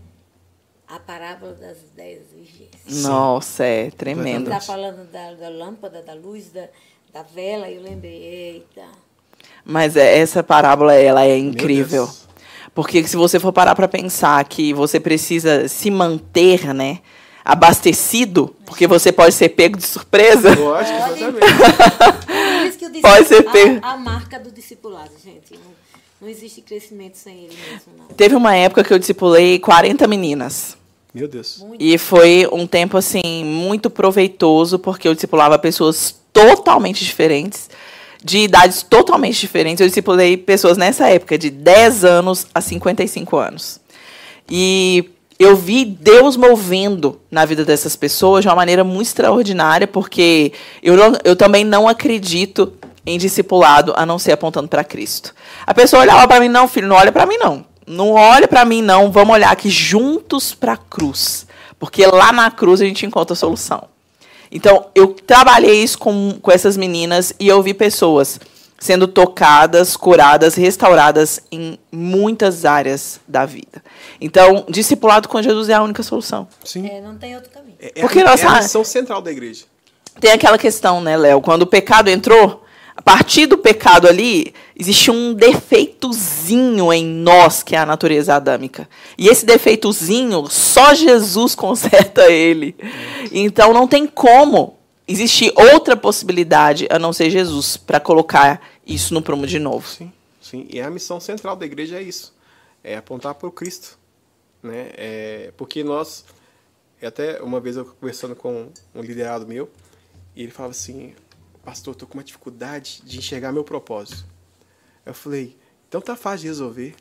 A 0.88 0.98
parábola 0.98 1.52
das 1.54 1.78
dez 1.96 2.20
virgens. 2.32 3.02
Nossa, 3.02 3.64
é 3.64 3.90
tremendo. 3.90 4.46
Você 4.46 4.56
está 4.56 4.60
falando 4.60 5.10
da, 5.10 5.32
da, 5.32 5.48
lâmpada, 5.48 6.02
da 6.02 6.14
luz, 6.14 6.50
da, 6.50 6.66
da 7.12 7.22
vela, 7.22 7.68
e 7.68 7.76
eu 7.76 7.82
lembrei, 7.82 8.22
eita. 8.22 8.82
Mas 9.64 9.96
é, 9.96 10.18
essa 10.18 10.42
parábola, 10.42 10.94
ela 10.94 11.24
é 11.24 11.38
incrível. 11.38 12.08
Porque 12.74 13.06
se 13.06 13.16
você 13.16 13.38
for 13.38 13.52
parar 13.52 13.74
para 13.74 13.88
pensar 13.88 14.44
que 14.44 14.74
você 14.74 14.98
precisa 14.98 15.68
se 15.68 15.90
manter, 15.90 16.74
né? 16.74 16.98
Abastecido, 17.44 18.54
porque 18.66 18.86
você 18.86 19.12
pode 19.12 19.34
ser 19.34 19.50
pego 19.50 19.76
de 19.76 19.86
surpresa. 19.86 20.54
Lógico, 20.54 20.96
exatamente. 20.96 21.46
pode 23.00 23.26
ser. 23.26 23.46
A, 23.82 23.92
a 23.92 23.96
marca 23.96 24.38
do 24.38 24.50
discipulado, 24.50 25.12
gente. 25.22 25.58
Não 26.20 26.28
existe 26.28 26.60
crescimento 26.60 27.16
sem 27.16 27.44
ele 27.44 27.56
mesmo, 27.70 27.92
não. 27.98 28.06
Teve 28.16 28.34
uma 28.34 28.54
época 28.54 28.82
que 28.82 28.92
eu 28.92 28.98
discipulei 28.98 29.58
40 29.58 30.06
meninas. 30.06 30.76
Meu 31.12 31.28
Deus. 31.28 31.58
Muito. 31.58 31.82
E 31.82 31.96
foi 31.98 32.48
um 32.50 32.66
tempo, 32.66 32.96
assim, 32.96 33.44
muito 33.44 33.88
proveitoso, 33.90 34.78
porque 34.78 35.06
eu 35.06 35.14
discipulava 35.14 35.58
pessoas 35.58 36.16
totalmente 36.32 37.04
diferentes, 37.04 37.70
de 38.22 38.38
idades 38.38 38.82
totalmente 38.82 39.38
diferentes. 39.38 39.80
Eu 39.80 39.86
discipulei 39.86 40.36
pessoas 40.36 40.76
nessa 40.76 41.08
época, 41.08 41.38
de 41.38 41.50
10 41.50 42.04
anos 42.04 42.46
a 42.54 42.60
55 42.60 43.36
anos. 43.36 43.80
E 44.50 45.10
eu 45.38 45.56
vi 45.56 45.84
Deus 45.84 46.36
movendo 46.36 47.20
na 47.30 47.44
vida 47.44 47.64
dessas 47.64 47.96
pessoas 47.96 48.42
de 48.42 48.48
uma 48.48 48.54
maneira 48.54 48.84
muito 48.84 49.08
extraordinária, 49.08 49.86
porque 49.86 50.52
eu, 50.82 50.96
não, 50.96 51.18
eu 51.24 51.34
também 51.34 51.64
não 51.64 51.88
acredito 51.88 52.72
em 53.06 53.18
discipulado 53.18 53.92
a 53.96 54.06
não 54.06 54.18
ser 54.18 54.32
apontando 54.32 54.68
para 54.68 54.84
Cristo. 54.84 55.34
A 55.66 55.74
pessoa 55.74 56.02
olhava 56.02 56.26
para 56.26 56.40
mim, 56.40 56.48
não, 56.48 56.68
filho, 56.68 56.88
não 56.88 56.96
olha 56.96 57.12
para 57.12 57.26
mim 57.26 57.36
não. 57.36 57.64
Não 57.86 58.12
olha 58.12 58.48
para 58.48 58.64
mim 58.64 58.80
não, 58.80 59.10
vamos 59.10 59.34
olhar 59.34 59.50
aqui 59.50 59.68
juntos 59.68 60.54
para 60.54 60.72
a 60.72 60.76
cruz, 60.76 61.46
porque 61.78 62.06
lá 62.06 62.32
na 62.32 62.50
cruz 62.50 62.80
a 62.80 62.84
gente 62.84 63.04
encontra 63.04 63.34
a 63.34 63.36
solução. 63.36 63.84
Então, 64.50 64.86
eu 64.94 65.08
trabalhei 65.08 65.82
isso 65.82 65.98
com, 65.98 66.38
com 66.40 66.50
essas 66.50 66.76
meninas 66.76 67.34
e 67.40 67.48
eu 67.48 67.62
vi 67.62 67.74
pessoas 67.74 68.40
sendo 68.84 69.08
tocadas, 69.08 69.96
curadas, 69.96 70.56
restauradas 70.56 71.40
em 71.50 71.78
muitas 71.90 72.66
áreas 72.66 73.18
da 73.26 73.46
vida. 73.46 73.82
Então, 74.20 74.66
discipulado 74.68 75.26
com 75.26 75.40
Jesus 75.40 75.70
é 75.70 75.72
a 75.72 75.82
única 75.82 76.02
solução. 76.02 76.46
Sim. 76.62 76.86
É, 76.88 77.00
não 77.00 77.16
tem 77.16 77.34
outro 77.34 77.50
caminho. 77.50 77.76
É, 77.80 77.92
é 77.94 78.00
Porque 78.02 78.20
a, 78.20 78.24
nossa, 78.24 78.44
é 78.44 78.46
a 78.46 78.60
missão 78.60 78.84
central 78.84 79.22
da 79.22 79.30
igreja. 79.30 79.64
Tem 80.20 80.32
aquela 80.32 80.58
questão, 80.58 81.00
né, 81.00 81.16
Léo? 81.16 81.40
Quando 81.40 81.62
o 81.62 81.66
pecado 81.66 82.10
entrou, 82.10 82.62
a 82.94 83.00
partir 83.00 83.46
do 83.46 83.56
pecado 83.56 84.06
ali, 84.06 84.52
existe 84.78 85.10
um 85.10 85.32
defeitozinho 85.32 86.92
em 86.92 87.06
nós, 87.06 87.62
que 87.62 87.74
é 87.74 87.78
a 87.78 87.86
natureza 87.86 88.34
adâmica. 88.34 88.86
E 89.16 89.28
esse 89.28 89.46
defeitozinho, 89.46 90.46
só 90.50 90.92
Jesus 90.92 91.54
conserta 91.56 92.30
ele. 92.30 92.76
Então 93.32 93.72
não 93.72 93.88
tem 93.88 94.06
como 94.06 94.76
existir 95.06 95.52
outra 95.54 95.96
possibilidade 95.96 96.86
a 96.90 96.98
não 96.98 97.12
ser 97.12 97.30
Jesus 97.30 97.76
para 97.76 98.00
colocar 98.00 98.60
isso 98.86 99.14
no 99.14 99.22
prumo 99.22 99.46
de 99.46 99.58
novo. 99.58 99.86
Sim. 99.88 100.12
Sim, 100.40 100.66
e 100.68 100.78
a 100.78 100.90
missão 100.90 101.18
central 101.18 101.56
da 101.56 101.64
igreja 101.64 101.98
é 101.98 102.02
isso, 102.02 102.34
é 102.82 102.96
apontar 102.96 103.34
para 103.34 103.48
o 103.48 103.50
Cristo, 103.50 103.98
né? 104.62 104.90
É, 104.94 105.52
porque 105.56 105.82
nós, 105.82 106.22
até 107.02 107.40
uma 107.40 107.60
vez 107.60 107.78
eu 107.78 107.86
conversando 107.86 108.36
com 108.36 108.68
um 108.94 109.00
liderado 109.00 109.46
meu, 109.46 109.70
e 110.36 110.42
ele 110.42 110.52
falava 110.52 110.72
assim, 110.72 111.14
pastor, 111.64 111.92
estou 111.92 112.06
com 112.06 112.18
uma 112.18 112.24
dificuldade 112.24 113.00
de 113.04 113.16
enxergar 113.18 113.52
meu 113.52 113.64
propósito. 113.64 114.26
Eu 115.06 115.14
falei, 115.14 115.56
então 115.88 116.00
tá 116.00 116.14
fácil 116.14 116.40
de 116.40 116.46
resolver. 116.48 116.94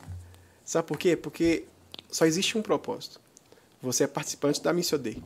Sabe 0.64 0.88
por 0.88 0.96
quê? 0.96 1.14
Porque 1.14 1.64
só 2.10 2.24
existe 2.24 2.56
um 2.56 2.62
propósito. 2.62 3.20
Você 3.82 4.04
é 4.04 4.06
participante 4.06 4.62
da 4.62 4.72
Missio 4.72 4.96
Dei. 4.96 5.22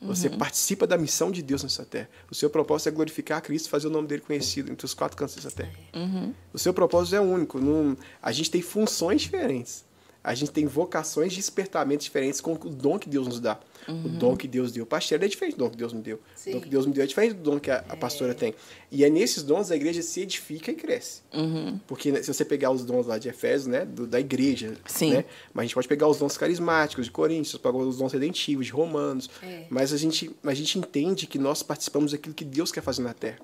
Você 0.00 0.28
uhum. 0.28 0.38
participa 0.38 0.86
da 0.86 0.96
missão 0.96 1.30
de 1.30 1.42
Deus 1.42 1.62
nessa 1.62 1.84
terra. 1.84 2.08
O 2.30 2.34
seu 2.34 2.48
propósito 2.48 2.88
é 2.88 2.92
glorificar 2.92 3.38
a 3.38 3.40
Cristo 3.40 3.66
e 3.66 3.70
fazer 3.70 3.88
o 3.88 3.90
nome 3.90 4.06
dele 4.06 4.22
conhecido 4.22 4.70
entre 4.70 4.84
os 4.84 4.94
quatro 4.94 5.16
cantos 5.16 5.34
dessa 5.34 5.50
terra. 5.50 5.72
Uhum. 5.94 6.32
O 6.52 6.58
seu 6.58 6.72
propósito 6.72 7.16
é 7.16 7.20
único. 7.20 7.58
Não, 7.58 7.96
a 8.22 8.30
gente 8.30 8.50
tem 8.50 8.62
funções 8.62 9.22
diferentes. 9.22 9.84
A 10.28 10.34
gente 10.34 10.50
tem 10.50 10.66
vocações 10.66 11.32
de 11.32 11.38
despertamento 11.38 12.04
diferentes 12.04 12.38
com 12.38 12.52
o 12.52 12.58
dom 12.68 12.98
que 12.98 13.08
Deus 13.08 13.26
nos 13.26 13.40
dá. 13.40 13.58
Uhum. 13.88 14.04
O 14.04 14.08
dom 14.10 14.36
que 14.36 14.46
Deus 14.46 14.70
deu. 14.70 14.84
Pastor 14.84 15.22
é 15.22 15.26
diferente 15.26 15.54
do 15.54 15.60
dom 15.64 15.70
que 15.70 15.76
Deus 15.78 15.94
me 15.94 16.02
deu. 16.02 16.20
Sim. 16.34 16.50
O 16.50 16.52
dom 16.54 16.60
que 16.60 16.68
Deus 16.68 16.84
me 16.84 16.92
deu 16.92 17.02
é 17.02 17.06
diferente 17.06 17.32
do 17.32 17.42
dom 17.42 17.58
que 17.58 17.70
a, 17.70 17.82
a 17.88 17.96
pastora 17.96 18.32
é. 18.32 18.34
tem. 18.34 18.54
E 18.92 19.06
é 19.06 19.08
nesses 19.08 19.42
dons 19.42 19.70
a 19.70 19.76
igreja 19.76 20.02
se 20.02 20.20
edifica 20.20 20.70
e 20.70 20.74
cresce. 20.74 21.22
Uhum. 21.32 21.80
Porque 21.86 22.12
né, 22.12 22.22
se 22.22 22.32
você 22.32 22.44
pegar 22.44 22.70
os 22.70 22.84
dons 22.84 23.06
lá 23.06 23.16
de 23.16 23.30
Efésios, 23.30 23.68
né, 23.68 23.86
do, 23.86 24.06
da 24.06 24.20
igreja, 24.20 24.74
Sim. 24.84 25.14
né, 25.14 25.24
mas 25.54 25.62
a 25.62 25.66
gente 25.68 25.74
pode 25.74 25.88
pegar 25.88 26.06
os 26.06 26.18
dons 26.18 26.36
carismáticos 26.36 27.06
de 27.06 27.10
Coríntios, 27.10 27.58
os 27.64 27.96
dons 27.96 28.12
redentivos 28.12 28.66
de 28.66 28.72
Romanos, 28.72 29.30
é. 29.42 29.64
mas 29.70 29.94
a 29.94 29.96
gente, 29.96 30.30
a 30.44 30.52
gente 30.52 30.78
entende 30.78 31.26
que 31.26 31.38
nós 31.38 31.62
participamos 31.62 32.12
daquilo 32.12 32.34
que 32.34 32.44
Deus 32.44 32.70
quer 32.70 32.82
fazer 32.82 33.00
na 33.00 33.14
terra. 33.14 33.38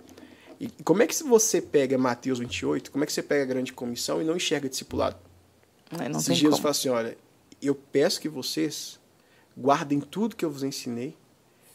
E 0.61 0.69
como 0.85 1.03
é 1.03 1.07
que 1.07 1.17
se 1.17 1.25
você 1.25 1.63
pega 1.63 1.97
Mateus 1.97 2.41
28, 2.41 2.91
como 2.91 3.05
é 3.05 3.07
que 3.07 3.13
você 3.15 3.23
pega 3.23 3.43
a 3.43 3.47
grande 3.47 3.73
comissão 3.73 4.21
e 4.21 4.25
não 4.25 4.37
enxerga 4.37 4.69
discipulado? 4.69 5.17
É, 5.91 6.09
não 6.09 6.21
se 6.21 6.35
Jesus 6.35 6.55
como. 6.55 6.63
fala 6.63 6.71
assim, 6.71 6.89
olha, 6.89 7.19
eu 7.61 7.75
peço 7.75 8.21
que 8.21 8.29
vocês 8.29 8.99
guardem 9.57 10.01
tudo 10.01 10.35
que 10.37 10.45
eu 10.45 10.51
vos 10.51 10.63
ensinei 10.63 11.17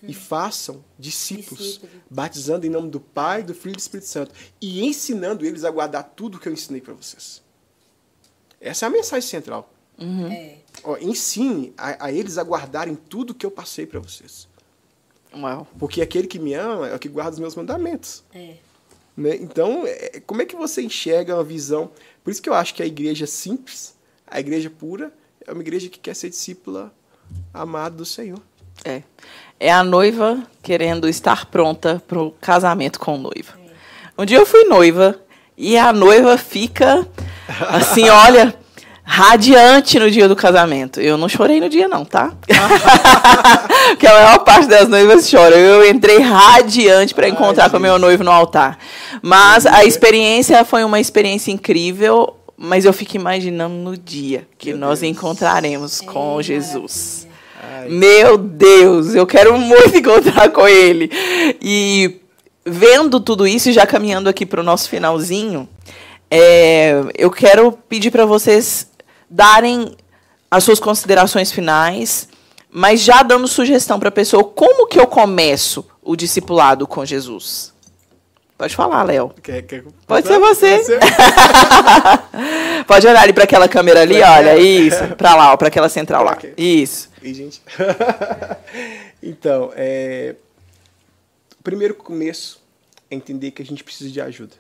e 0.04 0.14
façam 0.14 0.84
discípulos, 0.98 1.66
Discípulo. 1.74 1.92
batizando 2.10 2.66
em 2.66 2.70
nome 2.70 2.90
do 2.90 3.00
Pai, 3.00 3.44
do 3.44 3.54
Filho 3.54 3.74
e 3.74 3.76
do 3.76 3.80
Espírito 3.80 4.08
Santo 4.08 4.34
e 4.62 4.86
ensinando 4.86 5.46
eles 5.46 5.64
a 5.66 5.72
guardar 5.72 6.04
tudo 6.16 6.40
que 6.40 6.48
eu 6.48 6.54
ensinei 6.54 6.80
para 6.82 6.94
vocês. 6.94 7.42
Essa 8.62 8.86
é 8.86 8.88
a 8.88 8.90
mensagem 8.90 9.28
central. 9.28 9.72
Uhum. 9.98 10.28
É. 10.32 10.58
Ó, 10.84 10.98
ensine 10.98 11.74
a, 11.78 12.06
a, 12.06 12.12
eles 12.12 12.38
a 12.38 12.44
guardarem 12.44 12.96
tudo 12.96 13.34
que 13.34 13.46
eu 13.46 13.52
passei 13.52 13.86
para 13.86 14.00
vocês. 14.00 14.48
Uau. 15.34 15.68
Porque 15.78 16.02
aquele 16.02 16.28
que 16.28 16.40
me 16.40 16.54
ama 16.54 16.88
é 16.88 16.96
o 16.96 17.00
que 17.00 17.10
guarda 17.10 17.32
os 17.34 17.40
meus 17.40 17.56
mandamentos. 17.56 18.24
É. 18.34 18.56
Né? 19.16 19.36
Então, 19.36 19.84
é, 19.86 20.22
como 20.22 20.42
é 20.42 20.46
que 20.46 20.56
você 20.56 20.82
enxerga 20.82 21.36
uma 21.36 21.44
visão? 21.44 21.92
Por 22.24 22.32
isso 22.32 22.42
que 22.42 22.50
eu 22.50 22.54
acho 22.54 22.74
que 22.74 22.82
a 22.82 22.86
igreja 22.86 23.28
simples, 23.28 23.96
a 24.30 24.40
igreja 24.40 24.70
pura, 24.70 25.12
é 25.46 25.52
uma 25.52 25.62
igreja 25.62 25.90
que 25.90 26.00
quer 26.00 26.16
ser 26.16 26.30
discípula 26.30 26.94
amado 27.54 27.98
do 27.98 28.06
Senhor. 28.06 28.40
É. 28.86 29.02
É 29.60 29.72
a 29.72 29.84
noiva 29.84 30.42
querendo 30.62 31.08
estar 31.10 31.46
pronta 31.48 32.02
para 32.08 32.20
o 32.20 32.32
casamento 32.32 33.00
com 33.00 33.16
o 33.16 33.18
noivo. 33.18 33.54
Um 34.18 34.26
dia 34.26 34.38
eu 34.38 34.46
fui 34.46 34.64
noiva 34.66 35.20
e 35.58 35.78
a 35.78 35.92
noiva 35.92 36.38
fica 36.38 37.06
assim, 37.70 38.08
olha, 38.10 38.56
radiante 39.04 39.98
no 40.00 40.10
dia 40.10 40.28
do 40.28 40.36
casamento. 40.36 41.02
Eu 41.02 41.18
não 41.18 41.28
chorei 41.28 41.60
no 41.60 41.68
dia, 41.68 41.88
não, 41.88 42.06
tá? 42.06 42.32
Porque 43.90 44.06
a 44.06 44.14
maior 44.14 44.40
parte 44.40 44.68
das 44.68 44.88
noivas 44.88 45.30
chora. 45.30 45.56
Eu 45.58 45.90
entrei 45.90 46.20
radiante 46.20 47.14
para 47.14 47.28
encontrar 47.28 47.66
Ai, 47.66 47.70
com 47.72 47.80
meu 47.80 47.98
noivo 47.98 48.24
no 48.24 48.32
altar. 48.32 48.78
Mas 49.22 49.66
a 49.66 49.84
experiência 49.84 50.64
foi 50.64 50.84
uma 50.84 51.00
experiência 51.00 51.52
incrível. 51.52 52.39
Mas 52.62 52.84
eu 52.84 52.92
fico 52.92 53.16
imaginando 53.16 53.74
no 53.74 53.96
dia 53.96 54.46
que 54.58 54.72
Meu 54.72 54.78
nós 54.78 55.00
Deus. 55.00 55.16
encontraremos 55.16 56.02
com 56.02 56.42
Jesus. 56.42 57.26
Ai. 57.64 57.88
Meu 57.88 58.38
Deus, 58.38 59.16
eu 59.16 59.26
quero 59.26 59.58
muito 59.58 59.96
encontrar 59.96 60.50
com 60.50 60.68
ele. 60.68 61.10
E 61.62 62.20
vendo 62.66 63.22
tudo 63.22 63.48
isso, 63.48 63.72
já 63.72 63.88
caminhando 63.88 64.28
aqui 64.28 64.46
para 64.46 64.60
o 64.60 64.64
nosso 64.64 64.90
finalzinho, 64.90 65.70
é, 66.30 67.02
eu 67.18 67.32
quero 67.32 67.72
pedir 67.88 68.12
para 68.12 68.26
vocês 68.26 68.90
darem 69.30 69.96
as 70.52 70.66
suas 70.66 70.82
considerações 70.82 71.54
finais, 71.54 72.28
mas 72.70 73.00
já 73.00 73.24
dando 73.24 73.48
sugestão 73.48 73.98
para 73.98 74.10
a 74.10 74.12
pessoa 74.12 74.44
como 74.44 74.86
que 74.86 75.00
eu 75.00 75.08
começo 75.08 75.86
o 76.04 76.14
discipulado 76.14 76.86
com 76.86 77.06
Jesus. 77.06 77.74
Pode 78.60 78.76
falar, 78.76 79.04
Léo. 79.04 79.34
Quer, 79.42 79.62
quer... 79.62 79.86
Pode 80.06 80.28
ser 80.28 80.38
você. 80.38 80.82
Pode, 82.86 83.08
olhar 83.08 83.24
ali 83.24 83.32
para 83.32 83.46
aquela 83.46 83.70
câmera 83.70 84.02
ali, 84.02 84.22
olha, 84.22 84.58
isso, 84.58 85.16
para 85.16 85.34
lá, 85.34 85.56
para 85.56 85.70
aquela 85.70 85.88
central 85.88 86.26
lá. 86.26 86.34
Okay. 86.34 86.54
Isso. 86.58 87.10
E, 87.24 87.34
gente. 87.34 87.62
então, 89.24 89.72
é... 89.78 90.36
o 91.58 91.64
primeiro 91.64 91.94
começo 91.94 92.62
é 93.10 93.16
entender 93.16 93.52
que 93.52 93.62
a 93.62 93.66
gente 93.66 93.82
precisa 93.82 94.12
de 94.12 94.20
ajuda. 94.20 94.58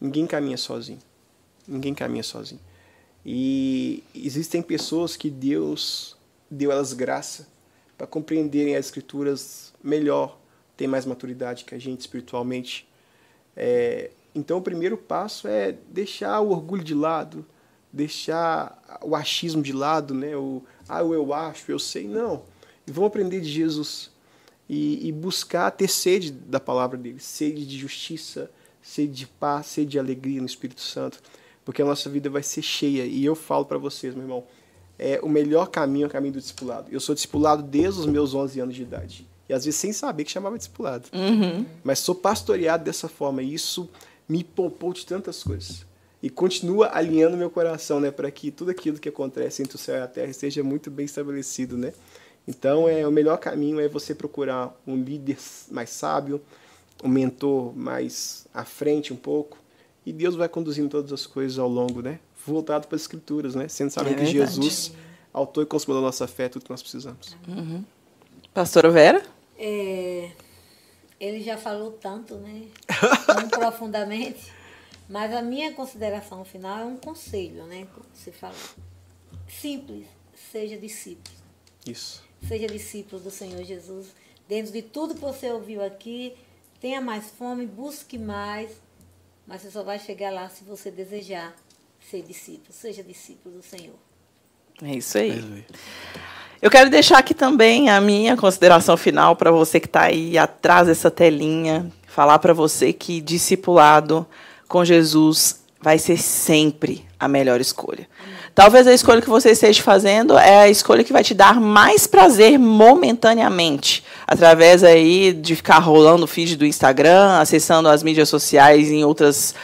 Ninguém 0.00 0.26
caminha 0.26 0.56
sozinho. 0.56 0.98
Ninguém 1.68 1.94
caminha 1.94 2.24
sozinho. 2.24 2.60
E 3.24 4.02
existem 4.16 4.60
pessoas 4.60 5.16
que 5.16 5.30
Deus 5.30 6.16
deu 6.50 6.72
elas 6.72 6.92
graça 6.92 7.46
para 7.96 8.08
compreenderem 8.08 8.74
as 8.74 8.86
escrituras 8.86 9.72
melhor, 9.80 10.36
tem 10.76 10.88
mais 10.88 11.06
maturidade 11.06 11.64
que 11.64 11.72
a 11.72 11.78
gente 11.78 12.00
espiritualmente 12.00 12.84
é, 13.56 14.10
então, 14.34 14.58
o 14.58 14.62
primeiro 14.62 14.98
passo 14.98 15.48
é 15.48 15.74
deixar 15.88 16.40
o 16.40 16.50
orgulho 16.50 16.84
de 16.84 16.94
lado, 16.94 17.44
deixar 17.90 19.00
o 19.02 19.16
achismo 19.16 19.62
de 19.62 19.72
lado, 19.72 20.12
né? 20.12 20.36
O, 20.36 20.62
ah, 20.86 21.00
eu 21.00 21.32
acho, 21.32 21.72
eu 21.72 21.78
sei. 21.78 22.06
Não. 22.06 22.42
Vamos 22.86 23.08
aprender 23.08 23.40
de 23.40 23.48
Jesus 23.48 24.10
e, 24.68 25.08
e 25.08 25.10
buscar 25.10 25.70
ter 25.70 25.88
sede 25.88 26.30
da 26.30 26.60
palavra 26.60 26.98
dele, 26.98 27.18
sede 27.18 27.66
de 27.66 27.78
justiça, 27.78 28.50
sede 28.82 29.12
de 29.12 29.26
paz, 29.26 29.66
sede 29.66 29.92
de 29.92 29.98
alegria 29.98 30.40
no 30.40 30.46
Espírito 30.46 30.82
Santo, 30.82 31.20
porque 31.64 31.80
a 31.80 31.84
nossa 31.84 32.10
vida 32.10 32.28
vai 32.28 32.42
ser 32.42 32.62
cheia. 32.62 33.06
E 33.06 33.24
eu 33.24 33.34
falo 33.34 33.64
para 33.64 33.78
vocês, 33.78 34.14
meu 34.14 34.24
irmão, 34.24 34.44
é 34.98 35.18
o 35.22 35.28
melhor 35.28 35.68
caminho 35.68 36.04
é 36.04 36.08
o 36.08 36.10
caminho 36.10 36.34
do 36.34 36.40
discipulado. 36.40 36.88
Eu 36.92 37.00
sou 37.00 37.14
discipulado 37.14 37.62
desde 37.62 38.00
os 38.00 38.06
meus 38.06 38.34
11 38.34 38.60
anos 38.60 38.74
de 38.74 38.82
idade. 38.82 39.26
E 39.48 39.54
às 39.54 39.64
vezes 39.64 39.78
sem 39.78 39.92
saber 39.92 40.24
que 40.24 40.30
chamava 40.30 40.56
discipulado. 40.56 41.08
Uhum. 41.12 41.64
Mas 41.84 42.00
sou 42.00 42.14
pastoreado 42.14 42.84
dessa 42.84 43.08
forma. 43.08 43.42
E 43.42 43.54
isso 43.54 43.88
me 44.28 44.42
poupou 44.42 44.92
de 44.92 45.06
tantas 45.06 45.42
coisas. 45.42 45.86
E 46.22 46.30
continua 46.30 46.90
alinhando 46.92 47.36
meu 47.36 47.50
coração, 47.50 48.00
né? 48.00 48.10
Para 48.10 48.30
que 48.30 48.50
tudo 48.50 48.70
aquilo 48.70 48.98
que 48.98 49.08
acontece 49.08 49.62
entre 49.62 49.76
o 49.76 49.78
céu 49.78 49.96
e 49.96 50.02
a 50.02 50.08
terra 50.08 50.30
esteja 50.30 50.62
muito 50.62 50.90
bem 50.90 51.06
estabelecido, 51.06 51.76
né? 51.76 51.92
Então, 52.48 52.88
é, 52.88 53.06
o 53.06 53.10
melhor 53.10 53.38
caminho 53.38 53.80
é 53.80 53.88
você 53.88 54.14
procurar 54.14 54.74
um 54.86 54.96
líder 54.96 55.36
mais 55.70 55.90
sábio, 55.90 56.40
um 57.02 57.08
mentor 57.08 57.76
mais 57.76 58.46
à 58.54 58.64
frente 58.64 59.12
um 59.12 59.16
pouco. 59.16 59.58
E 60.04 60.12
Deus 60.12 60.36
vai 60.36 60.48
conduzindo 60.48 60.88
todas 60.88 61.12
as 61.12 61.26
coisas 61.26 61.58
ao 61.58 61.68
longo, 61.68 62.00
né? 62.00 62.20
Voltado 62.46 62.86
para 62.86 62.94
as 62.94 63.02
Escrituras, 63.02 63.54
né? 63.54 63.66
Sendo 63.68 63.90
sabendo 63.90 64.22
é 64.22 64.24
que 64.24 64.26
Jesus, 64.26 64.92
autor 65.32 65.62
e 65.62 65.66
consumador 65.66 66.02
da 66.02 66.06
nossa 66.06 66.28
fé, 66.28 66.44
é 66.44 66.48
tudo 66.48 66.64
que 66.64 66.70
nós 66.70 66.82
precisamos. 66.82 67.36
Uhum. 67.48 67.84
Pastora 68.54 68.90
Vera? 68.90 69.22
É, 69.58 70.30
ele 71.18 71.42
já 71.42 71.56
falou 71.56 71.92
tanto, 71.92 72.36
né? 72.36 72.68
Tão 73.26 73.48
profundamente. 73.48 74.52
Mas 75.08 75.32
a 75.32 75.40
minha 75.40 75.72
consideração 75.72 76.44
final 76.44 76.80
é 76.80 76.84
um 76.84 76.96
conselho, 76.96 77.64
né? 77.66 77.86
Como 77.94 78.06
você 78.12 78.32
falou. 78.32 78.56
Simples, 79.48 80.06
seja 80.50 80.76
discípulo. 80.76 81.36
Isso. 81.86 82.22
Seja 82.46 82.66
discípulo 82.66 83.22
do 83.22 83.30
Senhor 83.30 83.62
Jesus. 83.64 84.08
Dentro 84.48 84.72
de 84.72 84.82
tudo 84.82 85.14
que 85.14 85.20
você 85.20 85.50
ouviu 85.50 85.82
aqui, 85.82 86.36
tenha 86.80 87.00
mais 87.00 87.30
fome, 87.30 87.66
busque 87.66 88.18
mais. 88.18 88.70
Mas 89.46 89.62
você 89.62 89.70
só 89.70 89.82
vai 89.82 89.98
chegar 89.98 90.32
lá 90.32 90.48
se 90.48 90.64
você 90.64 90.90
desejar 90.90 91.54
ser 92.00 92.22
discípulo. 92.22 92.72
Seja 92.72 93.02
discípulo 93.02 93.56
do 93.56 93.62
Senhor. 93.62 93.96
É 94.82 94.96
isso 94.96 95.16
aí. 95.16 95.64
Eu 96.60 96.70
quero 96.70 96.88
deixar 96.88 97.18
aqui 97.18 97.34
também 97.34 97.90
a 97.90 98.00
minha 98.00 98.36
consideração 98.36 98.96
final 98.96 99.36
para 99.36 99.50
você 99.50 99.78
que 99.78 99.86
está 99.86 100.02
aí 100.02 100.38
atrás 100.38 100.86
dessa 100.86 101.10
telinha, 101.10 101.86
falar 102.06 102.38
para 102.38 102.54
você 102.54 102.92
que 102.92 103.20
discipulado 103.20 104.26
com 104.66 104.84
Jesus 104.84 105.60
vai 105.80 105.98
ser 105.98 106.16
sempre 106.16 107.04
a 107.20 107.28
melhor 107.28 107.60
escolha. 107.60 108.08
Talvez 108.54 108.86
a 108.86 108.94
escolha 108.94 109.20
que 109.20 109.28
você 109.28 109.50
esteja 109.50 109.82
fazendo 109.82 110.38
é 110.38 110.60
a 110.60 110.68
escolha 110.68 111.04
que 111.04 111.12
vai 111.12 111.22
te 111.22 111.34
dar 111.34 111.60
mais 111.60 112.06
prazer 112.06 112.58
momentaneamente, 112.58 114.02
através 114.26 114.82
aí 114.82 115.34
de 115.34 115.54
ficar 115.54 115.78
rolando 115.78 116.24
o 116.24 116.26
feed 116.26 116.56
do 116.56 116.64
Instagram, 116.64 117.38
acessando 117.38 117.86
as 117.86 118.02
mídias 118.02 118.30
sociais 118.30 118.90
em 118.90 119.04
outras 119.04 119.54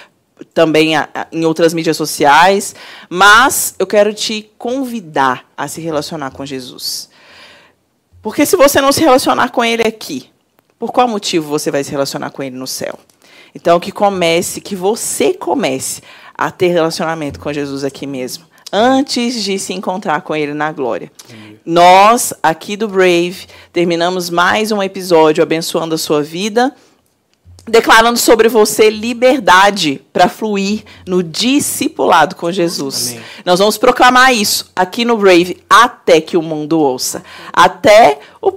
também 0.45 0.93
em 1.31 1.45
outras 1.45 1.75
mídias 1.75 1.97
sociais, 1.97 2.75
mas 3.09 3.75
eu 3.79 3.87
quero 3.87 4.13
te 4.13 4.51
convidar 4.59 5.51
a 5.57 5.69
se 5.69 5.81
relacionar 5.81 6.31
com 6.31 6.45
Jesus. 6.45 7.09
Porque 8.21 8.47
se 8.47 8.57
você 8.57 8.81
não 8.81 8.93
se 8.93 9.01
relacionar 9.01 9.51
com 9.51 9.65
Ele 9.65 9.83
aqui, 9.83 10.31
por 10.79 10.93
qual 10.93 11.09
motivo 11.09 11.49
você 11.49 11.71
vai 11.71 11.83
se 11.85 11.91
relacionar 11.91 12.31
com 12.31 12.43
Ele 12.43 12.57
no 12.57 12.67
céu? 12.67 12.99
Então, 13.55 13.79
que 13.79 13.93
comece, 13.93 14.61
que 14.61 14.75
você 14.75 15.35
comece 15.35 16.03
a 16.35 16.51
ter 16.51 16.69
relacionamento 16.69 17.39
com 17.39 17.53
Jesus 17.53 17.85
aqui 17.85 18.07
mesmo, 18.07 18.47
antes 18.73 19.43
de 19.45 19.59
se 19.59 19.75
encontrar 19.75 20.23
com 20.23 20.35
Ele 20.35 20.55
na 20.55 20.73
glória. 20.73 21.13
Nós, 21.65 22.33
aqui 22.43 22.77
do 22.77 22.89
Brave, 22.89 23.47
terminamos 23.73 24.31
mais 24.31 24.73
um 24.73 24.83
episódio 24.83 25.43
abençoando 25.43 25.95
a 25.95 25.99
sua 25.99 26.23
vida 26.23 26.75
declarando 27.67 28.19
sobre 28.19 28.49
você 28.49 28.91
liberdade 28.91 30.03
para 30.13 30.29
fluir 30.29 30.85
no 31.07 31.23
discipulado 31.23 32.35
com 32.35 32.51
Jesus. 32.51 33.13
Amém. 33.13 33.23
Nós 33.45 33.59
vamos 33.59 33.79
proclamar 33.79 34.35
isso 34.35 34.71
aqui 34.75 35.05
no 35.05 35.17
Brave 35.17 35.63
até 35.69 36.21
que 36.21 36.37
o 36.37 36.43
mundo 36.43 36.79
ouça. 36.79 37.23
Até 37.53 38.19
o 38.41 38.53